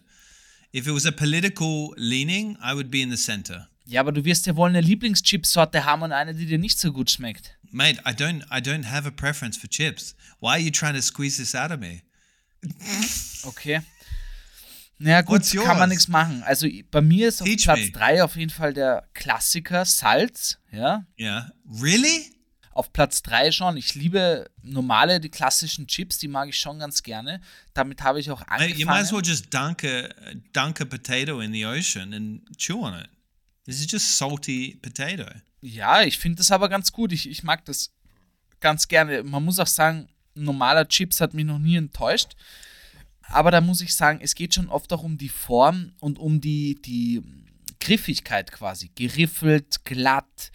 If 0.72 0.88
it 0.88 0.92
was 0.92 1.06
a 1.06 1.12
political 1.12 1.94
leaning, 1.98 2.58
I 2.62 2.74
would 2.76 2.92
be 2.92 3.02
in 3.02 3.10
the 3.10 3.18
center. 3.18 3.68
Ja, 3.90 4.02
aber 4.02 4.12
du 4.12 4.24
wirst 4.24 4.46
ja 4.46 4.56
wohl 4.56 4.70
eine 4.70 4.82
Lieblingschipsorte 4.82 5.84
haben 5.84 6.04
und 6.04 6.12
eine, 6.12 6.36
die 6.36 6.46
dir 6.46 6.60
nicht 6.60 6.80
so 6.80 6.94
gut 6.94 7.10
schmeckt. 7.10 7.58
Mate, 7.72 8.00
I 8.06 8.12
don't 8.12 8.44
I 8.52 8.62
don't 8.62 8.86
have 8.86 9.08
a 9.08 9.12
preference 9.12 9.58
for 9.58 9.70
chips. 9.70 10.16
Why 10.40 10.50
are 10.50 10.60
you 10.60 10.70
trying 10.72 10.94
to 10.96 11.02
squeeze 11.02 11.38
this 11.38 11.56
out 11.56 11.72
of 11.72 11.80
me? 11.80 12.02
Okay. 13.46 13.82
Naja, 15.00 15.22
gut, 15.22 15.40
What's 15.40 15.52
kann 15.54 15.78
man 15.80 15.90
nichts 15.90 16.08
machen. 16.08 16.44
Also 16.44 16.68
bei 16.92 17.02
mir 17.02 17.30
ist 17.30 17.42
auf 17.42 17.48
Teach 17.48 17.64
Platz 17.64 17.80
me. 17.80 17.92
3 17.92 18.24
auf 18.24 18.36
jeden 18.36 18.50
Fall 18.52 18.74
der 18.74 19.08
Klassiker 19.14 19.86
Salz. 19.86 20.58
Ja, 20.72 21.06
Yeah. 21.20 21.52
Really? 21.82 22.32
auf 22.72 22.94
Platz 22.94 23.22
3 23.24 23.52
schon. 23.52 23.76
Ich 23.78 23.96
liebe 23.96 24.50
normale, 24.62 25.20
die 25.20 25.30
klassischen 25.30 25.88
Chips, 25.88 26.18
die 26.18 26.28
mag 26.28 26.48
ich 26.50 26.60
schon 26.60 26.80
ganz 26.80 27.02
gerne. 27.04 27.42
Damit 27.74 28.02
habe 28.04 28.20
ich 28.20 28.30
auch 28.32 28.46
Mate, 28.48 28.74
you 28.76 28.86
might 28.86 28.98
as 29.04 29.12
well 29.12 29.18
angefangen. 29.20 29.24
just 29.24 29.54
dunk 29.54 29.84
a 29.84 30.10
dunk 30.54 30.80
a 30.80 30.86
potato 30.86 31.40
in 31.42 31.52
the 31.54 31.66
ocean 31.66 32.14
and 32.14 32.42
chew 32.58 32.82
on 32.84 32.94
it. 33.00 33.10
This 33.70 33.82
is 33.82 33.92
just 33.92 34.18
salty 34.18 34.80
potato. 34.82 35.26
Ja, 35.62 36.02
ich 36.02 36.18
finde 36.18 36.38
das 36.38 36.50
aber 36.50 36.70
ganz 36.70 36.92
gut. 36.92 37.12
Ich, 37.12 37.30
ich 37.30 37.44
mag 37.44 37.66
das 37.66 37.92
ganz 38.62 38.88
gerne. 38.88 39.22
Man 39.22 39.46
muss 39.46 39.60
auch 39.60 39.68
sagen, 39.68 40.10
normaler 40.34 40.88
Chips 40.88 41.22
hat 41.22 41.36
mich 41.36 41.46
noch 41.46 41.60
nie 41.60 41.76
enttäuscht. 41.76 42.36
Aber 43.22 43.52
da 43.52 43.62
muss 43.62 43.82
ich 43.82 43.94
sagen, 43.94 44.22
es 44.24 44.34
geht 44.34 44.56
schon 44.56 44.70
oft 44.70 44.92
auch 44.92 45.04
um 45.04 45.20
die 45.20 45.30
Form 45.30 45.92
und 46.00 46.18
um 46.18 46.42
die, 46.42 46.82
die 46.82 47.22
Griffigkeit 47.80 48.52
quasi. 48.52 48.92
Geriffelt, 48.94 49.86
glatt 49.86 50.52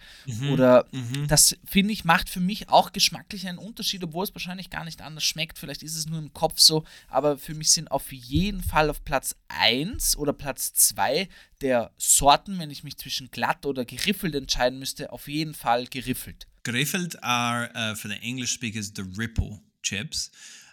oder 0.51 0.87
das 1.27 1.55
finde 1.65 1.93
ich 1.93 2.05
macht 2.05 2.29
für 2.29 2.39
mich 2.39 2.69
auch 2.69 2.91
geschmacklich 2.91 3.47
einen 3.47 3.57
Unterschied, 3.57 4.03
obwohl 4.03 4.23
es 4.23 4.33
wahrscheinlich 4.33 4.69
gar 4.69 4.85
nicht 4.85 5.01
anders 5.01 5.23
schmeckt. 5.23 5.57
Vielleicht 5.57 5.83
ist 5.83 5.95
es 5.95 6.05
nur 6.05 6.19
im 6.19 6.33
Kopf 6.33 6.59
so, 6.59 6.85
aber 7.07 7.37
für 7.37 7.55
mich 7.55 7.71
sind 7.71 7.89
auf 7.89 8.11
jeden 8.11 8.61
Fall 8.61 8.89
auf 8.89 9.03
Platz 9.03 9.35
1 9.47 10.17
oder 10.17 10.33
Platz 10.33 10.73
2 10.73 11.27
der 11.61 11.91
Sorten, 11.97 12.59
wenn 12.59 12.71
ich 12.71 12.83
mich 12.83 12.97
zwischen 12.97 13.31
glatt 13.31 13.65
oder 13.65 13.85
geriffelt 13.85 14.35
entscheiden 14.35 14.79
müsste, 14.79 15.11
auf 15.11 15.27
jeden 15.27 15.53
Fall 15.53 15.85
geriffelt. 15.87 16.47
Griffeld 16.63 17.21
are 17.23 17.69
uh, 17.75 17.95
for 17.95 18.09
the 18.09 18.17
English 18.21 18.51
speakers 18.51 18.91
the 18.95 19.03
ripple 19.17 19.61
chips. 19.83 20.31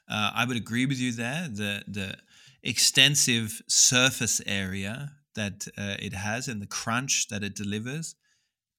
Uh, 0.09 0.31
I 0.35 0.45
would 0.47 0.57
agree 0.57 0.89
with 0.89 0.99
you 0.99 1.13
there. 1.13 1.51
The 1.53 1.83
the 1.87 2.17
extensive 2.63 3.63
surface 3.69 4.41
area 4.47 5.13
that 5.35 5.69
uh, 5.79 5.97
it 5.99 6.15
has 6.15 6.49
and 6.49 6.61
the 6.61 6.67
crunch 6.69 7.29
that 7.29 7.43
it 7.43 7.55
delivers, 7.57 8.17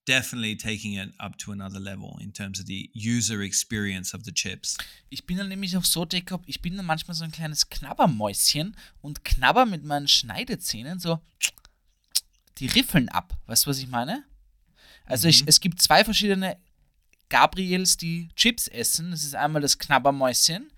definitely 0.06 0.56
taking 0.56 0.94
it 0.94 1.10
up 1.18 1.36
to 1.38 1.52
another 1.52 1.80
level 1.80 2.18
in 2.20 2.32
terms 2.32 2.60
of 2.60 2.66
the 2.66 2.90
user 2.94 3.42
experience 3.42 4.14
of 4.14 4.24
the 4.24 4.32
chips. 4.32 4.76
Ich 5.10 5.24
bin 5.26 5.38
dann 5.38 5.48
nämlich 5.48 5.76
auch 5.76 5.84
so, 5.84 6.06
Jacob, 6.10 6.42
ich 6.46 6.60
bin 6.60 6.76
dann 6.76 6.86
manchmal 6.86 7.14
so 7.14 7.24
ein 7.24 7.30
kleines 7.32 7.68
Knabbermäuschen 7.70 8.76
und 9.00 9.24
knabber 9.24 9.66
mit 9.66 9.84
meinen 9.84 10.08
Schneidezähnen 10.08 10.98
so 11.00 11.20
die 12.58 12.66
Riffeln 12.66 13.08
ab. 13.08 13.36
Weißt 13.46 13.66
du, 13.66 13.70
was 13.70 13.78
ich 13.78 13.88
meine? 13.88 14.24
Also 15.06 15.26
Mhm. 15.26 15.30
ich, 15.30 15.42
es 15.46 15.60
gibt 15.60 15.82
zwei 15.82 16.04
verschiedene 16.04 16.56
Gabriels, 17.28 17.96
die 17.96 18.28
Chips 18.36 18.68
essen. 18.68 19.10
Das 19.10 19.24
ist 19.24 19.34
einmal 19.34 19.60
das 19.62 19.78
Knabbermäuschen 19.78 20.70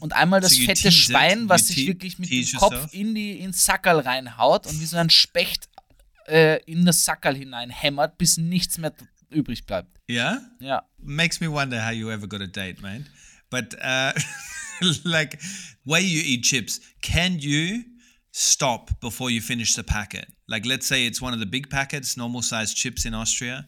und 0.00 0.12
einmal 0.14 0.40
das 0.40 0.52
Mhm. 0.52 0.60
You 0.60 0.66
fette 0.66 0.92
Schwein, 0.92 1.48
was 1.48 1.68
sich 1.68 1.86
wirklich 1.86 2.18
mit 2.18 2.30
dem 2.30 2.46
Kopf 2.58 2.92
in 2.92 3.14
die 3.14 3.38
ins 3.40 3.64
Sackerl 3.64 4.00
reinhaut 4.00 4.66
und 4.66 4.80
wie 4.80 4.86
so 4.86 4.96
ein 4.96 5.10
Specht 5.10 5.68
äh, 6.26 6.62
in 6.64 6.84
das 6.84 7.04
Sackerl 7.04 7.36
hineinhämmert, 7.36 8.18
bis 8.18 8.38
nichts 8.38 8.78
mehr 8.78 8.94
übrig 9.30 9.66
bleibt. 9.66 9.98
Yeah? 10.08 10.40
Ja. 10.60 10.88
Makes 10.98 11.40
me 11.40 11.50
wonder 11.50 11.84
how 11.84 11.92
you 11.92 12.10
ever 12.10 12.26
got 12.26 12.40
a 12.40 12.46
date, 12.46 12.80
man. 12.80 13.06
But 13.50 13.74
uh, 13.74 14.12
like, 15.04 15.38
way 15.84 16.00
you 16.00 16.22
eat 16.24 16.44
chips, 16.44 16.80
can 17.02 17.38
you 17.38 17.84
stop 18.32 19.00
before 19.00 19.30
you 19.30 19.40
finish 19.40 19.74
the 19.74 19.82
packet? 19.82 20.28
Like, 20.46 20.66
let's 20.66 20.86
say 20.86 21.06
it's 21.06 21.20
one 21.20 21.34
of 21.34 21.40
the 21.40 21.46
big 21.46 21.68
packets, 21.68 22.16
normal 22.16 22.42
size 22.42 22.74
chips 22.74 23.04
in 23.04 23.14
Austria. 23.14 23.66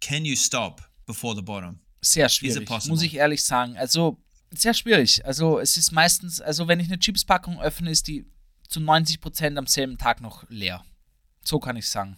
Can 0.00 0.24
you 0.24 0.36
stop 0.36 0.80
before 1.06 1.34
the 1.34 1.42
bottom? 1.42 1.80
Sehr 2.02 2.28
schwierig, 2.28 2.68
muss 2.86 3.02
ich 3.02 3.14
ehrlich 3.14 3.42
sagen. 3.42 3.76
Also, 3.76 4.22
sehr 4.60 4.74
schwierig. 4.74 5.24
Also, 5.24 5.58
es 5.58 5.76
ist 5.76 5.92
meistens, 5.92 6.40
also, 6.40 6.68
wenn 6.68 6.80
ich 6.80 6.88
eine 6.88 6.98
Chipspackung 6.98 7.60
öffne, 7.60 7.90
ist 7.90 8.08
die 8.08 8.26
zu 8.68 8.80
90% 8.80 9.56
am 9.56 9.66
selben 9.66 9.98
Tag 9.98 10.20
noch 10.20 10.44
leer. 10.48 10.84
So 11.44 11.60
kann 11.60 11.76
ich 11.76 11.88
sagen. 11.88 12.16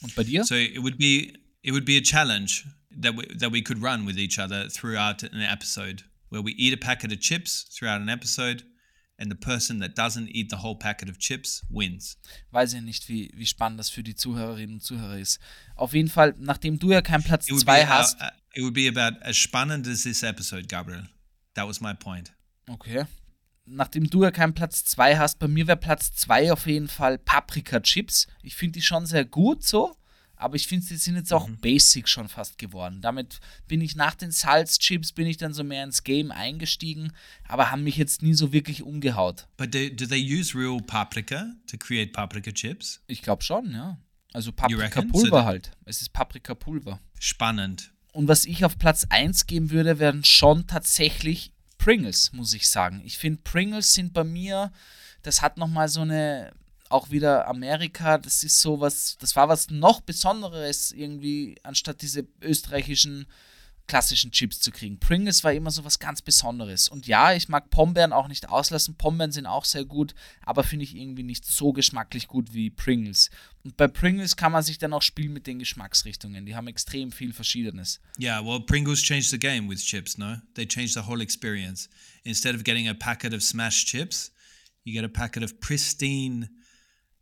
Und 0.00 0.14
bei 0.14 0.24
dir? 0.24 0.44
So 0.44 0.54
it 0.54 0.82
would 0.82 0.96
be 0.98 1.34
it 1.62 1.72
would 1.72 1.84
be 1.84 1.98
a 1.98 2.00
challenge 2.00 2.64
that 3.02 3.14
we, 3.16 3.26
that 3.38 3.52
we 3.52 3.62
could 3.62 3.82
run 3.82 4.06
with 4.06 4.16
each 4.16 4.38
other 4.38 4.68
throughout 4.70 5.22
an 5.22 5.40
episode, 5.40 6.04
where 6.30 6.42
we 6.42 6.52
eat 6.52 6.72
a 6.72 6.76
packet 6.78 7.12
of 7.12 7.18
chips 7.20 7.64
throughout 7.74 8.00
an 8.00 8.08
episode, 8.08 8.64
and 9.18 9.30
the 9.30 9.36
person 9.36 9.80
that 9.80 9.96
doesn't 9.98 10.28
eat 10.30 10.48
the 10.50 10.62
whole 10.62 10.76
packet 10.78 11.10
of 11.10 11.18
chips 11.18 11.64
wins. 11.68 12.16
Weiß 12.50 12.72
ich 12.72 12.80
nicht, 12.82 13.08
wie, 13.08 13.30
wie 13.34 13.46
spannend 13.46 13.78
das 13.78 13.90
für 13.90 14.02
die 14.02 14.14
Zuhörerinnen 14.14 14.76
und 14.76 14.80
Zuhörer 14.82 15.18
ist. 15.18 15.38
Auf 15.74 15.92
jeden 15.92 16.08
Fall, 16.08 16.34
nachdem 16.38 16.78
du 16.78 16.92
ja 16.92 17.02
keinen 17.02 17.22
Platz 17.24 17.46
It 17.46 17.52
would 17.52 17.62
2 17.64 17.80
be 17.82 17.88
hast. 17.88 18.20
uh, 18.20 18.24
uh, 18.24 18.28
it 18.54 18.62
would 18.62 18.74
be 18.74 18.88
about 18.88 19.18
as 19.22 19.36
spannend 19.36 19.86
as 19.86 20.04
this 20.04 20.22
episode, 20.22 20.68
Gabriel. 20.68 21.06
That 21.56 21.66
was 21.66 21.80
my 21.80 21.94
point. 21.94 22.32
Okay. 22.68 23.06
Nachdem 23.64 24.08
du 24.08 24.22
ja 24.22 24.30
keinen 24.30 24.54
Platz 24.54 24.84
2 24.84 25.16
hast, 25.16 25.38
bei 25.38 25.48
mir 25.48 25.66
wäre 25.66 25.76
Platz 25.76 26.12
2 26.14 26.52
auf 26.52 26.66
jeden 26.66 26.88
Fall 26.88 27.18
Paprika-Chips. 27.18 28.28
Ich 28.42 28.54
finde 28.54 28.74
die 28.74 28.82
schon 28.82 29.06
sehr 29.06 29.24
gut 29.24 29.64
so, 29.64 29.96
aber 30.36 30.54
ich 30.54 30.68
finde, 30.68 30.84
sie 30.84 30.96
sind 30.96 31.16
jetzt 31.16 31.32
auch 31.32 31.48
basic 31.48 32.08
schon 32.08 32.28
fast 32.28 32.58
geworden. 32.58 33.00
Damit 33.00 33.40
bin 33.66 33.80
ich 33.80 33.96
nach 33.96 34.14
den 34.14 34.30
Salzchips, 34.30 35.12
bin 35.12 35.26
ich 35.26 35.38
dann 35.38 35.52
so 35.52 35.64
mehr 35.64 35.82
ins 35.82 36.04
Game 36.04 36.30
eingestiegen, 36.30 37.12
aber 37.48 37.70
haben 37.70 37.82
mich 37.82 37.96
jetzt 37.96 38.22
nie 38.22 38.34
so 38.34 38.52
wirklich 38.52 38.82
umgehaut. 38.82 39.48
But 39.56 39.74
do, 39.74 39.88
do 39.88 40.06
they 40.06 40.22
use 40.22 40.56
real 40.56 40.80
paprika 40.80 41.54
to 41.66 41.78
create 41.78 42.12
paprika 42.12 42.52
chips? 42.52 43.02
Ich 43.06 43.22
glaube 43.22 43.42
schon, 43.42 43.72
ja. 43.72 43.98
Also? 44.32 44.52
Paprikapulver 44.52 45.40
So 45.40 45.44
halt. 45.44 45.72
Es 45.86 46.02
ist 46.02 46.12
Paprikapulver. 46.12 47.00
Spannend. 47.18 47.92
Und 48.16 48.28
was 48.28 48.46
ich 48.46 48.64
auf 48.64 48.78
Platz 48.78 49.06
1 49.10 49.46
geben 49.46 49.70
würde, 49.70 49.98
wären 49.98 50.24
schon 50.24 50.66
tatsächlich 50.66 51.52
Pringles, 51.76 52.32
muss 52.32 52.54
ich 52.54 52.70
sagen. 52.70 53.02
Ich 53.04 53.18
finde, 53.18 53.42
Pringles 53.42 53.92
sind 53.92 54.14
bei 54.14 54.24
mir, 54.24 54.72
das 55.20 55.42
hat 55.42 55.58
nochmal 55.58 55.90
so 55.90 56.00
eine, 56.00 56.50
auch 56.88 57.10
wieder 57.10 57.46
Amerika, 57.46 58.16
das 58.16 58.42
ist 58.42 58.62
so 58.62 58.80
was, 58.80 59.18
das 59.18 59.36
war 59.36 59.50
was 59.50 59.68
noch 59.68 60.00
Besonderes 60.00 60.92
irgendwie, 60.92 61.56
anstatt 61.62 62.00
diese 62.00 62.26
österreichischen 62.40 63.26
klassischen 63.86 64.32
Chips 64.32 64.60
zu 64.60 64.70
kriegen. 64.70 64.98
Pringles 64.98 65.44
war 65.44 65.52
immer 65.52 65.70
so 65.70 65.84
was 65.84 65.98
ganz 65.98 66.22
Besonderes. 66.22 66.88
Und 66.88 67.06
ja, 67.06 67.34
ich 67.34 67.48
mag 67.48 67.70
Pombeeren 67.70 68.12
auch 68.12 68.28
nicht 68.28 68.48
auslassen. 68.48 68.96
Pombeeren 68.96 69.32
sind 69.32 69.46
auch 69.46 69.64
sehr 69.64 69.84
gut, 69.84 70.14
aber 70.42 70.64
finde 70.64 70.84
ich 70.84 70.96
irgendwie 70.96 71.22
nicht 71.22 71.44
so 71.44 71.72
geschmacklich 71.72 72.26
gut 72.26 72.52
wie 72.52 72.70
Pringles. 72.70 73.30
Und 73.64 73.76
bei 73.76 73.88
Pringles 73.88 74.36
kann 74.36 74.52
man 74.52 74.62
sich 74.62 74.78
dann 74.78 74.92
auch 74.92 75.02
spielen 75.02 75.32
mit 75.32 75.46
den 75.46 75.58
Geschmacksrichtungen. 75.58 76.46
Die 76.46 76.54
haben 76.56 76.68
extrem 76.68 77.12
viel 77.12 77.32
Verschiedenes. 77.32 78.00
Yeah, 78.18 78.44
well, 78.44 78.60
Pringles 78.60 79.02
changed 79.02 79.30
the 79.30 79.38
game 79.38 79.68
with 79.68 79.84
chips, 79.84 80.18
no? 80.18 80.36
They 80.54 80.66
changed 80.66 80.94
the 80.94 81.08
whole 81.08 81.22
experience. 81.22 81.88
Instead 82.24 82.54
of 82.54 82.64
getting 82.64 82.88
a 82.88 82.94
packet 82.94 83.32
of 83.32 83.42
smashed 83.42 83.88
chips, 83.88 84.32
you 84.84 84.92
get 84.92 85.04
a 85.04 85.08
packet 85.08 85.42
of 85.42 85.60
pristine, 85.60 86.48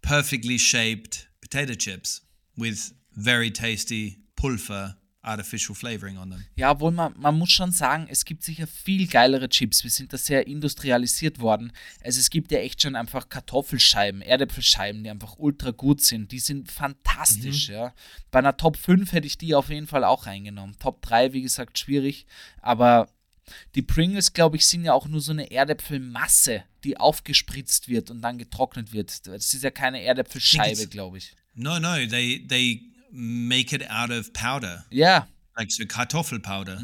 perfectly 0.03 0.59
shaped 0.59 1.29
potato 1.41 1.75
chips 1.75 2.21
with 2.57 2.93
very 3.17 3.51
tasty 3.51 4.19
pulver 4.37 4.97
artificial 5.25 5.75
flavoring 5.75 6.18
on 6.18 6.31
them. 6.31 6.45
Ja, 6.57 6.72
obwohl 6.72 6.93
man, 6.93 7.14
man 7.18 7.37
muss 7.39 7.51
schon 7.51 7.72
sagen, 7.72 8.07
es 8.09 8.25
gibt 8.25 8.43
sicher 8.43 8.66
viel 8.66 9.07
geilere 9.07 9.49
Chips. 9.49 9.83
Wir 9.83 9.91
sind 9.91 10.12
da 10.12 10.18
sehr 10.18 10.47
industrialisiert 10.47 11.41
worden. 11.41 11.72
Also 12.03 12.20
es 12.20 12.31
gibt 12.31 12.53
ja 12.53 12.59
echt 12.59 12.83
schon 12.83 12.97
einfach 12.97 13.29
Kartoffelscheiben, 13.29 14.22
Erdäpfelscheiben, 14.22 15.03
die 15.03 15.11
einfach 15.11 15.37
ultra 15.39 15.70
gut 15.70 16.01
sind. 16.01 16.33
Die 16.33 16.39
sind 16.39 16.70
fantastisch, 16.70 17.68
ja. 17.68 17.95
Bei 18.31 18.41
einer 18.41 18.57
Top 18.57 18.77
5 18.77 19.12
hätte 19.12 19.27
ich 19.27 19.39
die 19.39 19.55
auf 19.55 19.70
jeden 19.70 19.87
Fall 19.87 20.05
auch 20.05 20.27
reingenommen. 20.27 20.77
Top 20.79 21.03
3, 21.03 21.33
wie 21.33 21.43
gesagt, 21.43 21.79
schwierig. 21.79 22.27
Aber 22.61 23.09
die 23.75 23.83
Pringles, 23.83 24.33
glaube 24.33 24.57
ich, 24.57 24.66
sind 24.66 24.85
ja 24.85 24.93
auch 24.93 25.07
nur 25.07 25.20
so 25.20 25.33
eine 25.33 25.51
Erdäpfelmasse, 25.51 26.64
die 26.83 26.97
aufgespritzt 26.97 27.89
wird 27.89 28.11
und 28.11 28.22
dann 28.22 28.39
getrocknet 28.39 28.93
wird. 28.93 29.27
Das 29.27 29.53
ist 29.53 29.62
ja 29.62 29.70
keine 29.70 30.03
Erdäpfelscheibe, 30.03 30.87
glaube 30.87 31.18
ich. 31.18 31.35
No, 31.55 31.79
no, 31.79 31.95
they 32.07 32.45
they 32.47 32.93
make 33.17 33.73
it 33.73 33.83
out 33.89 34.11
of 34.11 34.33
powder, 34.33 34.85
Ja, 34.91 35.27
like 35.57 35.71
so 35.71 35.85
Kartoffelpowder. 35.85 36.79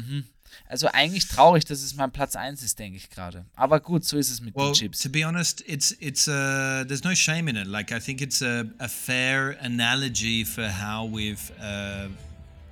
also 0.69 0.87
eigentlich 0.87 1.27
traurig, 1.27 1.65
dass 1.65 1.81
es 1.83 1.95
mein 1.95 2.11
Platz 2.11 2.35
1 2.35 2.63
ist, 2.63 2.79
denke 2.79 2.97
ich 2.97 3.09
gerade. 3.09 3.45
Aber 3.55 3.79
gut, 3.81 4.05
so 4.05 4.17
ist 4.17 4.29
es 4.31 4.39
mit 4.41 4.55
Well, 4.55 4.67
den 4.71 4.75
Chips. 4.75 4.99
to 4.99 5.09
be 5.09 5.25
honest, 5.25 5.61
it's 5.67 5.91
it's 5.99 6.27
uh, 6.27 6.83
there's 6.87 7.03
no 7.03 7.13
shame 7.13 7.49
in 7.49 7.55
it. 7.57 7.67
Like 7.67 7.91
I 7.91 7.99
think 7.99 8.21
it's 8.21 8.41
a, 8.41 8.65
a 8.79 8.87
fair 8.87 9.57
analogy 9.61 10.45
for 10.45 10.67
how 10.69 11.05
we've 11.05 11.51
uh, 11.61 12.07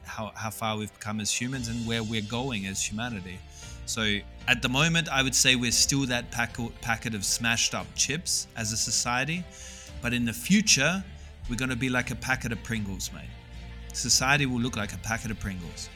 how 0.06 0.32
how 0.36 0.50
far 0.52 0.78
we've 0.78 0.94
become 0.94 1.20
as 1.22 1.32
humans 1.32 1.68
and 1.68 1.86
where 1.86 2.02
we're 2.04 2.28
going 2.30 2.66
as 2.68 2.82
humanity. 2.82 3.38
So 3.86 4.20
at 4.48 4.62
the 4.62 4.70
moment, 4.70 5.10
I 5.10 5.22
would 5.24 5.36
say 5.36 5.56
we're 5.56 5.72
still 5.72 6.06
that 6.08 6.32
packet 6.32 6.80
packet 6.82 7.14
of 7.16 7.24
smashed 7.26 7.74
up 7.76 7.88
chips 7.96 8.48
as 8.56 8.72
a 8.72 8.78
society, 8.78 9.44
but 10.02 10.14
in 10.14 10.26
the 10.26 10.34
future, 10.34 11.04
we're 11.50 11.58
going 11.58 11.72
to 11.72 11.76
be 11.76 11.90
like 11.90 12.12
a 12.12 12.16
packet 12.16 12.52
of 12.52 12.64
Pringles, 12.64 13.12
mate. 13.12 13.30
Society 13.94 14.46
will 14.46 14.60
look 14.60 14.76
like 14.78 14.94
a 14.94 14.98
packet 15.00 15.32
of 15.32 15.40
Pringles. 15.40 15.90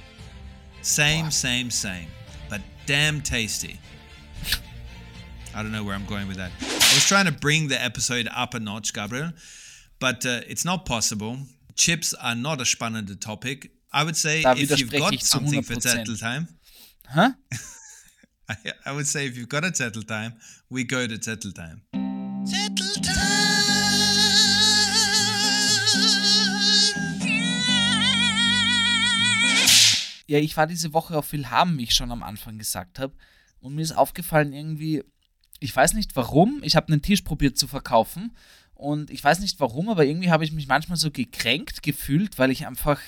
Same, 0.82 1.32
same, 1.32 1.70
same, 1.72 2.08
but 2.50 2.62
damn 2.86 3.22
tasty. 3.22 3.80
I 5.56 5.62
don't 5.62 5.72
know 5.72 5.84
where 5.84 5.96
I'm 5.96 6.06
going 6.06 6.28
with 6.28 6.38
that. 6.38 6.52
I 6.62 6.66
was 6.96 7.06
trying 7.08 7.26
to 7.26 7.32
bring 7.32 7.68
the 7.68 7.82
episode 7.82 8.28
up 8.36 8.54
a 8.56 8.60
notch, 8.60 8.94
Gabriel, 8.94 9.32
but 10.00 10.26
uh, 10.26 10.42
it's 10.48 10.66
not 10.66 10.86
possible. 10.86 11.38
Chips 11.76 12.14
are 12.16 12.36
not 12.36 12.60
a 12.60 12.64
spannende 12.64 13.20
topic. 13.22 13.72
I 13.92 14.04
would 14.04 14.18
say 14.18 14.42
Da 14.42 14.54
if 14.58 14.80
you've 14.80 14.92
got 14.92 15.20
something 15.22 15.62
for 15.62 15.76
100%. 15.76 16.06
Zettel 16.06 16.20
time, 16.20 16.48
Huh? 17.10 17.32
I, 18.50 18.56
I 18.88 18.92
would 18.92 19.08
say 19.08 19.28
if 19.28 19.38
you've 19.38 19.50
got 19.50 19.64
a 19.64 19.68
Zettel 19.68 20.08
time, 20.08 20.34
we 20.70 20.84
go 20.84 21.06
to 21.06 21.16
Zettel 21.16 21.54
time. 21.54 21.82
Ja, 30.34 30.40
ich 30.40 30.58
war 30.58 30.66
diese 30.66 30.94
Woche 30.94 31.16
auf 31.16 31.32
Willhaben, 31.32 31.78
wie 31.78 31.84
ich 31.84 31.94
schon 31.94 32.12
am 32.12 32.24
Anfang 32.24 32.58
gesagt 32.58 32.98
habe. 32.98 33.14
Und 33.60 33.76
mir 33.76 33.84
ist 33.84 33.92
aufgefallen, 33.92 34.52
irgendwie, 34.52 35.04
ich 35.60 35.76
weiß 35.76 35.94
nicht 35.94 36.16
warum, 36.16 36.60
ich 36.64 36.76
habe 36.76 36.88
einen 36.92 37.04
Tisch 37.04 37.22
probiert 37.22 37.56
zu 37.56 37.68
verkaufen. 37.68 38.36
Und 38.74 39.12
ich 39.12 39.24
weiß 39.24 39.42
nicht 39.42 39.60
warum, 39.60 39.90
aber 39.90 40.06
irgendwie 40.06 40.32
habe 40.32 40.44
ich 40.44 40.52
mich 40.52 40.66
manchmal 40.66 40.98
so 40.98 41.12
gekränkt 41.12 41.84
gefühlt, 41.84 42.40
weil 42.40 42.50
ich 42.50 42.66
einfach. 42.66 43.00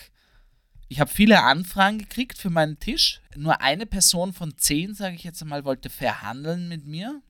Ich 0.87 0.99
habe 0.99 1.09
viele 1.09 1.41
Anfragen 1.41 1.97
gekriegt 1.97 2.37
für 2.37 2.51
meinen 2.51 2.77
Tisch. 2.77 3.21
Nur 3.35 3.59
eine 3.59 3.87
Person 3.87 4.31
von 4.31 4.55
zehn, 4.55 4.93
sage 4.93 5.15
ich 5.15 5.23
jetzt 5.23 5.41
einmal, 5.41 5.65
wollte 5.65 5.89
verhandeln 5.89 6.67
mit 6.67 6.85
mir. 6.85 7.23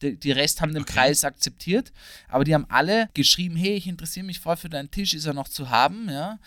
Die, 0.00 0.18
die 0.18 0.32
Rest 0.32 0.62
haben 0.62 0.72
den 0.72 0.84
Okay. 0.84 0.94
Preis 0.94 1.24
akzeptiert, 1.24 1.92
aber 2.28 2.44
die 2.44 2.54
haben 2.54 2.70
alle 2.70 3.10
geschrieben, 3.12 3.56
hey, 3.56 3.74
ich 3.74 3.86
interessiere 3.86 4.24
mich 4.24 4.40
voll 4.40 4.56
für 4.56 4.70
deinen 4.70 4.90
Tisch, 4.90 5.12
ist 5.12 5.26
er 5.26 5.34
noch 5.34 5.48
zu 5.48 5.68
haben, 5.68 6.08
ja 6.08 6.38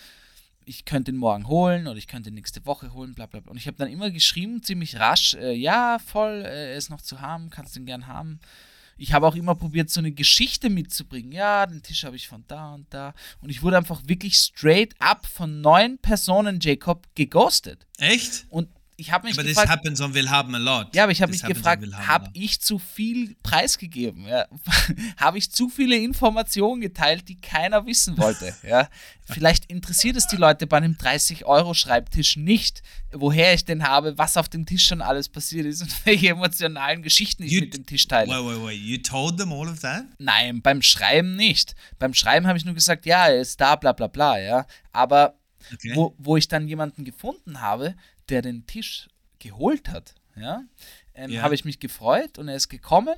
ich 0.70 0.84
könnte 0.84 1.10
ihn 1.10 1.16
morgen 1.16 1.48
holen 1.48 1.88
oder 1.88 1.98
ich 1.98 2.06
könnte 2.06 2.30
ihn 2.30 2.36
nächste 2.36 2.64
Woche 2.64 2.92
holen, 2.94 3.12
bla 3.14 3.26
bla 3.26 3.40
bla. 3.40 3.50
Und 3.50 3.58
ich 3.58 3.66
habe 3.66 3.76
dann 3.76 3.90
immer 3.90 4.10
geschrieben, 4.10 4.62
ziemlich 4.62 5.00
rasch, 5.00 5.34
äh, 5.34 5.52
ja, 5.52 5.98
voll, 5.98 6.44
äh, 6.46 6.70
er 6.70 6.76
ist 6.76 6.90
noch 6.90 7.02
zu 7.02 7.20
haben, 7.20 7.50
kannst 7.50 7.76
ihn 7.76 7.86
gern 7.86 8.06
haben. 8.06 8.38
Ich 8.96 9.12
habe 9.12 9.26
auch 9.26 9.34
immer 9.34 9.56
probiert, 9.56 9.90
so 9.90 10.00
eine 10.00 10.12
Geschichte 10.12 10.70
mitzubringen. 10.70 11.32
Ja, 11.32 11.66
den 11.66 11.82
Tisch 11.82 12.04
habe 12.04 12.16
ich 12.16 12.28
von 12.28 12.44
da 12.46 12.74
und 12.74 12.86
da. 12.90 13.14
Und 13.40 13.50
ich 13.50 13.62
wurde 13.62 13.78
einfach 13.78 14.02
wirklich 14.06 14.36
straight 14.36 14.94
up 15.00 15.26
von 15.26 15.60
neun 15.60 15.98
Personen, 15.98 16.60
Jacob, 16.60 17.08
geghostet. 17.14 17.86
Echt? 17.98 18.46
Und 18.50 18.68
ich 19.00 19.10
habe 19.12 19.26
mich 19.26 19.34
But 19.36 19.44
this 19.46 19.54
gefragt, 19.54 19.70
happens 19.70 20.00
on 20.00 20.12
Willhaben 20.14 20.54
a 20.54 20.58
lot. 20.58 20.94
ja, 20.94 21.04
aber 21.04 21.12
ich 21.12 21.22
habe 21.22 21.32
This 21.32 21.42
mich 21.42 21.54
gefragt, 21.56 21.82
habe 22.06 22.28
ich 22.34 22.60
zu 22.60 22.78
viel 22.78 23.34
preisgegeben? 23.42 24.26
Ja? 24.26 24.46
habe 25.16 25.38
ich 25.38 25.50
zu 25.50 25.68
viele 25.68 25.96
Informationen 25.96 26.80
geteilt, 26.80 27.28
die 27.28 27.40
keiner 27.40 27.86
wissen 27.86 28.16
wollte? 28.18 28.54
Ja? 28.62 28.88
Vielleicht 29.24 29.66
interessiert 29.66 30.16
es 30.16 30.26
die 30.26 30.36
Leute 30.36 30.66
bei 30.66 30.76
einem 30.78 30.94
30-Euro-Schreibtisch 31.54 32.36
nicht, 32.36 32.82
woher 33.12 33.54
ich 33.54 33.64
den 33.64 33.82
habe, 33.84 34.16
was 34.18 34.36
auf 34.36 34.48
dem 34.48 34.66
Tisch 34.66 34.86
schon 34.86 35.00
alles 35.02 35.28
passiert 35.28 35.66
ist 35.66 35.82
und 35.82 35.94
welche 36.06 36.28
emotionalen 36.30 37.02
Geschichten 37.02 37.42
ich 37.44 37.52
You- 37.52 37.60
mit 37.60 37.74
dem 37.74 37.86
Tisch 37.86 38.06
teile. 38.08 38.30
Wait, 38.32 38.44
wait, 38.44 38.66
wait. 38.66 38.80
You 38.80 38.98
told 38.98 39.38
them 39.38 39.52
all 39.52 39.68
of 39.68 39.80
that? 39.80 40.04
Nein, 40.18 40.62
beim 40.62 40.82
Schreiben 40.82 41.36
nicht. 41.36 41.74
Beim 41.98 42.14
Schreiben 42.14 42.46
habe 42.46 42.58
ich 42.58 42.64
nur 42.64 42.74
gesagt, 42.74 43.06
ja, 43.06 43.28
er 43.28 43.40
ist 43.40 43.60
da, 43.60 43.76
bla 43.76 43.92
bla 43.92 44.06
bla, 44.08 44.38
ja. 44.38 44.66
Aber 44.92 45.34
Okay. 45.74 45.92
wo, 45.94 46.14
wo 46.18 46.36
ich 46.38 46.48
dann 46.48 46.66
jemanden 46.66 47.04
gefunden 47.04 47.60
habe, 47.60 47.94
der 48.30 48.42
den 48.42 48.66
Tisch 48.66 49.08
geholt 49.38 49.88
hat, 49.88 50.14
ja, 50.36 50.62
ähm, 51.14 51.30
Ja. 51.30 51.42
habe 51.42 51.54
ich 51.54 51.64
mich 51.64 51.80
gefreut 51.80 52.38
und 52.38 52.48
er 52.48 52.56
ist 52.56 52.68
gekommen 52.68 53.14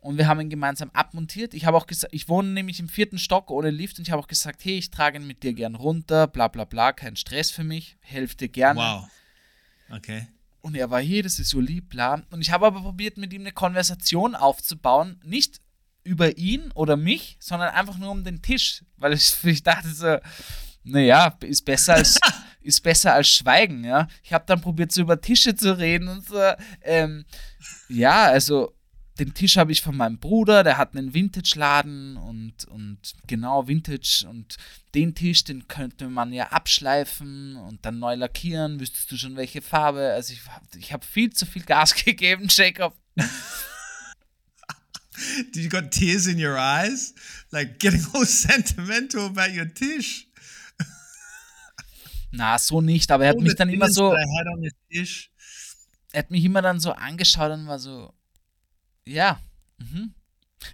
und 0.00 0.18
wir 0.18 0.26
haben 0.28 0.40
ihn 0.40 0.50
gemeinsam 0.50 0.90
abmontiert. 0.92 1.54
Ich 1.54 1.64
habe 1.64 1.76
auch 1.76 1.86
gesagt, 1.86 2.12
ich 2.14 2.28
wohne 2.28 2.48
nämlich 2.50 2.78
im 2.80 2.88
vierten 2.88 3.18
Stock 3.18 3.50
ohne 3.50 3.70
Lift 3.70 3.98
und 3.98 4.06
ich 4.06 4.12
habe 4.12 4.22
auch 4.22 4.26
gesagt, 4.28 4.64
hey, 4.64 4.76
ich 4.78 4.90
trage 4.90 5.18
ihn 5.18 5.26
mit 5.26 5.42
dir 5.42 5.54
gern 5.54 5.74
runter, 5.74 6.26
bla 6.26 6.48
bla 6.48 6.64
bla, 6.64 6.92
kein 6.92 7.16
Stress 7.16 7.50
für 7.50 7.64
mich, 7.64 7.96
helfe 8.00 8.36
dir 8.36 8.48
gerne. 8.48 8.80
Wow. 8.80 9.08
Okay. 9.96 10.28
Und 10.60 10.76
er 10.76 10.90
war 10.90 11.00
hier, 11.00 11.22
das 11.22 11.38
ist 11.38 11.50
so 11.50 11.60
lieb, 11.60 11.90
bla. 11.90 12.22
Und 12.30 12.40
ich 12.40 12.50
habe 12.50 12.66
aber 12.66 12.80
probiert, 12.80 13.18
mit 13.18 13.32
ihm 13.34 13.42
eine 13.42 13.52
Konversation 13.52 14.34
aufzubauen. 14.34 15.20
Nicht 15.22 15.60
über 16.04 16.38
ihn 16.38 16.70
oder 16.74 16.96
mich, 16.96 17.36
sondern 17.38 17.68
einfach 17.74 17.98
nur 17.98 18.10
um 18.10 18.24
den 18.24 18.40
Tisch. 18.40 18.82
Weil 18.96 19.12
ich, 19.12 19.34
ich 19.44 19.62
dachte 19.62 19.88
so, 19.88 20.16
naja, 20.82 21.36
ist 21.42 21.66
besser 21.66 21.94
als, 21.96 22.18
ist 22.64 22.82
besser 22.82 23.14
als 23.14 23.28
Schweigen, 23.28 23.84
ja. 23.84 24.08
Ich 24.22 24.32
habe 24.32 24.44
dann 24.46 24.60
probiert, 24.60 24.92
so 24.92 25.02
über 25.02 25.20
Tische 25.20 25.54
zu 25.54 25.78
reden 25.78 26.08
und 26.08 26.26
so. 26.26 26.40
Ähm, 26.82 27.24
ja, 27.88 28.24
also 28.26 28.74
den 29.18 29.32
Tisch 29.32 29.56
habe 29.56 29.70
ich 29.70 29.80
von 29.80 29.96
meinem 29.96 30.18
Bruder, 30.18 30.64
der 30.64 30.76
hat 30.76 30.96
einen 30.96 31.14
Vintage-Laden 31.14 32.16
und, 32.16 32.64
und 32.64 32.98
genau 33.26 33.68
Vintage 33.68 34.26
und 34.28 34.56
den 34.94 35.14
Tisch, 35.14 35.44
den 35.44 35.68
könnte 35.68 36.08
man 36.08 36.32
ja 36.32 36.48
abschleifen 36.48 37.56
und 37.56 37.84
dann 37.84 38.00
neu 38.00 38.16
lackieren. 38.16 38.80
Wüsstest 38.80 39.12
du 39.12 39.16
schon 39.16 39.36
welche 39.36 39.62
Farbe? 39.62 40.12
Also 40.12 40.32
ich, 40.32 40.40
ich 40.78 40.92
habe 40.92 41.06
viel 41.06 41.32
zu 41.32 41.46
viel 41.46 41.62
Gas 41.62 41.94
gegeben, 42.04 42.46
Jacob. 42.48 42.96
Did 45.54 45.62
you 45.62 45.68
got 45.68 45.92
tears 45.92 46.26
in 46.26 46.44
your 46.44 46.58
eyes? 46.58 47.14
Like 47.52 47.78
getting 47.78 48.04
all 48.14 48.26
sentimental 48.26 49.26
about 49.26 49.52
your 49.56 49.72
Tisch? 49.72 50.26
Na, 52.36 52.58
so 52.58 52.80
nicht, 52.80 53.10
aber 53.12 53.24
er 53.24 53.30
hat 53.30 53.36
All 53.36 53.42
mich 53.42 53.54
dann 53.54 53.68
immer 53.68 53.88
so, 53.88 54.12
er 54.12 54.26
hat 56.18 56.30
mich 56.30 56.44
immer 56.44 56.62
dann 56.62 56.80
so 56.80 56.92
angeschaut 56.92 57.52
und 57.52 57.66
war 57.66 57.78
so, 57.78 58.12
ja, 59.06 59.40
mhm. 59.78 60.14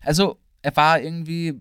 Also, 0.02 0.38
er 0.62 0.74
war 0.76 1.00
irgendwie, 1.00 1.60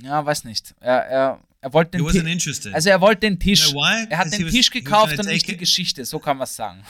ja, 0.00 0.24
weiß 0.24 0.44
nicht. 0.44 0.74
Er, 0.80 1.06
er, 1.06 1.40
er 1.60 1.72
wollte 1.72 1.98
den 1.98 2.38
Tisch. 2.38 2.64
Also, 2.72 2.90
er 2.90 3.00
wollte 3.00 3.20
den 3.20 3.38
Tisch. 3.40 3.68
You 3.68 3.72
know? 3.72 4.06
Er 4.10 4.18
hat 4.18 4.32
den 4.32 4.44
was- 4.44 4.52
Tisch 4.52 4.70
gekauft 4.70 5.18
und 5.18 5.26
nicht 5.26 5.48
die 5.48 5.56
Geschichte, 5.56 6.04
so 6.04 6.18
kann 6.18 6.36
man 6.36 6.44
es 6.44 6.54
sagen. 6.54 6.84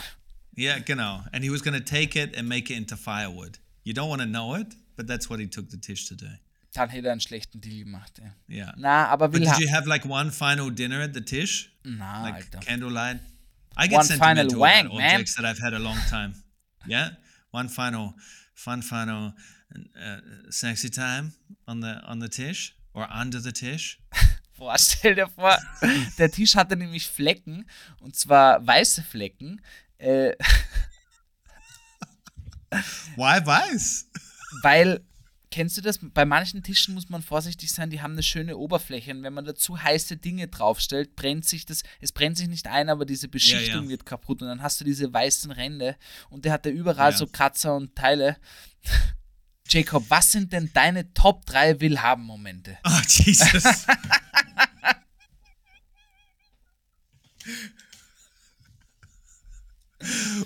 Yeah, 0.57 0.81
genau. 0.81 1.23
And 1.33 1.43
he 1.45 1.51
was 1.51 1.63
going 1.63 1.77
to 1.77 1.85
take 1.85 2.21
it 2.21 2.37
and 2.37 2.49
make 2.49 2.73
it 2.73 2.77
into 2.79 2.97
firewood. 2.97 3.59
You 3.85 3.95
don't 3.95 4.11
want 4.11 4.21
to 4.21 4.27
know 4.29 4.57
it, 4.57 4.77
but 4.97 5.07
that's 5.07 5.31
what 5.31 5.41
he 5.41 5.47
took 5.47 5.71
the 5.71 5.79
Tisch 5.79 6.07
to 6.09 6.15
do. 6.15 6.27
Dann 6.73 6.89
hätte 6.89 7.07
er 7.09 7.13
einen 7.13 7.21
schlechten 7.21 7.61
Deal 7.61 7.85
gemacht. 7.85 8.21
Ja. 8.49 8.57
Yeah. 8.67 8.75
Na, 8.77 9.09
aber 9.09 9.29
But 9.29 9.35
will 9.41 9.45
did 9.47 9.55
ha- 9.55 9.59
you 9.61 9.71
have 9.71 9.89
like 9.89 10.05
one 10.05 10.31
final 10.31 10.71
dinner 10.73 11.01
at 11.03 11.15
the 11.15 11.21
Tisch? 11.21 11.73
Na, 11.83 12.23
Like 12.23 12.35
Alter. 12.45 12.61
candlelight? 12.61 13.21
I 13.77 13.89
get 13.89 13.99
One 13.99 14.05
sentimental 14.07 14.51
final 14.51 14.61
wank, 14.61 14.87
about 14.87 14.97
man. 14.99 15.11
objects 15.15 15.35
that 15.37 15.45
I've 15.45 15.61
had 15.63 15.75
a 15.75 15.79
long 15.79 15.99
time. 16.09 16.35
Yeah? 16.87 17.11
One 17.53 17.69
final, 17.69 18.15
fun 18.55 18.83
final 18.83 19.33
uh, 19.75 20.21
sexy 20.51 20.91
time 20.91 21.33
on 21.67 21.81
the 21.81 22.01
on 22.07 22.21
the 22.21 22.29
Tisch 22.29 22.75
or 22.95 23.09
under 23.11 23.41
the 23.43 23.53
Tisch. 23.53 23.99
Boah, 24.59 24.77
stell 24.79 25.15
dir 25.15 25.29
vor, 25.29 25.57
der 26.19 26.31
Tisch 26.31 26.55
hatte 26.55 26.77
nämlich 26.77 27.09
Flecken 27.09 27.65
und 28.01 28.15
zwar 28.15 28.65
weiße 28.67 29.03
Flecken, 29.03 29.61
äh, 29.99 30.33
Why 33.17 33.45
weiß? 33.45 34.07
weil, 34.63 35.01
kennst 35.51 35.77
du 35.77 35.81
das? 35.81 35.99
Bei 36.01 36.25
manchen 36.25 36.63
Tischen 36.63 36.95
muss 36.95 37.09
man 37.09 37.23
vorsichtig 37.23 37.73
sein, 37.73 37.91
die 37.91 38.01
haben 38.01 38.13
eine 38.13 38.23
schöne 38.23 38.57
Oberfläche 38.57 39.11
und 39.13 39.23
wenn 39.23 39.35
man 39.35 39.45
dazu 39.45 39.83
heiße 39.83 40.17
Dinge 40.17 40.49
draufstellt, 40.49 41.17
brennt 41.17 41.45
sich 41.45 41.67
das, 41.67 41.83
es 42.01 42.13
brennt 42.13 42.37
sich 42.37 42.49
nicht 42.49 42.67
ein, 42.69 42.89
aber 42.89 43.05
diese 43.05 43.29
Beschichtung 43.29 43.85
ja. 43.85 43.91
wird 43.91 44.07
kaputt 44.07 44.43
und 44.43 44.49
dann 44.49 44.63
hast 44.63 44.81
du 44.81 44.85
diese 44.85 45.13
weißen 45.13 45.51
Ränder 45.51 45.97
und 46.29 46.45
der 46.45 46.53
hat 46.53 46.67
da 46.67 46.71
überall 46.71 47.13
Ja. 47.13 47.17
so 47.17 47.27
Kratzer 47.27 47.75
und 47.75 47.95
Teile. 47.97 48.37
Jacob, 49.69 50.05
was 50.09 50.33
sind 50.33 50.53
denn 50.53 50.71
deine 50.73 51.13
Top 51.15 51.47
3 51.47 51.81
Willhaben-Momente? 51.81 52.79
Oh 52.85 53.01
Jesus. 53.07 53.65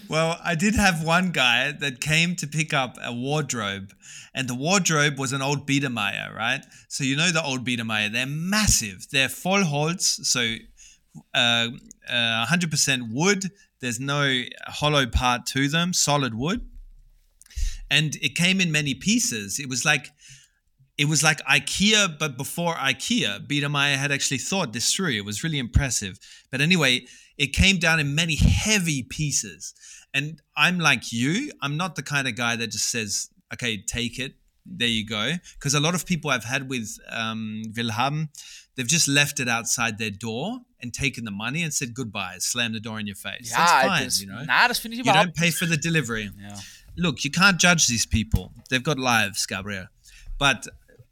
well, 0.09 0.39
I 0.45 0.55
did 0.55 0.75
have 0.75 1.05
one 1.05 1.31
guy 1.31 1.73
that 1.73 2.01
came 2.01 2.37
to 2.37 2.47
pick 2.47 2.75
up 2.75 2.99
a 3.03 3.13
wardrobe, 3.13 3.93
and 4.35 4.49
the 4.49 4.55
wardrobe 4.55 5.19
was 5.19 5.33
an 5.33 5.43
old 5.43 5.67
Biedermeier, 5.67 6.35
right? 6.35 6.65
So 6.89 7.05
you 7.05 7.17
know 7.17 7.31
the 7.31 7.45
old 7.45 7.65
Biedermeier, 7.65 8.13
they're 8.13 8.27
massive. 8.27 9.07
They're 9.11 9.29
full 9.29 9.63
Vollholz, 9.63 10.25
so 10.25 10.57
uh, 11.35 11.69
uh, 12.09 12.47
100% 12.47 13.13
wood. 13.13 13.51
There's 13.81 14.01
no 14.01 14.43
hollow 14.67 15.07
part 15.07 15.47
to 15.47 15.69
them, 15.69 15.93
solid 15.93 16.35
wood. 16.35 16.69
And 17.91 18.17
it 18.17 18.35
came 18.35 18.61
in 18.61 18.73
many 18.73 18.95
pieces. 18.95 19.61
It 19.61 19.69
was 19.69 19.85
like 19.85 20.09
it 20.97 21.07
was 21.07 21.23
like 21.25 21.41
IKEA, 21.45 22.19
but 22.19 22.37
before 22.37 22.75
IKEA, 22.75 23.47
Biedermeier 23.47 23.97
had 23.97 24.13
actually 24.13 24.39
thought 24.39 24.73
this 24.73 24.95
through. 24.95 25.11
It 25.11 25.25
was 25.25 25.43
really 25.43 25.59
impressive. 25.59 26.21
But 26.53 26.61
anyway, 26.61 27.07
it 27.39 27.49
came 27.53 27.79
down 27.79 28.01
in 28.01 28.15
many 28.15 28.37
heavy 28.37 29.03
pieces. 29.03 29.75
And 30.13 30.41
I'm 30.57 30.79
like 30.79 31.13
you, 31.13 31.51
I'm 31.61 31.77
not 31.77 31.97
the 31.97 32.03
kind 32.03 32.29
of 32.29 32.37
guy 32.37 32.57
that 32.57 32.69
just 32.71 32.91
says, 32.91 33.31
okay, 33.53 33.83
take 33.83 34.19
it. 34.19 34.35
There 34.67 34.89
you 34.89 35.05
go. 35.07 35.33
Because 35.59 35.75
a 35.75 35.81
lot 35.81 35.95
of 35.95 36.07
people 36.07 36.31
I've 36.31 36.45
had 36.45 36.71
with 36.71 36.97
um, 37.11 37.63
Wilhelm, 37.77 38.31
they've 38.77 38.87
just 38.87 39.09
left 39.09 39.39
it 39.41 39.49
outside 39.49 39.99
their 39.99 40.11
door 40.11 40.61
and 40.81 40.95
taken 40.95 41.25
the 41.25 41.31
money 41.31 41.63
and 41.63 41.73
said 41.75 41.93
goodbye, 41.95 42.37
slam 42.39 42.73
the 42.73 42.81
door 42.81 42.99
in 43.01 43.07
your 43.07 43.17
face. 43.17 43.51
Ja, 43.51 43.57
That's 43.59 43.87
fine, 43.89 44.05
das, 44.05 44.21
you 44.23 44.27
know. 44.29 44.43
na, 44.45 44.69
das 44.69 44.79
finde 44.79 44.95
ich 44.97 44.99
You 45.05 45.11
überhaupt 45.13 45.27
don't 45.29 45.37
pay 45.37 45.51
for 45.51 45.67
the 45.67 45.77
delivery 45.77 46.31
Ja. 46.41 46.57
look, 46.97 47.25
you 47.25 47.31
can't 47.31 47.59
judge 47.59 47.89
these 47.89 48.07
people. 48.07 48.53
They've 48.71 48.83
got 48.83 48.99
lives, 48.99 49.45
Gabriel. 49.47 49.89
But 50.39 50.67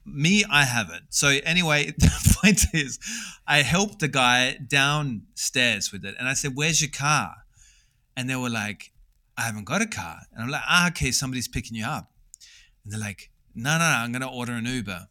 me, 0.05 0.45
I 0.51 0.65
haven't. 0.65 1.07
So 1.11 1.29
anyway, 1.45 1.87
the 1.99 2.39
point 2.43 2.65
is, 2.73 2.99
I 3.47 3.63
helped 3.63 4.01
the 4.01 4.09
guy 4.09 4.59
downstairs 4.67 5.93
with 5.93 6.05
it, 6.05 6.15
and 6.19 6.29
I 6.29 6.35
said, 6.35 6.53
"Where's 6.55 6.81
your 6.81 6.91
car?" 6.91 7.35
And 8.17 8.29
they 8.29 8.37
were 8.37 8.51
like, 8.51 8.93
"I 9.37 9.43
haven't 9.43 9.65
got 9.65 9.83
a 9.83 9.87
car." 9.87 10.21
And 10.33 10.45
I'm 10.45 10.51
like, 10.51 10.63
"Ah, 10.69 10.89
okay, 10.89 11.11
somebody's 11.11 11.49
picking 11.49 11.77
you 11.77 11.85
up." 11.85 12.11
And 12.85 12.93
they're 12.93 13.01
like, 13.01 13.31
"No, 13.55 13.79
no, 13.79 13.79
no, 13.79 13.85
I'm 13.85 14.13
gonna 14.13 14.31
order 14.31 14.53
an 14.53 14.67
Uber." 14.67 15.09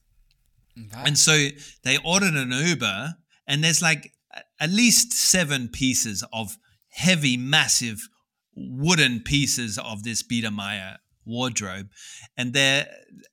Was? 0.77 1.03
And 1.05 1.17
so 1.17 1.49
they 1.83 1.97
ordered 2.03 2.33
an 2.33 2.51
Uber, 2.51 3.15
and 3.47 3.63
there's 3.63 3.81
like 3.81 4.13
at 4.59 4.69
least 4.69 5.13
seven 5.13 5.67
pieces 5.67 6.23
of 6.31 6.57
heavy, 6.89 7.37
massive 7.37 8.07
wooden 8.55 9.21
pieces 9.21 9.77
of 9.77 10.03
this 10.03 10.23
Biedermeier 10.23 10.97
wardrobe. 11.25 11.89
And 12.37 12.53
they're 12.53 12.87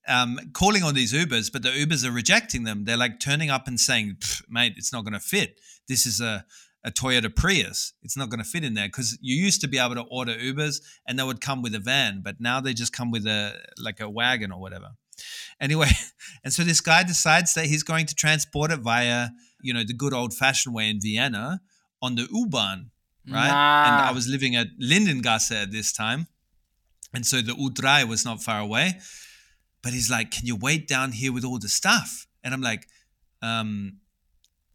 um, 0.07 0.39
calling 0.53 0.83
on 0.83 0.95
these 0.95 1.13
Ubers, 1.13 1.51
but 1.53 1.63
the 1.63 1.71
Ubers 1.71 2.07
are 2.07 2.13
rejecting 2.13 2.65
them. 2.65 2.85
They're 2.85 2.97
like 2.97 3.21
turning 3.21 3.51
up 3.51 3.67
and 3.67 3.79
saying, 3.79 4.17
mate, 4.49 4.75
it's 4.77 4.93
not 4.93 5.05
going 5.05 5.15
to 5.15 5.21
fit. 5.21 5.61
This 5.89 6.07
is 6.07 6.21
a, 6.21 6.45
a 6.85 6.91
Toyota 6.91 7.35
Prius. 7.35 7.93
It's 8.03 8.17
not 8.17 8.29
going 8.29 8.43
to 8.43 8.49
fit 8.49 8.65
in 8.65 8.75
there. 8.75 8.89
Because 8.89 9.19
you 9.21 9.37
used 9.37 9.61
to 9.63 9.69
be 9.69 9.79
able 9.79 9.95
to 9.97 10.05
order 10.11 10.35
Ubers 10.35 10.81
and 11.07 11.19
they 11.19 11.23
would 11.23 11.41
come 11.41 11.63
with 11.63 11.75
a 11.75 11.81
van, 11.81 12.21
but 12.23 12.41
now 12.41 12.61
they 12.61 12.75
just 12.75 12.93
come 12.93 13.11
with 13.11 13.27
a 13.27 13.55
like 13.79 14.01
a 14.01 14.09
wagon 14.09 14.53
or 14.53 14.61
whatever. 14.61 14.91
Anyway, 15.61 15.91
and 16.45 16.53
so 16.53 16.63
this 16.63 16.81
guy 16.81 17.03
decides 17.03 17.55
that 17.55 17.67
he's 17.67 17.83
going 17.83 18.07
to 18.07 18.15
transport 18.15 18.71
it 18.71 18.81
via, 18.81 19.29
you 19.61 19.75
know, 19.75 19.85
the 19.85 19.95
good 19.95 20.13
old 20.13 20.35
fashioned 20.35 20.75
way 20.75 20.89
in 20.89 21.01
Vienna 21.01 21.61
on 22.01 22.15
the 22.15 22.29
U-Bahn, 22.31 22.91
right? 23.29 23.49
And 23.49 24.07
I 24.07 24.13
was 24.13 24.29
living 24.29 24.55
at 24.55 24.69
Lindengasse 24.81 25.63
at 25.63 25.73
this 25.73 25.93
time. 25.93 26.29
And 27.15 27.27
so 27.27 27.41
the 27.41 27.53
U3 27.53 28.07
was 28.09 28.25
not 28.25 28.43
far 28.43 28.61
away. 28.61 29.01
But 29.83 29.93
he's 29.93 30.11
like, 30.11 30.31
Can 30.31 30.47
you 30.47 30.57
wait 30.57 30.89
down 30.89 31.13
here 31.13 31.33
with 31.33 31.45
all 31.45 31.59
the 31.59 31.69
stuff? 31.69 32.27
And 32.43 32.53
I'm 32.53 32.63
like, 32.63 32.87
um, 33.43 33.99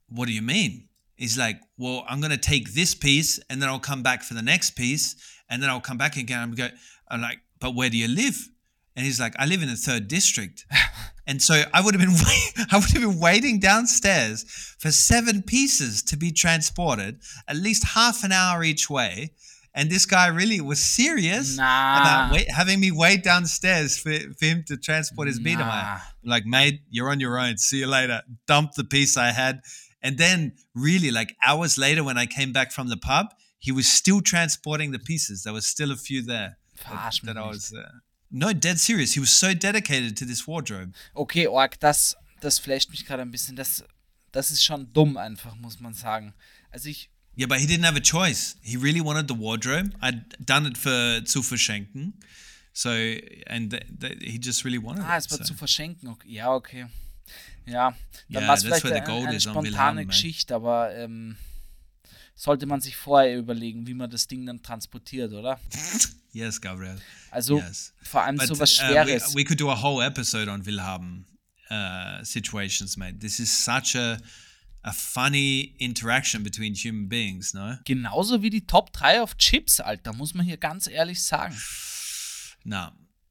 What 0.10 0.28
do 0.28 0.34
you 0.34 0.42
mean? 0.42 0.88
He's 1.16 1.38
like, 1.38 1.60
Well, 1.78 2.06
I'm 2.08 2.22
gonna 2.22 2.38
take 2.38 2.74
this 2.74 2.96
piece 2.96 3.40
and 3.50 3.62
then 3.62 3.70
I'll 3.70 3.80
come 3.80 4.04
back 4.04 4.24
for 4.24 4.34
the 4.34 4.42
next 4.42 4.72
piece, 4.72 5.16
and 5.50 5.62
then 5.62 5.70
I'll 5.70 5.82
come 5.82 5.98
back 5.98 6.18
again. 6.18 6.40
I'm 6.40 6.56
go 6.56 6.70
I'm 7.10 7.22
like, 7.22 7.40
but 7.60 7.76
where 7.76 7.90
do 7.90 7.98
you 7.98 8.08
live? 8.08 8.50
And 8.96 9.06
he's 9.06 9.20
like, 9.20 9.36
I 9.38 9.46
live 9.46 9.62
in 9.62 9.70
the 9.70 9.76
third 9.76 10.08
district. 10.08 10.66
And 11.26 11.42
so 11.42 11.64
I 11.74 11.80
would 11.80 11.96
have 11.96 12.02
been 12.02 12.12
wait- 12.28 12.68
I 12.70 12.76
would 12.78 12.90
have 12.92 13.02
been 13.02 13.18
waiting 13.18 13.58
downstairs 13.58 14.44
for 14.78 14.92
seven 14.92 15.42
pieces 15.42 16.04
to 16.04 16.18
be 16.18 16.34
transported, 16.34 17.22
at 17.48 17.56
least 17.56 17.86
half 17.96 18.26
an 18.26 18.34
hour 18.34 18.62
each 18.62 18.90
way. 18.90 19.32
And 19.76 19.90
this 19.90 20.06
guy 20.06 20.28
really 20.28 20.62
was 20.62 20.84
serious 20.84 21.58
Nah. 21.58 22.02
about 22.02 22.32
wait, 22.34 22.50
having 22.52 22.80
me 22.80 22.92
wait 22.92 23.24
downstairs 23.24 23.98
for, 23.98 24.14
for 24.38 24.46
him 24.46 24.64
to 24.68 24.78
transport 24.78 25.28
his. 25.28 25.40
Nah. 25.40 26.00
Like, 26.24 26.46
mate, 26.46 26.82
you're 26.90 27.10
on 27.10 27.20
your 27.20 27.40
own. 27.40 27.58
See 27.58 27.80
you 27.80 27.88
later. 27.88 28.22
Dump 28.46 28.74
the 28.74 28.84
piece 28.84 29.18
I 29.18 29.32
had. 29.32 29.62
And 30.02 30.18
then, 30.18 30.54
really, 30.76 31.12
like 31.12 31.36
hours 31.44 31.78
later, 31.78 32.04
when 32.04 32.18
I 32.18 32.26
came 32.26 32.52
back 32.52 32.72
from 32.72 32.90
the 32.90 32.98
pub, 32.98 33.28
he 33.58 33.72
was 33.72 33.88
still 33.88 34.22
transporting 34.22 34.92
the 34.92 35.00
pieces. 35.00 35.44
There 35.44 35.54
was 35.54 35.66
still 35.66 35.92
a 35.92 35.96
few 35.96 36.22
there 36.22 36.58
that, 36.90 37.20
that 37.24 37.38
I 37.38 37.48
was. 37.48 37.74
Uh, 37.74 37.90
no, 38.30 38.52
dead 38.52 38.80
serious. 38.80 39.14
He 39.14 39.20
was 39.20 39.32
so 39.32 39.54
dedicated 39.54 40.18
to 40.18 40.26
this 40.26 40.46
wardrobe. 40.48 40.94
Okay, 41.16 41.48
Org, 41.48 41.80
das, 41.80 42.16
das 42.42 42.60
flasht 42.60 42.90
mich 42.90 43.06
gerade 43.06 43.22
ein 43.22 43.32
bisschen. 43.32 43.56
Das, 43.56 43.84
das 44.32 44.52
ist 44.52 44.64
schon 44.64 44.92
dumm 44.92 45.18
einfach, 45.18 45.56
muss 45.56 45.80
man 45.80 45.94
sagen. 45.94 46.34
Also 46.72 46.90
ich, 46.90 47.10
Yeah, 47.36 47.48
but 47.48 47.60
he 47.60 47.66
didn't 47.66 47.86
have 47.86 47.96
a 47.98 48.02
choice. 48.02 48.56
He 48.62 48.78
really 48.78 49.02
wanted 49.02 49.28
the 49.28 49.34
wardrobe. 49.34 49.94
I'd 50.02 50.24
done 50.40 50.68
it 50.68 50.78
for 50.78 51.22
zu 51.26 51.42
verschenken. 51.42 52.14
So, 52.74 52.90
and 53.48 53.72
th- 53.72 53.84
th- 54.00 54.18
he 54.22 54.40
just 54.40 54.64
really 54.64 54.80
wanted 54.80 55.04
ah, 55.06 55.16
it. 55.16 55.26
es 55.26 55.32
war 55.32 55.38
so. 55.40 55.44
zu 55.44 55.54
verschenken. 55.56 56.10
Okay. 56.10 56.30
Ja, 56.30 56.54
okay. 56.54 56.86
Ja, 57.66 57.96
dann 58.30 58.42
Yeah, 58.42 58.48
war 58.48 58.56
es 58.56 58.64
vielleicht 58.64 58.86
eine, 58.86 59.06
eine 59.06 59.40
spontane 59.40 60.02
man. 60.02 60.08
Geschichte, 60.08 60.54
aber 60.54 60.94
ähm, 60.96 61.38
sollte 62.36 62.66
man 62.66 62.82
sich 62.82 62.96
vorher 62.96 63.38
überlegen, 63.38 63.88
wie 63.88 63.94
man 63.94 64.10
das 64.10 64.28
Ding 64.28 64.46
dann 64.46 64.62
transportiert, 64.62 65.32
oder? 65.34 65.60
Yes, 66.34 66.60
Gabriel. 66.60 67.00
Also 67.30 67.60
yes. 67.60 67.94
vor 68.02 68.24
allem 68.24 68.38
But 68.38 68.48
so 68.48 68.60
was 68.60 68.74
uh, 68.80 68.88
Schweres. 68.88 69.36
we, 69.36 69.42
we 69.42 69.44
could 69.44 69.60
do 69.60 69.70
a 69.70 69.80
whole 69.80 70.04
episode 70.04 70.50
on 70.50 70.66
Wilhelm 70.66 71.26
uh, 71.70 72.24
situations, 72.24 72.98
mate. 72.98 73.20
This 73.20 73.40
is 73.40 73.52
such 73.52 73.96
a 73.96 74.18
a 74.84 74.92
funny 74.92 75.74
interaction 75.80 76.44
between 76.44 76.76
human 76.76 77.08
beings, 77.08 77.54
no? 77.54 77.78
Genauso 77.86 78.42
wie 78.42 78.50
die 78.50 78.66
Top 78.68 78.92
3 78.94 79.22
auf 79.22 79.36
Chips, 79.38 79.80
Alter, 79.80 80.14
muss 80.14 80.34
man 80.34 80.46
hier 80.46 80.58
ganz 80.58 80.88
ehrlich 80.88 81.24
sagen. 81.24 81.56
No, 82.66 82.90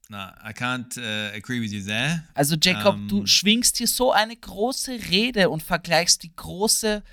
no, 0.09 0.17
I 0.17 0.51
can't 0.53 0.97
uh, 0.97 1.35
agree 1.35 1.61
with 1.61 1.71
you 1.71 1.83
there. 1.83 2.27
Also 2.33 2.55
Jacob, 2.61 2.97
du 3.07 3.19
Ähm. 3.21 3.27
schwingst 3.27 3.77
hier 3.77 3.87
so 3.87 4.11
eine 4.11 4.35
große 4.35 4.91
Rede 5.09 5.49
und 5.49 5.61
vergleichst 5.63 6.23
die 6.23 6.35
große 6.35 7.03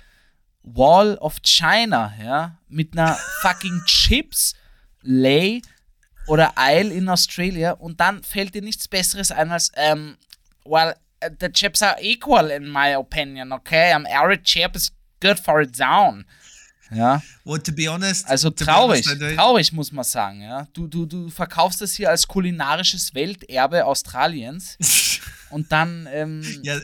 Wall 0.63 1.17
of 1.17 1.39
China, 1.43 2.13
ja, 2.21 2.57
mit 2.67 2.93
einer 2.97 3.15
fucking 3.41 3.81
Chips 3.85 4.53
Lay 5.01 5.61
oder 6.27 6.53
Isle 6.57 6.93
in 6.93 7.09
Australia 7.09 7.71
und 7.71 7.99
dann 7.99 8.21
fällt 8.23 8.53
dir 8.53 8.61
nichts 8.61 8.87
Besseres 8.87 9.31
ein 9.31 9.51
als, 9.51 9.71
ähm, 9.75 10.17
well, 10.65 10.95
the 11.39 11.49
chips 11.49 11.81
are 11.81 11.97
equal 12.01 12.51
in 12.51 12.67
my 12.67 12.89
opinion, 12.89 13.53
okay? 13.53 13.91
An 13.91 14.05
every 14.07 14.37
chip 14.37 14.75
is 14.75 14.91
good 15.19 15.39
for 15.39 15.61
its 15.61 15.79
own. 15.79 16.25
Ja, 16.93 17.21
Well, 17.45 17.61
to 17.61 17.71
be 17.71 17.87
honest, 17.87 18.29
also 18.29 18.49
to 18.49 18.55
be 18.55 18.65
traurig, 18.65 19.07
honest, 19.07 19.37
traurig 19.37 19.71
muss 19.71 19.91
man 19.93 20.03
sagen, 20.03 20.41
ja. 20.41 20.67
Du, 20.73 20.87
du, 20.87 21.05
du 21.05 21.29
verkaufst 21.29 21.79
das 21.79 21.93
hier 21.93 22.09
als 22.09 22.27
kulinarisches 22.27 23.13
Welterbe 23.15 23.85
Australiens 23.85 24.77
und 25.51 25.71
dann, 25.71 26.07
ähm, 26.11 26.41
yeah, 26.65 26.81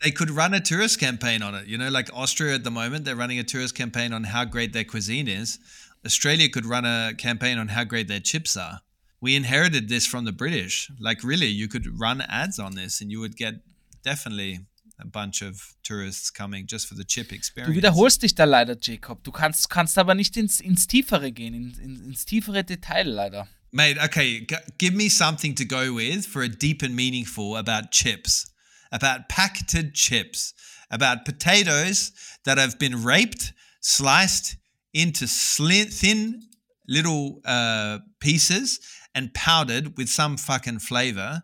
they 0.00 0.12
could 0.12 0.30
run 0.30 0.54
a 0.54 0.60
tourist 0.60 1.00
campaign 1.00 1.42
on 1.42 1.54
it. 1.54 1.66
You 1.66 1.76
know, 1.76 1.88
like 1.88 2.12
Austria 2.12 2.54
at 2.54 2.62
the 2.62 2.70
moment, 2.70 3.04
they're 3.04 3.18
running 3.18 3.40
a 3.40 3.44
tourist 3.44 3.74
campaign 3.74 4.12
on 4.12 4.24
how 4.32 4.44
great 4.44 4.72
their 4.72 4.84
cuisine 4.84 5.26
is. 5.26 5.58
Australia 6.06 6.48
could 6.48 6.64
run 6.64 6.84
a 6.84 7.12
campaign 7.14 7.58
on 7.58 7.68
how 7.68 7.82
great 7.82 8.06
their 8.06 8.20
chips 8.20 8.56
are. 8.56 8.80
We 9.20 9.34
inherited 9.34 9.88
this 9.88 10.06
from 10.06 10.24
the 10.24 10.32
British. 10.32 10.88
Like, 11.00 11.24
really, 11.24 11.48
you 11.48 11.66
could 11.66 11.98
run 11.98 12.20
ads 12.20 12.60
on 12.60 12.76
this 12.76 13.00
and 13.00 13.10
you 13.10 13.18
would 13.18 13.36
get 13.36 13.54
definitely 14.02 14.60
a 15.00 15.06
bunch 15.06 15.42
of 15.42 15.74
tourists 15.82 16.32
coming 16.32 16.66
just 16.66 16.88
for 16.88 16.94
the 16.94 17.04
chip 17.04 17.32
experience. 17.32 17.72
Du 17.72 17.76
wiederholst 17.76 18.22
dich 18.22 18.34
da 18.34 18.44
leider, 18.44 18.76
Jacob. 18.80 19.22
Du 19.22 19.30
kannst, 19.30 19.70
kannst 19.70 19.96
aber 19.98 20.14
nicht 20.14 20.36
ins, 20.36 20.60
ins 20.60 20.86
Tiefere 20.86 21.32
gehen, 21.32 21.54
in, 21.54 21.78
in, 21.80 22.04
ins 22.04 22.24
tiefere 22.24 22.64
Detail 22.64 23.06
leider. 23.06 23.48
Mate, 23.70 23.98
okay, 24.02 24.46
give 24.78 24.94
me 24.94 25.10
something 25.10 25.54
to 25.54 25.64
go 25.64 25.92
with 25.92 26.24
for 26.26 26.42
a 26.42 26.48
deep 26.48 26.82
and 26.82 26.96
meaningful 26.96 27.54
about 27.56 27.90
chips, 27.90 28.50
about 28.90 29.28
packeted 29.28 29.94
chips, 29.94 30.54
about 30.90 31.26
potatoes 31.26 32.12
that 32.44 32.56
have 32.56 32.78
been 32.78 33.04
raped, 33.04 33.52
sliced 33.80 34.56
into 34.94 35.26
sli- 35.26 35.92
thin 35.92 36.42
little 36.88 37.42
uh, 37.44 37.98
pieces 38.20 38.80
and 39.14 39.34
powdered 39.34 39.98
with 39.98 40.08
some 40.08 40.38
fucking 40.38 40.78
flavor, 40.78 41.42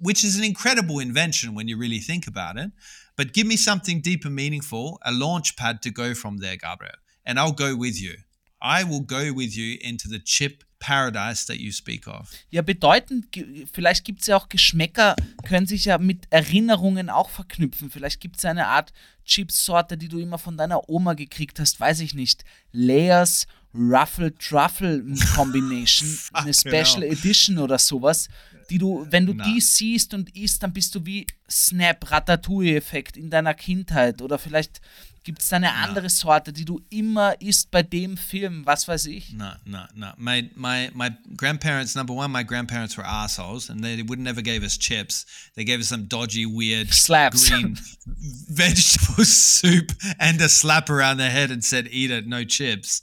which 0.00 0.24
is 0.24 0.38
an 0.38 0.44
incredible 0.44 0.98
invention 0.98 1.54
when 1.54 1.68
you 1.68 1.76
really 1.78 2.00
think 2.00 2.26
about 2.26 2.56
it. 2.56 2.70
But 3.16 3.32
give 3.32 3.46
me 3.46 3.56
something 3.56 4.00
deep 4.00 4.24
and 4.24 4.34
meaningful, 4.34 4.98
a 5.02 5.12
launch 5.12 5.56
pad 5.56 5.82
to 5.82 5.90
go 5.90 6.14
from 6.14 6.38
there, 6.38 6.56
Gabriel, 6.56 6.96
and 7.24 7.38
I'll 7.38 7.52
go 7.52 7.76
with 7.76 8.00
you. 8.00 8.14
I 8.60 8.82
will 8.82 9.00
go 9.00 9.32
with 9.32 9.56
you 9.56 9.78
into 9.82 10.08
the 10.08 10.18
chip 10.18 10.64
paradise 10.80 11.46
that 11.46 11.60
you 11.60 11.70
speak 11.70 12.06
of. 12.06 12.30
Ja, 12.50 12.62
bedeutend, 12.62 13.26
vielleicht 13.72 14.04
gibt 14.04 14.22
es 14.22 14.26
ja 14.26 14.36
auch 14.36 14.48
Geschmäcker, 14.48 15.16
können 15.44 15.66
sich 15.66 15.84
ja 15.84 15.98
mit 15.98 16.26
Erinnerungen 16.30 17.08
auch 17.08 17.30
verknüpfen. 17.30 17.90
Vielleicht 17.90 18.20
gibt 18.20 18.38
es 18.38 18.44
eine 18.44 18.66
Art 18.66 18.92
Chipsorte, 19.24 19.96
die 19.96 20.08
du 20.08 20.18
immer 20.18 20.38
von 20.38 20.56
deiner 20.56 20.88
Oma 20.88 21.14
gekriegt 21.14 21.60
hast, 21.60 21.78
weiß 21.78 22.00
ich 22.00 22.14
nicht. 22.14 22.44
Layers 22.72 23.46
Ruffle 23.74 24.34
Truffle 24.36 25.04
Combination, 25.34 26.08
eine 26.32 26.54
Special 26.54 27.00
genau. 27.00 27.12
Edition 27.12 27.58
oder 27.58 27.78
sowas, 27.78 28.28
die 28.70 28.78
du, 28.78 29.06
wenn 29.10 29.26
du 29.26 29.34
Na. 29.34 29.44
die 29.44 29.60
siehst 29.60 30.14
und 30.14 30.34
isst, 30.36 30.62
dann 30.62 30.72
bist 30.72 30.94
du 30.94 31.04
wie 31.04 31.26
Snap, 31.50 32.10
Ratatouille-Effekt 32.10 33.16
in 33.16 33.30
deiner 33.30 33.54
Kindheit. 33.54 34.22
Oder 34.22 34.38
vielleicht 34.38 34.80
gibt 35.24 35.40
es 35.40 35.52
eine 35.52 35.72
andere 35.72 36.10
Sorte, 36.10 36.52
die 36.52 36.64
du 36.64 36.80
immer 36.90 37.40
isst 37.40 37.70
bei 37.70 37.82
dem 37.82 38.16
Film, 38.16 38.66
was 38.66 38.86
weiß 38.86 39.06
ich. 39.06 39.32
No, 39.32 39.52
no, 39.64 39.80
no. 39.94 40.08
My 40.18 40.50
my 40.54 40.90
my 40.94 41.10
grandparents. 41.36 41.94
Number 41.94 42.12
one, 42.14 42.28
my 42.30 42.44
grandparents 42.44 42.96
were 42.98 43.06
assholes, 43.06 43.70
and 43.70 43.82
they 43.82 44.02
would 44.06 44.18
never 44.20 44.42
gave 44.42 44.62
us 44.62 44.78
chips. 44.78 45.24
They 45.54 45.64
gave 45.64 45.80
us 45.80 45.88
some 45.88 46.08
dodgy, 46.08 46.44
weird 46.46 46.92
Slaps. 46.92 47.48
green 47.48 47.78
vegetable 48.50 49.24
soup 49.24 49.92
and 50.18 50.40
a 50.40 50.48
slap 50.48 50.90
around 50.90 51.16
the 51.16 51.30
head 51.30 51.50
and 51.50 51.64
said, 51.64 51.88
"Eat 51.90 52.10
it, 52.10 52.26
no 52.26 52.44
chips." 52.44 53.02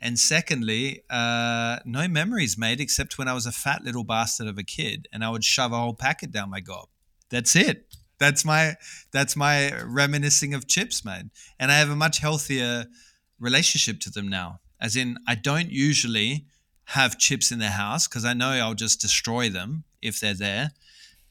And 0.00 0.18
secondly, 0.18 1.02
uh, 1.10 1.78
no 1.84 2.06
memories 2.06 2.56
made 2.56 2.80
except 2.80 3.18
when 3.18 3.28
I 3.28 3.34
was 3.34 3.46
a 3.46 3.52
fat 3.52 3.82
little 3.82 4.04
bastard 4.04 4.46
of 4.46 4.56
a 4.56 4.62
kid, 4.62 5.08
and 5.12 5.24
I 5.24 5.30
would 5.30 5.44
shove 5.44 5.72
a 5.72 5.78
whole 5.78 5.94
packet 5.94 6.30
down 6.30 6.50
my 6.50 6.60
gob. 6.60 6.88
That's 7.30 7.56
it. 7.56 7.86
That's 8.18 8.44
my 8.44 8.76
that's 9.12 9.36
my 9.36 9.72
reminiscing 9.82 10.54
of 10.54 10.66
chips, 10.66 11.04
man. 11.04 11.30
And 11.58 11.70
I 11.70 11.78
have 11.78 11.90
a 11.90 11.96
much 11.96 12.18
healthier 12.18 12.86
relationship 13.38 14.00
to 14.00 14.10
them 14.10 14.28
now. 14.28 14.60
As 14.80 14.96
in, 14.96 15.18
I 15.26 15.34
don't 15.34 15.70
usually 15.70 16.46
have 16.86 17.18
chips 17.18 17.52
in 17.52 17.58
the 17.58 17.70
house 17.70 18.08
because 18.08 18.24
I 18.24 18.34
know 18.34 18.50
I'll 18.50 18.74
just 18.74 19.00
destroy 19.00 19.48
them 19.48 19.84
if 20.00 20.20
they're 20.20 20.34
there, 20.34 20.72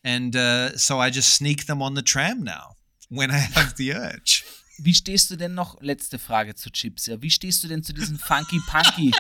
and 0.04 0.36
uh, 0.36 0.78
so 0.78 1.00
I 1.00 1.10
just 1.10 1.34
sneak 1.34 1.66
them 1.66 1.82
on 1.82 1.94
the 1.94 2.02
tram 2.02 2.44
now 2.44 2.76
when 3.10 3.32
I 3.32 3.38
have 3.56 3.78
the 3.78 3.94
urge. 3.94 4.46
Wie 4.80 4.94
stehst 4.94 5.32
du 5.32 5.36
denn 5.36 5.54
noch, 5.54 5.82
letzte 5.82 6.20
Frage 6.20 6.54
zu 6.56 6.70
Chips, 6.72 7.06
ja, 7.08 7.22
wie 7.22 7.32
stehst 7.32 7.64
du 7.64 7.68
denn 7.68 7.84
zu 7.84 7.94
diesen 7.94 8.18
Funky 8.20 8.60
Punky, 8.68 9.12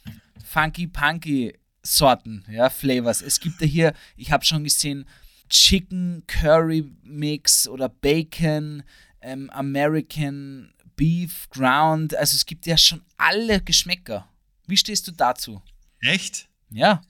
Funky 0.44 0.86
Punky 0.86 1.54
Sorten, 1.82 2.44
ja, 2.50 2.68
Flavors? 2.70 3.22
Es 3.22 3.40
gibt 3.40 3.60
ja 3.60 3.66
hier, 3.66 3.94
ich 4.16 4.30
habe 4.30 4.44
schon 4.44 4.64
gesehen, 4.64 5.06
Chicken 5.48 6.24
Curry 6.26 6.84
Mix 7.02 7.68
oder 7.68 7.88
Bacon, 7.88 8.82
ähm, 9.20 9.48
American 9.50 10.72
Beef 10.96 11.48
Ground, 11.50 12.14
also 12.16 12.34
es 12.36 12.44
gibt 12.46 12.66
ja 12.66 12.76
schon 12.76 13.02
alle 13.16 13.60
Geschmäcker. 13.60 14.28
Wie 14.66 14.76
stehst 14.76 15.06
du 15.06 15.12
dazu? 15.12 15.62
Echt? 16.00 16.48
Ja. 16.70 17.02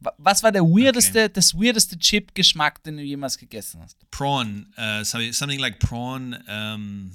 Wa- 0.00 0.14
Was 0.18 0.42
war 0.42 0.50
der 0.52 0.62
weirdeste, 0.62 1.28
das 1.28 1.54
weirdeste 1.54 1.98
Chip-Geschmack, 1.98 2.82
den 2.82 2.96
du 2.96 3.02
jemals 3.02 3.36
gegessen 3.38 3.80
hast? 3.82 3.98
prawn, 4.10 4.72
uh, 4.78 5.04
so 5.04 5.18
something 5.32 5.60
like 5.60 5.78
prawn, 5.78 6.34
um, 6.48 7.12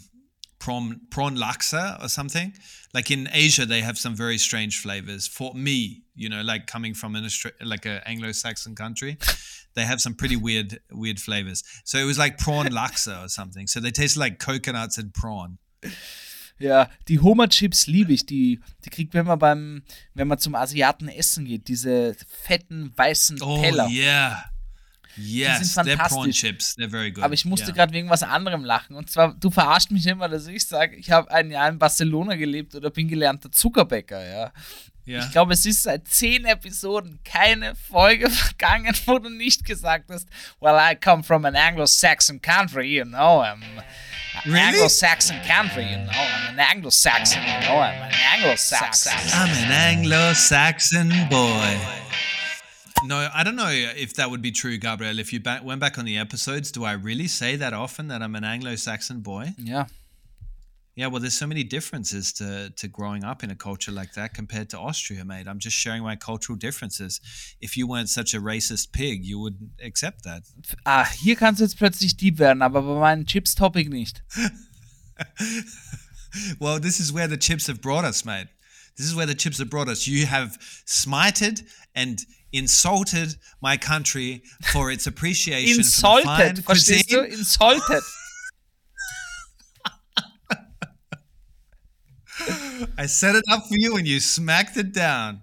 prawn, 0.67 0.99
prawn 1.09 1.37
laksa 1.37 1.97
or 2.03 2.09
something. 2.09 2.53
Like 2.93 3.11
in 3.13 3.29
Asia, 3.31 3.65
they 3.65 3.81
have 3.81 3.97
some 3.97 4.15
very 4.15 4.37
strange 4.37 4.79
flavors. 4.81 5.27
For 5.27 5.53
me, 5.53 6.03
you 6.15 6.29
know, 6.29 6.41
like 6.41 6.67
coming 6.67 6.93
from 6.95 7.15
an 7.15 7.23
Austra- 7.23 7.53
like 7.61 7.85
an 7.85 8.01
Anglo-Saxon 8.05 8.75
country, 8.75 9.17
they 9.75 9.85
have 9.85 9.99
some 10.01 10.13
pretty 10.15 10.35
weird, 10.35 10.79
weird 10.91 11.19
flavors. 11.19 11.63
So 11.85 11.97
it 11.99 12.05
was 12.05 12.17
like 12.17 12.37
prawn 12.37 12.67
laksa 12.81 13.23
or 13.23 13.29
something. 13.29 13.67
So 13.67 13.79
they 13.79 13.91
taste 13.91 14.17
like 14.17 14.39
coconuts 14.39 14.97
and 14.97 15.13
prawn. 15.13 15.57
Ja, 16.59 16.89
die 17.07 17.19
Hummer-Chips 17.19 17.87
liebe 17.87 18.13
ich. 18.13 18.25
Die, 18.25 18.59
die 18.83 18.89
kriegt 18.89 19.13
man 19.13 19.25
immer 19.25 19.37
beim, 19.37 19.83
wenn 20.15 20.27
man 20.27 20.39
zum 20.39 20.55
Asiaten 20.55 21.07
essen 21.07 21.45
geht. 21.45 21.67
Diese 21.67 22.15
fetten, 22.27 22.91
weißen 22.95 23.37
Oh 23.41 23.61
Teller. 23.61 23.87
yeah, 23.89 24.43
yes, 25.17 25.73
sind 25.73 25.85
they're 25.87 25.95
prawn 25.97 26.09
fantastisch. 26.09 26.39
chips. 26.39 26.75
They're 26.77 26.89
very 26.89 27.11
good. 27.11 27.23
Aber 27.23 27.33
ich 27.33 27.45
musste 27.45 27.67
Yeah. 27.67 27.75
gerade 27.75 27.93
wegen 27.93 28.09
was 28.09 28.23
anderem 28.23 28.63
lachen. 28.63 28.95
Und 28.95 29.09
zwar, 29.09 29.33
du 29.33 29.49
verarscht 29.51 29.91
mich 29.91 30.05
immer, 30.07 30.29
dass 30.29 30.47
ich 30.47 30.65
sage, 30.65 30.95
ich 30.95 31.11
habe 31.11 31.29
ein 31.31 31.51
Jahr 31.51 31.69
in 31.69 31.79
Barcelona 31.79 32.35
gelebt 32.35 32.75
oder 32.75 32.89
bin 32.89 33.07
gelernter 33.07 33.51
Zuckerbäcker, 33.51 34.23
ja. 34.27 34.51
Yeah. 35.07 35.23
Ich 35.25 35.31
glaube, 35.31 35.53
es 35.53 35.65
ist 35.65 35.83
seit 35.83 36.05
zehn 36.09 36.43
Episoden 36.43 37.19
keine 37.23 37.75
Folge 37.75 38.29
vergangen, 38.31 38.93
wo 39.05 39.19
du 39.19 39.29
nicht 39.29 39.63
gesagt 39.63 40.09
hast, 40.11 40.27
well, 40.59 40.75
I 40.77 40.95
come 40.95 41.23
from 41.23 41.45
an 41.45 41.55
Anglo-Saxon 41.55 42.41
country, 42.41 42.97
you 42.97 43.05
know, 43.05 43.41
I'm 43.41 43.61
Really? 44.45 44.59
Anglo-Saxon 44.59 45.37
country, 45.47 45.83
you 45.83 45.97
know, 45.97 46.11
I'm 46.11 46.53
an 46.53 46.59
Anglo-Saxon, 46.59 47.41
you 47.41 47.67
know, 47.67 47.79
I'm 47.79 48.01
an 48.03 48.11
Anglo-Saxon. 48.35 49.13
I'm 49.33 49.49
an 49.49 49.71
Anglo-Saxon 49.71 51.09
boy. 51.29 51.77
No, 53.03 53.29
I 53.33 53.43
don't 53.43 53.55
know 53.55 53.69
if 53.69 54.13
that 54.15 54.29
would 54.29 54.41
be 54.41 54.51
true, 54.51 54.77
Gabriel. 54.77 55.19
If 55.19 55.31
you 55.31 55.41
went 55.63 55.79
back 55.79 55.97
on 55.97 56.05
the 56.05 56.17
episodes, 56.17 56.71
do 56.71 56.83
I 56.83 56.93
really 56.93 57.27
say 57.27 57.55
that 57.55 57.73
often 57.73 58.07
that 58.09 58.21
I'm 58.21 58.35
an 58.35 58.43
Anglo-Saxon 58.43 59.21
boy? 59.21 59.53
Ja, 59.57 59.85
Yeah, 60.95 61.05
well, 61.11 61.21
there's 61.21 61.37
so 61.37 61.45
many 61.45 61.63
differences 61.63 62.33
to 62.33 62.71
to 62.71 62.87
growing 62.87 63.23
up 63.23 63.43
in 63.43 63.51
a 63.51 63.55
culture 63.55 63.91
like 63.91 64.13
that 64.15 64.33
compared 64.33 64.67
to 64.71 64.79
Austria, 64.79 65.23
mate. 65.23 65.47
I'm 65.47 65.59
just 65.59 65.77
sharing 65.77 66.01
my 66.01 66.15
cultural 66.15 66.57
differences. 66.57 67.21
If 67.61 67.77
you 67.77 67.87
weren't 67.87 68.09
such 68.09 68.33
a 68.33 68.41
racist 68.41 68.91
pig, 68.93 69.23
you 69.23 69.37
would 69.39 69.57
accept 69.79 70.23
that. 70.23 70.41
ah, 70.85 71.07
hier 71.21 71.35
kannst 71.35 71.59
du 71.59 71.65
jetzt 71.65 71.77
plötzlich 71.77 72.17
Dieb 72.17 72.39
werden, 72.39 72.63
aber 72.63 72.81
bei 72.81 72.99
meinem 72.99 73.25
Chips-Topic 73.27 73.89
nicht. 73.89 74.23
Well, 76.59 76.79
this 76.79 76.99
is 76.99 77.11
where 77.11 77.27
the 77.27 77.37
chips 77.37 77.67
have 77.67 77.81
brought 77.81 78.05
us, 78.05 78.23
mate. 78.25 78.47
This 78.97 79.07
is 79.07 79.15
where 79.15 79.25
the 79.25 79.33
chips 79.35 79.59
have 79.59 79.69
brought 79.69 79.87
us. 79.87 80.07
You 80.07 80.25
have 80.25 80.57
smited 80.85 81.63
and 81.95 82.19
insulted 82.51 83.35
my 83.61 83.77
country 83.77 84.43
for 84.71 84.91
its 84.91 85.05
appreciation 85.07 85.83
for 85.83 85.83
the 85.83 86.25
fine 86.25 86.57
Insulted, 86.57 86.65
verstehst 86.65 87.07
du? 87.09 87.17
cuisine. 87.17 87.39
Insulted. 87.39 88.03
I 92.97 93.05
set 93.07 93.35
it 93.35 93.43
up 93.51 93.67
for 93.67 93.75
you 93.75 93.97
and 93.97 94.07
you 94.07 94.19
smacked 94.19 94.77
it 94.77 94.93
down. 94.93 95.41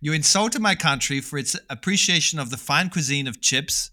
You 0.00 0.12
insulted 0.12 0.60
my 0.60 0.74
country 0.74 1.20
for 1.20 1.38
its 1.38 1.56
appreciation 1.70 2.38
of 2.38 2.50
the 2.50 2.56
fine 2.56 2.90
cuisine 2.90 3.26
of 3.26 3.40
chips, 3.40 3.90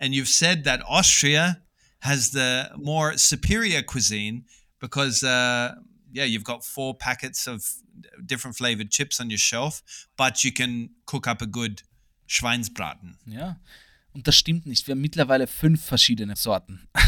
and 0.00 0.14
you've 0.14 0.28
said 0.28 0.64
that 0.64 0.82
Austria 0.88 1.60
has 2.00 2.30
the 2.30 2.70
more 2.76 3.16
superior 3.18 3.82
cuisine 3.82 4.44
because, 4.80 5.22
uh, 5.22 5.74
yeah, 6.14 6.24
you've 6.24 6.44
got 6.44 6.64
four 6.64 6.96
packets 6.96 7.46
of 7.48 7.64
different 8.20 8.56
flavored 8.56 8.90
chips 8.90 9.20
on 9.20 9.30
your 9.30 9.38
shelf, 9.38 9.82
but 10.16 10.42
you 10.44 10.52
can 10.52 10.90
cook 11.06 11.26
up 11.26 11.42
a 11.42 11.46
good 11.46 11.82
Schweinsbraten. 12.26 13.18
Ja. 13.26 13.60
Und 14.12 14.26
das 14.28 14.36
stimmt 14.36 14.66
nicht. 14.66 14.86
Wir 14.86 14.92
haben 14.92 15.00
mittlerweile 15.00 15.46
fünf 15.46 15.84
verschiedene 15.84 16.36
Sorten. 16.36 16.88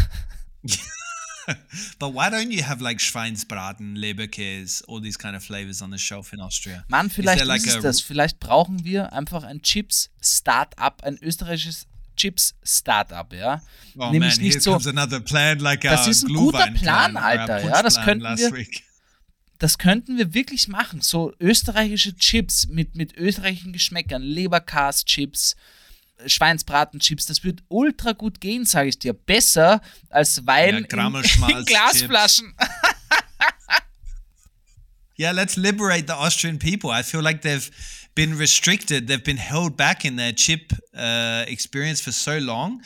But 1.99 2.15
why 2.15 2.29
don't 2.31 2.51
you 2.51 2.63
have 2.67 2.83
like 2.83 3.01
Schweinsbraten, 3.03 3.97
Leberkäse, 3.97 4.83
all 4.89 5.03
these 5.03 5.19
kind 5.19 5.37
of 5.37 5.43
flavors 5.45 5.83
on 5.83 5.93
the 5.93 5.99
shelf 5.99 6.33
in 6.33 6.41
Austria? 6.41 6.85
Mann, 6.89 7.11
vielleicht 7.11 7.41
there 7.41 7.47
like 7.49 7.67
ist 7.67 7.85
das. 7.85 8.01
Vielleicht 8.01 8.41
brauchen 8.41 8.83
wir 8.85 9.13
einfach 9.13 9.45
ein 9.45 9.61
Chips-Startup, 9.61 11.03
ein 11.05 11.19
österreichisches 11.21 11.87
Chips-Startup, 12.17 13.31
ja. 13.35 13.63
Oh 13.99 14.11
Nämlich 14.11 14.37
man, 14.37 14.43
nicht 14.43 14.53
here 14.55 14.61
so- 14.63 14.73
comes 14.73 14.87
another 14.87 15.21
plan 15.21 15.59
like 15.59 15.83
Das 15.83 16.07
ist 16.07 16.25
ein 16.25 16.33
guter 16.33 16.71
Plan, 16.71 17.17
Alter, 17.19 17.63
ja, 17.63 17.83
das 17.83 18.01
könnten 18.03 18.25
wir- 18.25 18.53
week. 18.53 18.83
Das 19.65 19.79
könnten 19.79 20.19
wir 20.19 20.35
wirklich 20.35 20.69
machen. 20.69 21.01
So 21.01 21.33
österreichische 21.41 22.15
Chips 22.15 22.67
mit, 22.67 22.97
mit 22.97 23.17
österreichischen 23.17 23.73
Geschmäckern, 23.73 24.21
Leberkas-Chips, 24.21 25.57
Schweinsbraten-Chips, 26.27 27.25
das 27.25 27.45
wird 27.45 27.63
ultra 27.69 28.13
gut 28.13 28.43
gehen, 28.43 28.67
sage 28.67 28.91
ich 28.91 28.99
dir. 28.99 29.15
Besser 29.15 29.81
als 30.11 30.47
Wein 30.47 30.87
Ja, 30.95 31.09
in, 31.09 31.15
in. 31.15 31.65
Glasflaschen. 31.65 32.55
Yeah, 35.17 35.31
let's 35.31 35.57
liberate 35.57 36.09
the 36.09 36.15
Austrian 36.15 36.59
people. 36.59 36.91
I 36.91 37.03
feel 37.03 37.23
like 37.23 37.41
they've 37.41 37.71
been 38.15 38.37
restricted, 38.37 39.07
they've 39.07 39.23
been 39.23 39.39
held 39.39 39.77
back 39.77 40.05
in 40.05 40.17
their 40.17 40.35
chip 40.35 40.73
uh, 40.93 41.45
experience 41.47 42.03
for 42.03 42.13
so 42.13 42.37
long. 42.39 42.83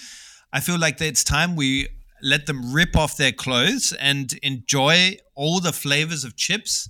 I 0.52 0.60
feel 0.60 0.78
like 0.78 1.00
it's 1.00 1.24
time 1.24 1.56
we 1.56 1.88
let 2.20 2.46
them 2.46 2.72
rip 2.74 2.96
off 2.96 3.16
their 3.16 3.32
clothes 3.32 3.92
and 3.92 4.32
enjoy 4.42 5.18
all 5.34 5.60
the 5.60 5.72
flavors 5.72 6.24
of 6.24 6.36
chips 6.36 6.88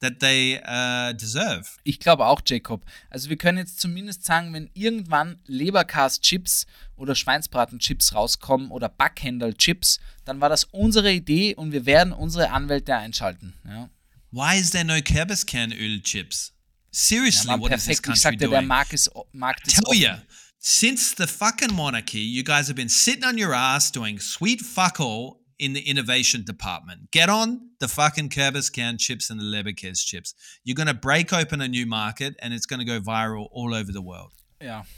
that 0.00 0.20
they 0.20 0.60
uh, 0.64 1.12
deserve. 1.12 1.78
Ich 1.84 2.00
glaube 2.00 2.26
auch, 2.26 2.40
Jacob. 2.44 2.84
Also 3.10 3.28
wir 3.28 3.36
können 3.36 3.58
jetzt 3.58 3.80
zumindest 3.80 4.24
sagen, 4.24 4.52
wenn 4.52 4.70
irgendwann 4.74 5.38
Leberkas-Chips 5.46 6.66
oder 6.96 7.14
Schweinsbraten-Chips 7.14 8.14
rauskommen 8.14 8.70
oder 8.70 8.88
Backhändel-Chips, 8.88 10.00
dann 10.24 10.40
war 10.40 10.48
das 10.48 10.64
unsere 10.64 11.12
Idee 11.12 11.54
und 11.54 11.72
wir 11.72 11.86
werden 11.86 12.12
unsere 12.12 12.50
Anwälte 12.50 12.96
einschalten. 12.96 13.54
Ja. 13.66 13.90
Why 14.32 14.58
is 14.58 14.70
there 14.70 14.84
no 14.84 15.00
Kerbiscan 15.02 15.70
chips? 16.02 16.52
Seriously, 16.92 17.50
Mann, 17.50 17.60
what 17.60 17.72
is 17.72 17.84
this 17.84 18.00
perfekt. 18.00 18.00
Ich 18.00 18.02
country 18.02 18.20
sagte, 18.20 18.38
der 18.38 18.48
doing? 18.48 18.66
Markt 18.66 18.92
ist, 18.92 19.10
Markt 19.32 19.66
ist 19.66 19.74
tell 19.74 19.84
offen. 19.84 20.22
Since 20.60 21.14
the 21.14 21.26
fucking 21.26 21.74
monarchy, 21.74 22.18
you 22.18 22.44
guys 22.44 22.66
have 22.68 22.76
been 22.76 22.90
sitting 22.90 23.24
on 23.24 23.38
your 23.38 23.54
ass 23.54 23.90
doing 23.90 24.18
sweet 24.18 24.60
fuck 24.60 25.00
all 25.00 25.40
in 25.58 25.72
the 25.72 25.80
innovation 25.80 26.44
department. 26.44 27.10
Get 27.10 27.30
on 27.30 27.70
the 27.80 27.88
fucking 27.88 28.28
Kerbiscan 28.28 28.98
chips 28.98 29.30
and 29.30 29.40
the 29.40 29.44
Leberkäse 29.44 30.04
chips. 30.04 30.34
You're 30.62 30.74
going 30.74 30.86
to 30.86 30.94
break 30.94 31.32
open 31.32 31.62
a 31.62 31.68
new 31.68 31.86
market 31.86 32.36
and 32.42 32.52
it's 32.52 32.66
going 32.66 32.80
to 32.80 32.84
go 32.84 33.00
viral 33.00 33.48
all 33.52 33.74
over 33.74 33.90
the 33.90 34.02
world. 34.02 34.32
Yeah. 34.60 34.82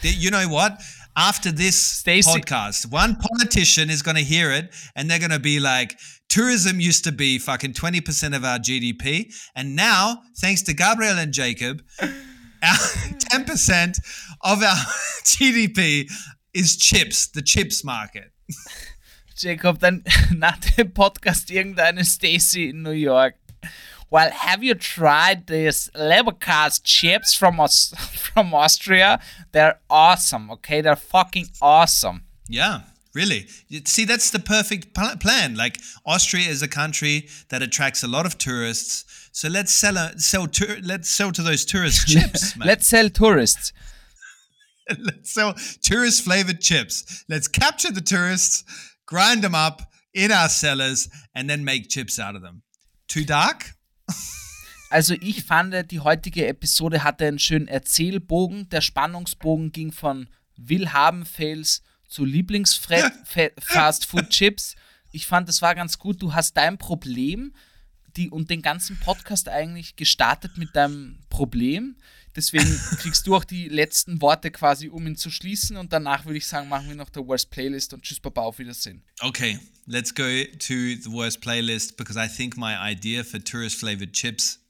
You 0.00 0.30
know 0.30 0.46
what? 0.48 0.80
After 1.16 1.50
this 1.50 1.76
Stacey- 1.76 2.30
podcast, 2.30 2.88
one 2.90 3.16
politician 3.16 3.90
is 3.90 4.00
going 4.00 4.16
to 4.16 4.22
hear 4.22 4.52
it 4.52 4.72
and 4.94 5.10
they're 5.10 5.18
going 5.18 5.32
to 5.32 5.40
be 5.40 5.58
like, 5.58 5.98
tourism 6.28 6.78
used 6.78 7.02
to 7.04 7.10
be 7.12 7.38
fucking 7.40 7.72
20% 7.72 8.36
of 8.36 8.44
our 8.44 8.58
GDP. 8.60 9.34
And 9.56 9.74
now, 9.74 10.22
thanks 10.36 10.62
to 10.62 10.72
Gabriel 10.72 11.18
and 11.18 11.32
Jacob, 11.32 11.82
our 12.62 12.74
10% 12.74 13.98
of 14.42 14.62
our 14.62 14.76
GDP 15.24 16.10
is 16.54 16.76
chips, 16.76 17.26
the 17.28 17.42
chips 17.42 17.84
market. 17.84 18.32
Jacob, 19.36 19.78
dann 19.78 20.02
nach 20.34 20.58
dem 20.58 20.92
Podcast 20.92 21.50
irgendeine 21.50 22.04
Stacy 22.04 22.70
in 22.70 22.82
New 22.82 22.90
York. 22.90 23.36
Well, 24.10 24.30
have 24.30 24.64
you 24.64 24.74
tried 24.74 25.46
these 25.46 25.90
Leberkas 25.94 26.80
chips 26.82 27.34
from 27.34 27.60
Aus 27.60 27.92
from 28.14 28.54
Austria? 28.54 29.20
They're 29.52 29.78
awesome, 29.90 30.50
okay? 30.50 30.80
They're 30.80 30.96
fucking 30.96 31.48
awesome. 31.60 32.22
Yeah, 32.48 32.80
really. 33.14 33.46
See, 33.84 34.06
that's 34.06 34.30
the 34.30 34.38
perfect 34.38 34.94
pl- 34.94 35.18
plan. 35.20 35.56
Like 35.56 35.78
Austria 36.06 36.48
is 36.48 36.62
a 36.62 36.68
country 36.68 37.28
that 37.50 37.62
attracts 37.62 38.02
a 38.02 38.08
lot 38.08 38.24
of 38.24 38.38
tourists. 38.38 39.04
So 39.38 39.46
let's 39.46 39.72
sell, 39.72 39.96
a, 39.96 40.18
sell, 40.18 40.48
tour 40.48 40.78
let's 40.82 41.08
sell 41.08 41.30
to 41.30 41.42
those 41.42 41.64
tourist 41.64 42.08
chips, 42.12 42.56
man. 42.56 42.66
Let's 42.66 42.88
sell 42.88 43.08
tourists. 43.08 43.72
Let's 44.98 45.32
sell 45.32 45.54
tourist 45.80 46.24
flavored 46.24 46.60
chips. 46.60 47.24
Let's 47.28 47.46
capture 47.46 47.92
the 47.92 48.00
tourists, 48.00 48.64
grind 49.06 49.44
them 49.44 49.54
up 49.54 49.92
in 50.12 50.32
our 50.32 50.48
cellars, 50.48 51.08
and 51.36 51.48
then 51.48 51.64
make 51.64 51.88
chips 51.88 52.18
out 52.18 52.34
of 52.34 52.42
them. 52.42 52.62
Too 53.06 53.24
dark? 53.24 53.76
Also 54.90 55.14
ich 55.20 55.44
fand, 55.44 55.92
die 55.92 56.00
heutige 56.00 56.48
Episode 56.48 57.04
hatte 57.04 57.26
einen 57.26 57.38
schönen 57.38 57.68
Erzählbogen. 57.68 58.68
Der 58.70 58.80
Spannungsbogen 58.80 59.70
ging 59.70 59.92
von 59.92 60.28
Willhaben-Fails 60.56 61.82
zu 62.08 62.24
Lieblings-Fast-Food-Chips. 62.24 64.76
Ich 65.12 65.26
fand, 65.26 65.46
das 65.48 65.60
war 65.60 65.74
ganz 65.74 65.98
gut. 65.98 66.22
Du 66.22 66.32
hast 66.34 66.56
dein 66.56 66.78
Problem 66.78 67.52
die, 68.18 68.30
und 68.30 68.50
den 68.50 68.60
ganzen 68.60 68.98
Podcast 68.98 69.48
eigentlich 69.48 69.96
gestartet 69.96 70.58
mit 70.58 70.76
deinem 70.76 71.18
Problem. 71.30 71.96
Deswegen 72.36 72.78
kriegst 72.98 73.26
du 73.26 73.34
auch 73.34 73.44
die 73.44 73.68
letzten 73.68 74.20
Worte 74.20 74.50
quasi, 74.50 74.88
um 74.88 75.06
ihn 75.06 75.16
zu 75.16 75.30
schließen. 75.30 75.76
Und 75.76 75.92
danach 75.92 76.24
würde 76.24 76.38
ich 76.38 76.46
sagen, 76.46 76.68
machen 76.68 76.88
wir 76.88 76.96
noch 76.96 77.10
der 77.10 77.26
Worst 77.26 77.50
Playlist 77.50 77.94
und 77.94 78.02
tschüss, 78.02 78.20
Baba, 78.20 78.42
auf 78.42 78.58
Wiedersehen. 78.58 79.02
Okay, 79.20 79.58
let's 79.86 80.14
go 80.14 80.22
to 80.58 80.74
the 80.74 81.10
worst 81.10 81.40
playlist 81.40 81.96
because 81.96 82.18
I 82.18 82.28
think 82.28 82.56
my 82.56 82.74
idea 82.78 83.24
for 83.24 83.42
tourist 83.42 83.78
flavored 83.78 84.12
chips, 84.12 84.60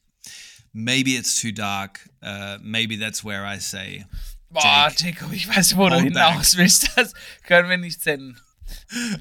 maybe 0.72 1.16
it's 1.16 1.40
too 1.40 1.52
dark. 1.52 2.08
Uh, 2.22 2.58
maybe 2.62 2.96
that's 2.96 3.24
where 3.24 3.44
I 3.44 3.58
say, 3.58 4.04
Boah, 4.50 4.90
Jacob, 4.96 5.30
ich 5.32 5.46
weiß, 5.46 5.76
wo 5.76 5.90
du 5.90 6.00
hinaus 6.00 6.56
willst. 6.56 6.90
Das 6.96 7.12
können 7.46 7.68
wir 7.68 7.76
nicht 7.76 8.02
senden. 8.02 8.40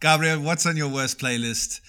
Gabriel, 0.00 0.42
what's 0.42 0.66
on 0.66 0.80
your 0.80 0.90
worst 0.90 1.18
playlist? 1.18 1.80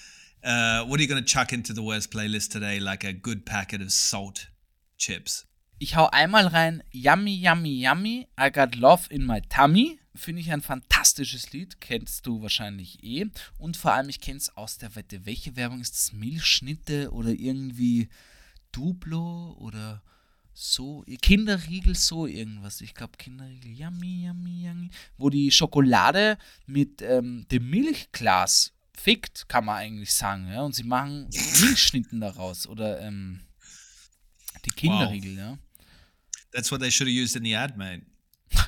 Uh, 0.46 0.86
what 0.86 1.00
are 1.00 1.02
you 1.02 1.10
going 1.10 1.24
to 1.24 1.26
chuck 1.26 1.52
into 1.52 1.74
the 1.74 1.82
worst 1.82 2.12
playlist 2.12 2.52
today? 2.52 2.80
Like 2.80 3.04
a 3.04 3.14
good 3.14 3.48
packet 3.48 3.82
of 3.82 3.91
salt 3.91 4.50
chips. 4.96 5.48
Ich 5.80 5.96
hau 5.96 6.08
einmal 6.12 6.48
rein, 6.48 6.84
Yummy, 6.91 7.34
Yummy, 7.34 7.82
Yummy, 7.82 8.28
I 8.38 8.52
got 8.52 8.76
love 8.76 9.08
in 9.10 9.26
my 9.26 9.41
tummy. 9.50 10.00
Finde 10.14 10.41
ich 10.41 10.52
ein 10.52 10.62
fantastisches 10.62 11.52
Lied, 11.52 11.82
kennst 11.82 12.28
du 12.28 12.43
wahrscheinlich 12.43 13.04
eh. 13.04 13.26
Und 13.58 13.76
vor 13.76 13.93
allem, 13.93 14.08
ich 14.08 14.22
kenne 14.22 14.38
es 14.38 14.56
aus 14.56 14.78
der 14.78 14.96
Wette. 14.96 15.26
Welche 15.26 15.56
Werbung 15.56 15.82
ist 15.82 15.96
das? 15.96 16.14
Milchschnitte 16.14 17.12
oder 17.12 17.32
irgendwie 17.32 18.10
Duplo 18.72 19.58
oder 19.60 20.04
so? 20.54 21.04
Kinderriegel, 21.24 21.96
so 21.96 22.28
irgendwas. 22.28 22.82
Ich 22.82 22.93
glaube, 22.93 23.18
Kinderriegel, 23.18 23.72
Yummy, 23.72 24.28
Yummy, 24.28 24.68
Yummy. 24.68 24.89
Wo 25.18 25.32
die 25.32 25.50
Schokolade 25.50 26.38
mit 26.68 27.02
ähm, 27.02 27.48
dem 27.50 27.68
Milchglas 27.68 28.74
fickt, 28.98 29.48
kann 29.48 29.66
man 29.66 29.78
eigentlich 29.78 30.14
sagen. 30.14 30.52
Ja? 30.52 30.62
Und 30.62 30.76
sie 30.76 30.84
machen 30.84 31.30
Milchschnitten 31.62 32.22
daraus. 32.22 32.68
Oder 32.68 33.02
ähm, 33.02 33.41
die 34.66 34.72
Kinderriegel, 34.72 35.38
ja. 35.38 35.58
That's 36.52 36.72
what 36.72 36.80
they 36.80 36.89
should 36.91 37.08
have 37.08 37.16
used 37.16 37.36
in 37.36 37.43
the 37.43 37.56
ad, 37.56 37.78
mate. 37.78 38.06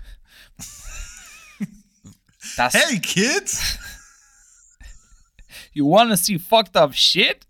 Das, 2.55 2.73
Hey, 2.73 2.99
kids! 2.99 3.77
you 5.73 5.85
wanna 5.85 6.17
see 6.17 6.39
fucked 6.39 6.75
up 6.75 6.93
shit? 6.93 7.45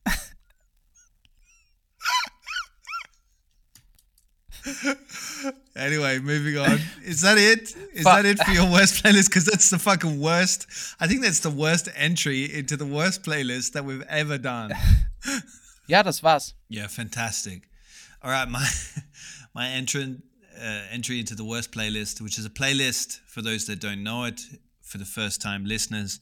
Anyway, 5.77 6.17
moving 6.19 6.57
on. 6.57 6.79
Is 7.05 7.21
that 7.21 7.37
it? 7.37 7.75
Is 7.93 8.03
Fuck. 8.03 8.23
that 8.23 8.25
it 8.25 8.39
for 8.39 8.51
your 8.51 8.69
worst 8.71 9.03
playlist? 9.03 9.29
Because 9.29 9.45
that's 9.45 9.69
the 9.69 9.77
fucking 9.77 10.19
worst. 10.19 10.65
I 10.99 11.07
think 11.07 11.21
that's 11.21 11.41
the 11.41 11.51
worst 11.51 11.87
entry 11.95 12.51
into 12.51 12.75
the 12.75 12.85
worst 12.85 13.23
playlist 13.23 13.73
that 13.73 13.85
we've 13.85 14.03
ever 14.09 14.37
done. 14.37 14.73
Ja, 15.89 16.03
das 16.03 16.21
war's. 16.21 16.53
Yeah, 16.67 16.87
fantastic. 16.87 17.69
All 18.21 18.29
right, 18.29 18.49
my 18.49 18.67
my 19.55 19.69
entrant 19.69 20.21
uh, 20.59 20.81
entry 20.91 21.17
into 21.17 21.33
the 21.33 21.45
worst 21.45 21.71
playlist, 21.71 22.19
which 22.19 22.37
is 22.37 22.45
a 22.45 22.49
playlist 22.49 23.21
for 23.25 23.41
those 23.41 23.67
that 23.67 23.79
don't 23.79 24.03
know 24.03 24.25
it, 24.25 24.41
for 24.81 24.97
the 24.97 25.05
first 25.05 25.41
time 25.41 25.63
listeners. 25.63 26.19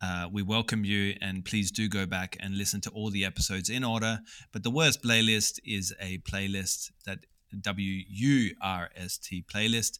Uh, 0.00 0.28
we 0.30 0.42
welcome 0.42 0.84
you, 0.84 1.16
and 1.20 1.44
please 1.44 1.72
do 1.72 1.88
go 1.88 2.06
back 2.06 2.36
and 2.38 2.56
listen 2.56 2.80
to 2.82 2.90
all 2.90 3.10
the 3.10 3.24
episodes 3.24 3.68
in 3.68 3.82
order. 3.82 4.20
But 4.52 4.62
the 4.62 4.70
worst 4.70 5.02
playlist 5.02 5.58
is 5.64 5.92
a 6.00 6.18
playlist 6.18 6.92
that 7.04 7.18
W 7.60 8.02
U 8.08 8.54
R 8.60 8.90
S 8.96 9.18
T 9.18 9.42
playlist 9.42 9.98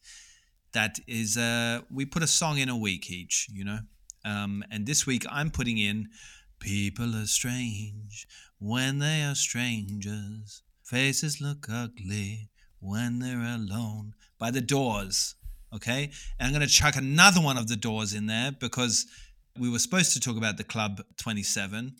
that 0.72 0.98
is 1.06 1.36
uh, 1.36 1.80
we 1.90 2.04
put 2.04 2.22
a 2.22 2.26
song 2.26 2.58
in 2.58 2.68
a 2.68 2.76
week 2.76 3.10
each, 3.10 3.48
you 3.52 3.64
know. 3.64 3.78
Um, 4.24 4.64
and 4.70 4.86
this 4.86 5.06
week 5.06 5.24
I'm 5.30 5.50
putting 5.50 5.78
in 5.78 6.08
People 6.64 7.14
are 7.14 7.26
strange 7.26 8.26
when 8.58 8.98
they 8.98 9.22
are 9.22 9.34
strangers. 9.34 10.62
Faces 10.82 11.38
look 11.38 11.66
ugly 11.70 12.48
when 12.80 13.18
they're 13.18 13.36
alone. 13.36 14.14
By 14.38 14.50
the 14.50 14.62
Doors, 14.62 15.34
okay? 15.74 16.10
And 16.38 16.46
I'm 16.46 16.54
going 16.54 16.66
to 16.66 16.72
chuck 16.72 16.96
another 16.96 17.42
one 17.42 17.58
of 17.58 17.68
the 17.68 17.76
Doors 17.76 18.14
in 18.14 18.28
there 18.28 18.50
because 18.50 19.04
we 19.58 19.68
were 19.68 19.78
supposed 19.78 20.14
to 20.14 20.20
talk 20.20 20.38
about 20.38 20.56
the 20.56 20.64
Club 20.64 21.02
27, 21.18 21.96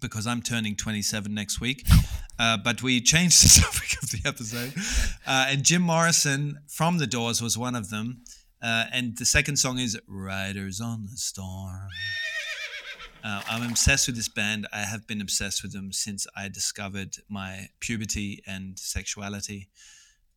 because 0.00 0.26
I'm 0.26 0.42
turning 0.42 0.76
27 0.76 1.32
next 1.32 1.60
week. 1.60 1.86
Uh, 2.38 2.56
but 2.56 2.82
we 2.82 3.00
changed 3.00 3.42
the 3.44 3.60
topic 3.62 3.96
of 4.02 4.10
the 4.10 4.20
episode. 4.28 4.72
Uh, 5.26 5.46
and 5.50 5.62
Jim 5.62 5.82
Morrison 5.82 6.58
from 6.68 6.96
The 6.98 7.06
Doors 7.06 7.42
was 7.42 7.58
one 7.58 7.74
of 7.74 7.90
them. 7.90 8.22
Uh, 8.62 8.84
and 8.92 9.16
the 9.18 9.26
second 9.26 9.56
song 9.58 9.78
is 9.78 9.98
Riders 10.08 10.80
on 10.80 11.06
the 11.10 11.18
Storm. 11.18 11.88
Uh, 13.22 13.42
I'm 13.50 13.68
obsessed 13.68 14.06
with 14.06 14.16
this 14.16 14.28
band. 14.28 14.66
I 14.72 14.78
have 14.80 15.06
been 15.06 15.20
obsessed 15.20 15.62
with 15.62 15.72
them 15.72 15.92
since 15.92 16.26
I 16.34 16.48
discovered 16.48 17.16
my 17.28 17.68
puberty 17.80 18.42
and 18.46 18.78
sexuality. 18.78 19.68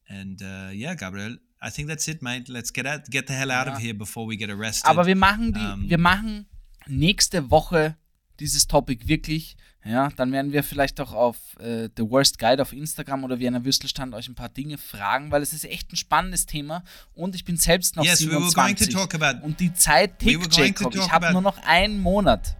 And 0.10 0.42
uh, 0.42 0.72
yeah, 0.74 0.96
Gabriel, 0.96 1.38
I 1.62 1.70
think 1.70 1.88
that's 1.88 2.08
it, 2.10 2.22
mate. 2.22 2.50
Let's 2.50 2.72
get 2.72 2.86
out, 2.86 3.06
get 3.10 3.28
the 3.28 3.34
hell 3.34 3.52
out 3.52 3.68
Ja. 3.68 3.74
of 3.76 3.80
here 3.82 3.94
before 3.94 4.26
we 4.26 4.36
get 4.36 4.50
arrested. 4.50 4.90
Aber 4.90 5.06
wir 5.06 5.16
machen 5.16 5.54
die, 5.54 5.60
Ähm. 5.62 5.90
wir 5.90 5.98
machen 6.00 6.48
nächste 6.88 7.50
Woche 7.50 7.96
dieses 8.42 8.68
Topic 8.68 9.08
wirklich. 9.08 9.56
Ja, 9.84 10.10
dann 10.10 10.32
werden 10.32 10.52
wir 10.52 10.64
vielleicht 10.64 11.00
auch 11.00 11.12
auf 11.12 11.38
äh, 11.60 11.90
The 11.98 12.04
Worst 12.04 12.38
Guide 12.38 12.62
auf 12.62 12.72
Instagram 12.72 13.24
oder 13.24 13.40
Vienna 13.40 13.64
Würstelstand 13.66 14.14
euch 14.14 14.28
ein 14.28 14.36
paar 14.36 14.50
Dinge 14.50 14.78
fragen, 14.78 15.32
weil 15.32 15.42
es 15.42 15.54
ist 15.54 15.66
echt 15.66 15.92
ein 15.92 15.96
spannendes 15.96 16.46
Thema 16.46 16.84
und 17.16 17.34
ich 17.34 17.46
bin 17.46 17.58
selbst 17.58 17.96
noch 17.96 18.06
Yes, 18.06 18.22
we 18.22 18.32
were 18.32 18.52
going 18.54 18.76
to 18.76 18.86
27 18.86 18.94
talk 18.94 19.16
about- 19.16 19.44
und 19.44 19.60
die 19.60 19.74
Zeit 19.74 20.24
We 20.24 20.40
were 20.40 20.48
tickt, 20.48 20.78
to 20.80 20.90
Jacob. 20.90 20.96
Ich 20.96 21.12
habe 21.12 21.32
nur 21.32 21.42
noch 21.42 21.58
einen 21.64 22.00
Monat. 22.00 22.56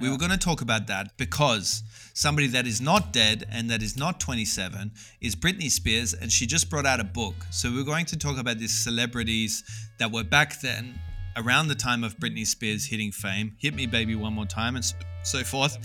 We 0.00 0.08
were 0.08 0.18
going 0.18 0.30
to 0.30 0.36
talk 0.36 0.62
about 0.62 0.86
that 0.86 1.16
because 1.16 1.82
somebody 2.14 2.48
that 2.48 2.66
is 2.66 2.80
not 2.80 3.12
dead 3.12 3.46
and 3.50 3.68
that 3.70 3.82
is 3.82 3.96
not 3.96 4.20
27 4.20 4.92
is 5.20 5.36
Britney 5.36 5.70
Spears, 5.70 6.14
and 6.14 6.32
she 6.32 6.46
just 6.46 6.68
brought 6.70 6.86
out 6.86 7.00
a 7.00 7.04
book. 7.04 7.34
So 7.50 7.68
we're 7.70 7.84
going 7.84 8.06
to 8.06 8.16
talk 8.16 8.38
about 8.38 8.58
these 8.58 8.72
celebrities 8.72 9.64
that 9.98 10.12
were 10.12 10.24
back 10.24 10.60
then, 10.60 11.00
around 11.38 11.68
the 11.68 11.74
time 11.74 12.04
of 12.04 12.18
Britney 12.18 12.46
Spears 12.46 12.84
hitting 12.84 13.12
fame, 13.12 13.54
"Hit 13.58 13.74
Me, 13.74 13.86
Baby, 13.86 14.14
One 14.14 14.34
More 14.34 14.46
Time," 14.46 14.76
and 14.76 14.84
so 15.22 15.44
forth. 15.44 15.78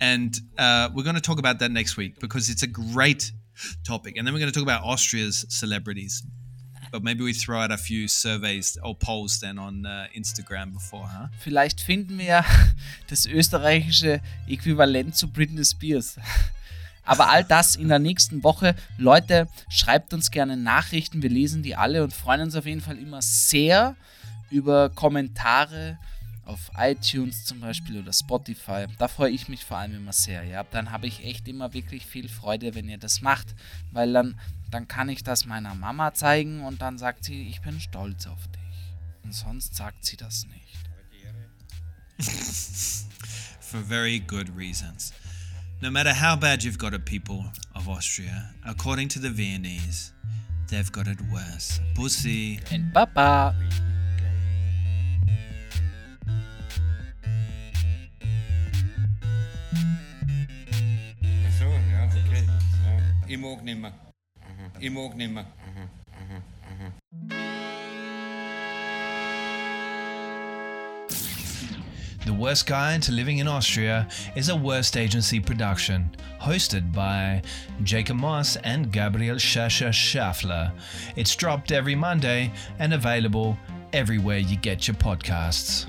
And 0.00 0.38
uh, 0.58 0.90
we're 0.94 1.04
going 1.04 1.14
to 1.16 1.20
talk 1.22 1.38
about 1.38 1.58
that 1.60 1.70
next 1.70 1.96
week 1.96 2.20
because 2.20 2.48
it's 2.48 2.62
a 2.62 2.66
great 2.66 3.32
topic. 3.86 4.16
And 4.16 4.26
then 4.26 4.34
we're 4.34 4.40
going 4.40 4.52
to 4.52 4.58
talk 4.58 4.66
about 4.66 4.82
Austria's 4.82 5.46
celebrities. 5.48 6.22
But 6.90 7.02
maybe 7.02 7.24
we 7.24 7.32
throw 7.32 7.60
out 7.60 7.72
a 7.72 7.78
few 7.78 8.06
surveys 8.06 8.76
or 8.82 8.94
polls 8.94 9.40
then 9.40 9.58
on 9.58 9.86
uh, 9.86 10.08
Instagram 10.14 10.74
before, 10.74 11.06
huh? 11.06 11.28
Vielleicht 11.38 11.80
finden 11.80 12.18
wir 12.18 12.44
das 13.08 13.24
österreichische 13.26 14.20
Äquivalent 14.46 15.16
zu 15.16 15.28
Britney 15.28 15.64
Spears. 15.64 16.16
Aber 17.04 17.30
all 17.30 17.44
das 17.44 17.76
in 17.76 17.88
der 17.88 17.98
nächsten 17.98 18.44
Woche. 18.44 18.74
Leute, 18.98 19.48
schreibt 19.68 20.12
uns 20.12 20.30
gerne 20.30 20.56
Nachrichten. 20.56 21.22
Wir 21.22 21.30
lesen 21.30 21.62
die 21.62 21.74
alle 21.74 22.04
und 22.04 22.12
freuen 22.12 22.42
uns 22.42 22.54
auf 22.54 22.66
jeden 22.66 22.80
Fall 22.80 22.98
immer 22.98 23.22
sehr 23.22 23.96
über 24.52 24.90
Kommentare 24.90 25.98
auf 26.44 26.70
iTunes 26.76 27.44
zum 27.44 27.60
Beispiel 27.60 28.00
oder 28.00 28.12
Spotify. 28.12 28.86
Da 28.98 29.08
freue 29.08 29.30
ich 29.30 29.48
mich 29.48 29.64
vor 29.64 29.78
allem 29.78 29.94
immer 29.94 30.12
sehr. 30.12 30.44
Ja, 30.44 30.64
dann 30.64 30.90
habe 30.90 31.06
ich 31.06 31.24
echt 31.24 31.48
immer 31.48 31.72
wirklich 31.72 32.04
viel 32.06 32.28
Freude, 32.28 32.74
wenn 32.74 32.88
ihr 32.88 32.98
das 32.98 33.22
macht, 33.22 33.54
weil 33.92 34.12
dann, 34.12 34.38
dann 34.70 34.88
kann 34.88 35.08
ich 35.08 35.22
das 35.22 35.46
meiner 35.46 35.74
Mama 35.74 36.14
zeigen 36.14 36.64
und 36.64 36.82
dann 36.82 36.98
sagt 36.98 37.24
sie, 37.24 37.48
ich 37.48 37.62
bin 37.62 37.80
stolz 37.80 38.26
auf 38.26 38.48
dich. 38.48 38.60
Und 39.24 39.32
sonst 39.32 39.74
sagt 39.76 40.04
sie 40.04 40.16
das 40.16 40.46
nicht. 40.46 40.60
for 43.60 43.78
very 43.78 44.18
good 44.18 44.48
reasons. 44.54 45.12
No 45.80 45.90
matter 45.90 46.12
how 46.12 46.36
bad 46.36 46.62
you've 46.62 46.78
got 46.78 46.94
it, 46.94 47.04
people 47.04 47.44
of 47.74 47.88
Austria, 47.88 48.50
according 48.64 49.08
to 49.08 49.18
the 49.18 49.30
Viennese, 49.30 50.12
they've 50.68 50.92
got 50.92 51.08
it 51.08 51.18
worse. 51.32 51.80
Pussy. 51.94 52.60
And 52.70 52.92
Baba. 52.92 53.54
The 72.26 72.34
Worst 72.34 72.66
Guide 72.66 73.00
to 73.04 73.12
Living 73.12 73.38
in 73.38 73.48
Austria 73.48 74.06
is 74.36 74.50
a 74.50 74.54
Worst 74.54 74.98
Agency 74.98 75.40
production, 75.40 76.14
hosted 76.42 76.92
by 76.92 77.40
Jacob 77.82 78.18
Moss 78.18 78.56
and 78.56 78.92
Gabriel 78.92 79.36
Shasha 79.36 79.88
Schaffler. 79.88 80.70
It's 81.16 81.34
dropped 81.34 81.72
every 81.72 81.94
Monday 81.94 82.52
and 82.78 82.92
available 82.92 83.56
everywhere 83.94 84.38
you 84.38 84.56
get 84.56 84.86
your 84.86 84.96
podcasts. 84.96 85.86